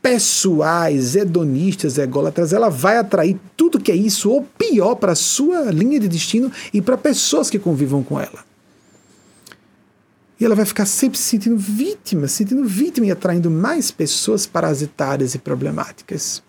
[0.00, 5.72] pessoais, hedonistas, ególatras, ela vai atrair tudo que é isso ou pior para a sua
[5.72, 8.49] linha de destino e para pessoas que convivam com ela.
[10.40, 14.46] E ela vai ficar sempre se sentindo vítima, se sentindo vítima e atraindo mais pessoas
[14.46, 16.42] parasitárias e problemáticas.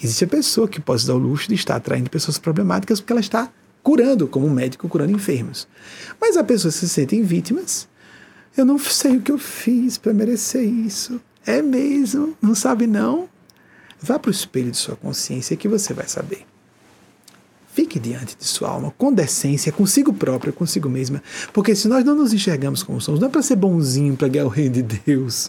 [0.00, 3.20] Existe a pessoa que pode dar o luxo de estar atraindo pessoas problemáticas porque ela
[3.20, 3.50] está
[3.82, 5.66] curando, como um médico curando enfermos.
[6.20, 7.88] Mas há pessoas que se sentem vítimas.
[8.54, 11.18] Eu não sei o que eu fiz para merecer isso.
[11.46, 12.36] É mesmo?
[12.42, 13.26] Não sabe não?
[14.00, 16.47] Vá para o espelho de sua consciência que você vai saber.
[17.78, 21.22] Fique diante de sua alma com decência, consigo própria, consigo mesma.
[21.52, 24.46] Porque se nós não nos enxergamos como somos, não é para ser bonzinho, para ganhar
[24.46, 25.48] o reino de Deus.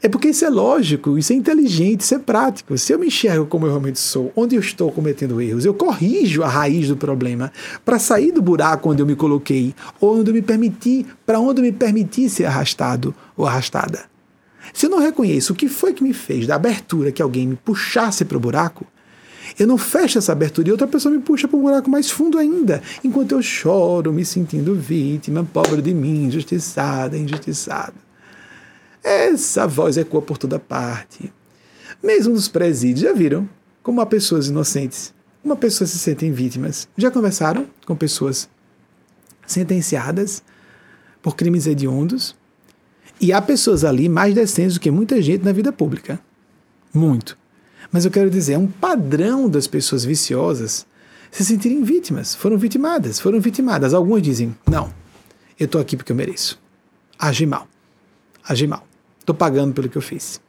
[0.00, 2.78] É porque isso é lógico, isso é inteligente, isso é prático.
[2.78, 6.42] Se eu me enxergo como eu realmente sou, onde eu estou cometendo erros, eu corrijo
[6.42, 7.52] a raiz do problema
[7.84, 11.64] para sair do buraco onde eu me coloquei, onde eu me permiti, para onde eu
[11.66, 14.06] me permiti ser arrastado ou arrastada.
[14.72, 17.56] Se eu não reconheço o que foi que me fez da abertura que alguém me
[17.56, 18.86] puxasse para o buraco,
[19.58, 22.38] eu não fecho essa abertura e outra pessoa me puxa para um buraco mais fundo
[22.38, 27.94] ainda, enquanto eu choro, me sentindo vítima, pobre de mim, injustiçada, injustiçada.
[29.02, 31.32] Essa voz ecoa por toda parte.
[32.02, 33.48] Mesmo nos presídios, já viram
[33.82, 35.14] como há pessoas inocentes,
[35.44, 36.88] uma pessoa se sentem vítimas.
[36.96, 38.48] Já conversaram com pessoas
[39.46, 40.42] sentenciadas
[41.22, 42.34] por crimes hediondos?
[43.20, 46.18] E há pessoas ali mais decentes do que muita gente na vida pública.
[46.92, 47.38] Muito.
[47.94, 50.84] Mas eu quero dizer, é um padrão das pessoas viciosas
[51.30, 52.34] se sentirem vítimas.
[52.34, 53.94] Foram vitimadas, foram vitimadas.
[53.94, 54.92] Algumas dizem: não,
[55.56, 56.60] eu estou aqui porque eu mereço.
[57.16, 57.68] Agi mal.
[58.48, 58.84] Agi mal.
[59.20, 60.40] Estou pagando pelo que eu fiz.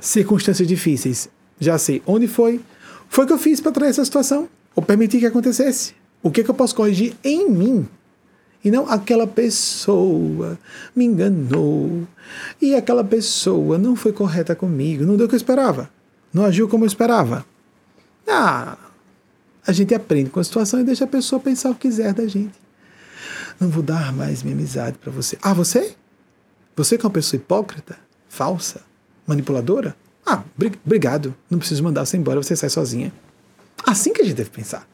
[0.00, 1.30] Circunstâncias difíceis.
[1.60, 2.60] Já sei onde foi.
[3.08, 4.48] Foi o que eu fiz para trazer essa situação.
[4.74, 5.94] Ou permitir que acontecesse.
[6.20, 7.88] O que, é que eu posso corrigir em mim
[8.64, 10.58] E não aquela pessoa
[10.96, 12.06] me enganou.
[12.60, 15.90] E aquela pessoa não foi correta comigo, não deu o que eu esperava.
[16.32, 17.44] Não agiu como eu esperava.
[18.26, 18.78] Ah,
[19.66, 22.26] a gente aprende com a situação e deixa a pessoa pensar o que quiser da
[22.26, 22.54] gente.
[23.60, 25.38] Não vou dar mais minha amizade para você.
[25.42, 25.94] Ah, você?
[26.74, 28.80] Você que é uma pessoa hipócrita, falsa,
[29.26, 29.94] manipuladora?
[30.26, 30.42] Ah,
[30.84, 31.34] obrigado.
[31.50, 33.12] Não preciso mandar você embora, você sai sozinha.
[33.86, 34.88] Assim que a gente deve pensar.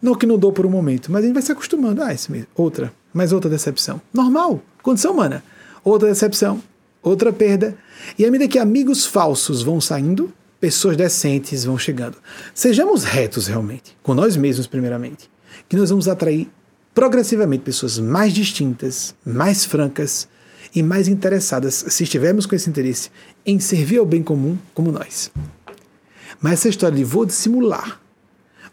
[0.00, 2.02] Não que não dou por um momento, mas a gente vai se acostumando.
[2.02, 2.46] Ah, isso mesmo.
[2.54, 4.00] Outra, mais outra decepção.
[4.12, 5.42] Normal, condição humana.
[5.82, 6.62] Outra decepção,
[7.02, 7.76] outra perda.
[8.18, 12.16] E à medida que amigos falsos vão saindo, pessoas decentes vão chegando.
[12.54, 15.30] Sejamos retos realmente, com nós mesmos primeiramente,
[15.68, 16.50] que nós vamos atrair
[16.94, 20.28] progressivamente pessoas mais distintas, mais francas
[20.74, 23.10] e mais interessadas, se estivermos com esse interesse,
[23.44, 25.30] em servir ao bem comum como nós.
[26.40, 28.00] Mas essa história de vou dissimular,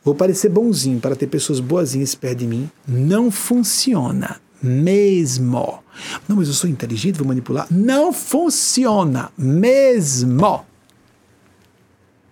[0.04, 5.84] vou parecer bonzinho para ter pessoas boazinhas perto de mim, não funciona mesmo.
[6.28, 7.68] Não, mas eu sou inteligente, vou manipular.
[7.70, 10.66] Não funciona mesmo.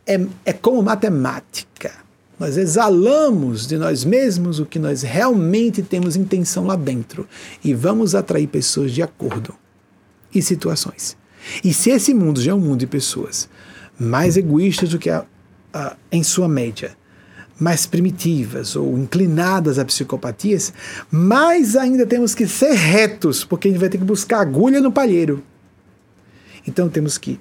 [0.05, 1.91] É, é como matemática.
[2.39, 7.27] Nós exalamos de nós mesmos o que nós realmente temos intenção lá dentro
[7.63, 9.53] e vamos atrair pessoas de acordo
[10.33, 11.15] e situações.
[11.63, 13.47] E se esse mundo já é um mundo de pessoas
[13.99, 15.23] mais egoístas do que a,
[15.71, 16.97] a, em sua média,
[17.61, 20.73] mais primitivas ou inclinadas a psicopatias,
[21.11, 24.91] mais ainda temos que ser retos, porque a gente vai ter que buscar agulha no
[24.91, 25.43] palheiro.
[26.67, 27.39] Então temos que,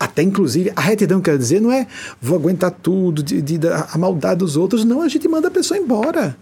[0.00, 1.86] até inclusive, a retidão quer dizer não é
[2.20, 5.78] vou aguentar tudo, de, de, a maldade dos outros, não, a gente manda a pessoa
[5.78, 6.36] embora.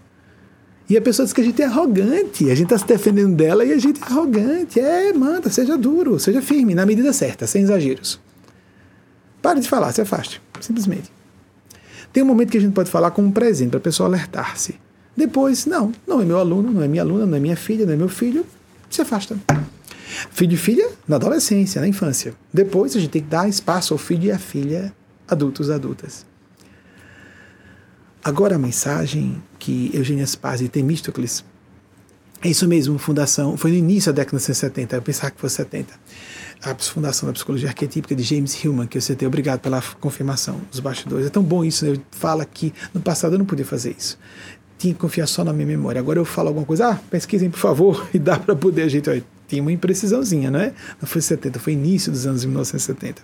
[0.89, 3.63] E a pessoa diz que a gente é arrogante, a gente está se defendendo dela
[3.63, 4.79] e a gente é arrogante.
[4.79, 8.19] É, manda, seja duro, seja firme, na medida certa, sem exageros.
[9.43, 11.20] Pare de falar, se afaste, simplesmente.
[12.11, 14.75] Tem um momento que a gente pode falar como um presente para a pessoa alertar-se.
[15.15, 17.93] Depois, não, não é meu aluno, não é minha aluna, não é minha filha, não
[17.93, 18.45] é meu filho,
[18.89, 19.37] se afasta.
[20.31, 22.33] Filho e filha na adolescência, na infância.
[22.53, 24.93] Depois a gente tem que dar espaço ao filho e à filha
[25.27, 26.25] adultos adultas.
[28.23, 31.43] Agora a mensagem que Eugênia Spaz e Temístocles,
[32.43, 35.55] é isso mesmo, fundação, foi no início da década de 70, eu pensava que fosse
[35.55, 35.93] 70.
[36.63, 40.79] A fundação da psicologia arquetípica de James Hillman, que eu citei, obrigado pela confirmação dos
[40.79, 41.25] bastidores.
[41.25, 41.97] É tão bom isso, né?
[42.11, 44.17] Fala que no passado eu não podia fazer isso
[44.81, 45.99] tinha que confiar só na minha memória.
[45.99, 49.23] Agora eu falo alguma coisa, ah, pesquisem por favor, e dá para poder a gente.
[49.47, 50.73] Tinha uma imprecisãozinha, não é?
[50.99, 53.21] Não foi 70, foi início dos anos de 1970.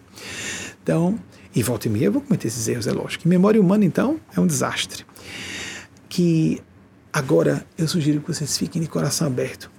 [0.83, 1.17] Então,
[1.55, 3.25] e volta e meia eu vou cometer esses erros, é lógico.
[3.25, 5.05] E memória humana, então, é um desastre.
[6.07, 6.61] Que
[7.17, 9.71] agora eu sugiro que vocês fiquem de coração aberto.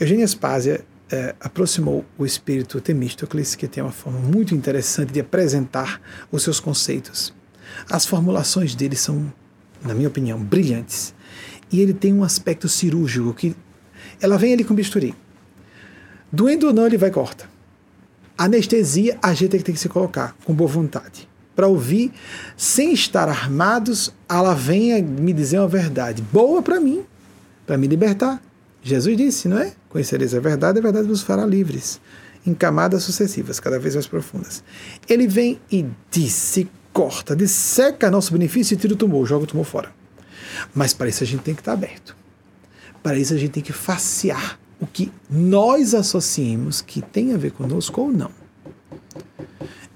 [0.00, 6.00] Eugênia Aspásia é, aproximou o espírito Temístocles, que tem uma forma muito interessante de apresentar
[6.32, 7.34] os seus conceitos.
[7.90, 9.30] As formulações dele são,
[9.84, 11.14] na minha opinião, brilhantes
[11.70, 13.54] e ele tem um aspecto cirúrgico que
[14.18, 15.14] ela vem ali com bisturi.
[16.32, 17.46] Doendo ou não, ele vai corta.
[18.38, 21.28] Anestesia, a gente tem que se colocar com boa vontade.
[21.56, 22.12] Para ouvir,
[22.56, 27.02] sem estar armados, ela venha me dizer uma verdade boa para mim,
[27.66, 28.42] para me libertar.
[28.82, 29.72] Jesus disse, não é?
[29.88, 31.98] Conhecereis a verdade, a verdade vos fará livres,
[32.46, 34.62] em camadas sucessivas, cada vez mais profundas.
[35.08, 39.64] Ele vem e disse, corta, disseca nosso benefício e tira o tumor, joga o tumor
[39.64, 39.90] fora.
[40.74, 42.14] Mas para isso a gente tem que estar aberto.
[43.02, 47.52] Para isso a gente tem que facear o que nós associemos que tem a ver
[47.52, 48.30] conosco ou não.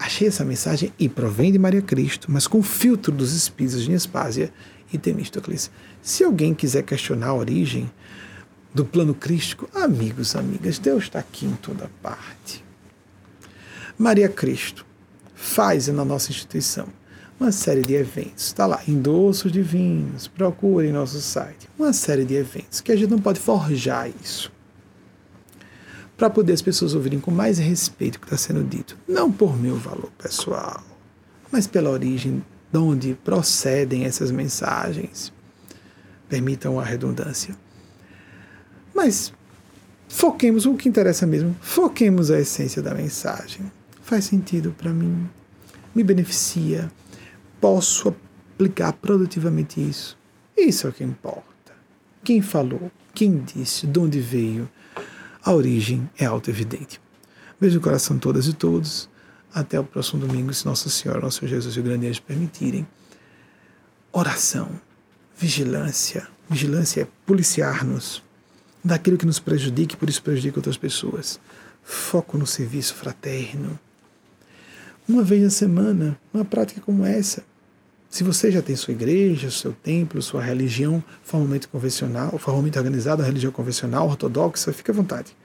[0.00, 3.90] Achei essa mensagem e provém de Maria Cristo, mas com o filtro dos espíritos de
[3.90, 4.50] Nespásia
[4.90, 5.70] e Temístocles.
[6.00, 7.90] Se alguém quiser questionar a origem
[8.72, 12.64] do plano crístico, amigos, amigas, Deus está aqui em toda parte.
[13.98, 14.86] Maria Cristo
[15.34, 16.88] faz na nossa instituição
[17.38, 18.46] uma série de eventos.
[18.46, 21.68] Está lá, endossos divinos, procure em nosso site.
[21.78, 24.50] Uma série de eventos que a gente não pode forjar isso.
[26.20, 28.94] Para poder as pessoas ouvirem com mais respeito o que está sendo dito.
[29.08, 30.84] Não por meu valor pessoal,
[31.50, 35.32] mas pela origem de onde procedem essas mensagens.
[36.28, 37.56] Permitam a redundância.
[38.94, 39.32] Mas
[40.10, 41.56] foquemos o que interessa mesmo.
[41.58, 43.72] Foquemos a essência da mensagem.
[44.02, 45.26] Faz sentido para mim,
[45.94, 46.92] me beneficia
[47.58, 48.14] posso
[48.54, 50.18] aplicar produtivamente isso?
[50.54, 51.72] Isso é o que importa.
[52.22, 52.92] Quem falou?
[53.14, 53.86] Quem disse?
[53.86, 54.68] De onde veio?
[55.42, 57.00] A origem é auto-evidente.
[57.60, 59.08] Beijo no coração de todas e todos.
[59.52, 62.86] Até o próximo domingo, se Nossa Senhora, Nosso Jesus e o Grande Anjo permitirem.
[64.12, 64.68] Oração,
[65.36, 66.28] vigilância.
[66.48, 68.22] Vigilância é policiar-nos
[68.84, 71.40] daquilo que nos prejudique, por isso prejudica outras pessoas.
[71.82, 73.78] Foco no serviço fraterno.
[75.08, 77.44] Uma vez na semana, uma prática como essa,
[78.10, 83.26] Se você já tem sua igreja, seu templo, sua religião formalmente convencional, formalmente organizada, a
[83.26, 85.36] religião convencional, ortodoxa, fique à vontade.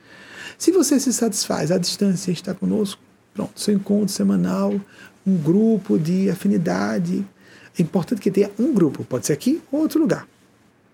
[0.57, 2.99] Se você se satisfaz à distância está conosco,
[3.35, 4.81] pronto, seu encontro semanal,
[5.27, 7.23] um grupo de afinidade.
[7.77, 10.27] É importante que tenha um grupo, pode ser aqui ou outro lugar,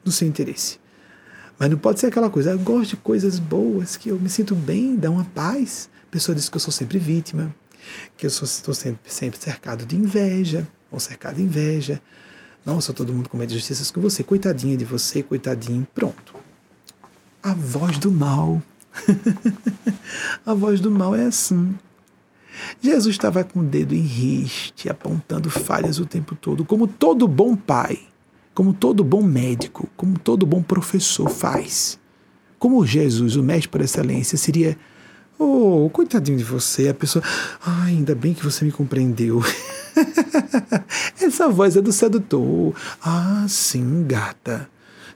[0.04, 0.78] do seu interesse.
[1.58, 4.56] Mas não pode ser aquela coisa, eu gosto de coisas boas, que eu me sinto
[4.56, 5.90] bem, dá uma paz.
[6.06, 7.56] A pessoa diz que eu sou sempre vítima,
[8.18, 12.02] que eu estou sempre, sempre cercado de inveja, ou cercado de inveja.
[12.66, 16.36] Nossa, todo mundo comete justiças com você, coitadinha de você, coitadinho, pronto.
[17.42, 18.62] A voz do mal.
[20.46, 21.74] a voz do mal é assim.
[22.82, 27.56] Jesus estava com o dedo em riste, apontando falhas o tempo todo, como todo bom
[27.56, 28.00] pai,
[28.54, 32.00] como todo bom médico, como todo bom professor faz.
[32.60, 34.78] Como Jesus, o mestre por excelência, seria.
[35.40, 37.24] Oh, coitadinho de você, a pessoa.
[37.66, 39.42] Ah, ainda bem que você me compreendeu.
[41.22, 42.74] Essa voz é do sedutor.
[43.02, 44.70] Ah, sim, gata.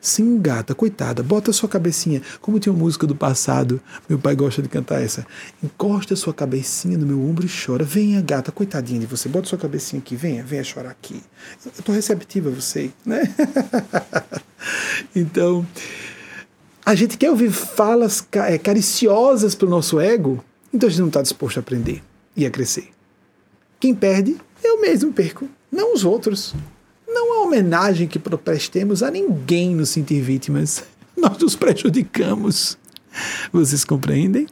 [0.05, 2.21] Sim, gata, coitada, bota sua cabecinha.
[2.39, 5.25] Como tinha uma música do passado, meu pai gosta de cantar essa.
[5.63, 7.83] Encosta sua cabecinha no meu ombro e chora.
[7.83, 11.23] Venha, gata, coitadinha de você, bota sua cabecinha aqui, venha, venha chorar aqui.
[11.65, 13.23] Eu estou receptiva a você, né?
[15.15, 15.65] então,
[16.85, 21.07] a gente quer ouvir falas é, cariciosas para o nosso ego, então a gente não
[21.07, 22.03] está disposto a aprender
[22.37, 22.89] e a crescer.
[23.79, 26.53] Quem perde, eu mesmo perco, não os outros
[27.15, 30.83] não há homenagem que prestemos a ninguém nos sentir vítimas.
[31.15, 32.77] Nós nos prejudicamos.
[33.53, 34.47] Vocês compreendem?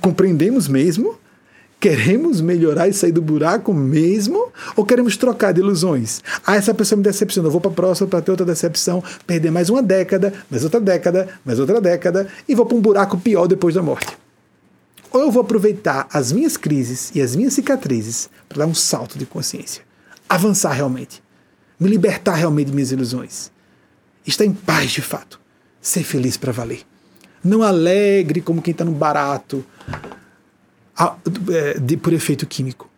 [0.00, 1.16] Compreendemos mesmo?
[1.78, 4.48] Queremos melhorar e sair do buraco mesmo?
[4.74, 6.20] Ou queremos trocar de ilusões?
[6.44, 9.70] Ah, essa pessoa me decepcionou, vou para a próxima para ter outra decepção, perder mais
[9.70, 13.74] uma década, mais outra década, mais outra década e vou para um buraco pior depois
[13.74, 14.23] da morte.
[15.14, 19.18] Ou eu vou aproveitar as minhas crises e as minhas cicatrizes para dar um salto
[19.18, 19.82] de consciência,
[20.28, 21.24] avançar realmente
[21.78, 23.50] me libertar realmente de minhas ilusões.
[24.26, 25.40] Estar em paz de fato.
[25.80, 26.82] Ser feliz para valer.
[27.42, 29.64] Não alegre como quem está no barato,
[31.52, 32.88] é, de, por efeito químico.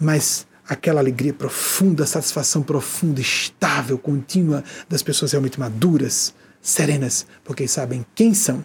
[0.00, 8.04] Mas aquela alegria profunda, satisfação profunda, estável, contínua das pessoas realmente maduras, serenas, porque sabem
[8.14, 8.64] quem são,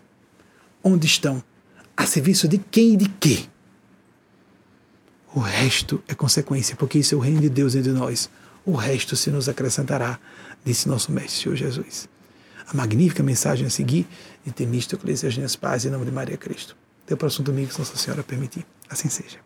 [0.84, 1.44] onde estão,
[1.96, 3.46] a serviço de quem e de quê.
[5.34, 8.30] O resto é consequência, porque isso é o reino de Deus entre nós
[8.66, 10.20] o resto se nos acrescentará,
[10.66, 12.10] disse nosso Mestre Senhor Jesus.
[12.68, 14.08] A magnífica mensagem a seguir
[14.44, 16.76] de Temístocles e as minhas paz em nome de Maria Cristo.
[17.06, 18.66] Até o próximo domingo, se Nossa Senhora permitir.
[18.90, 19.45] Assim seja.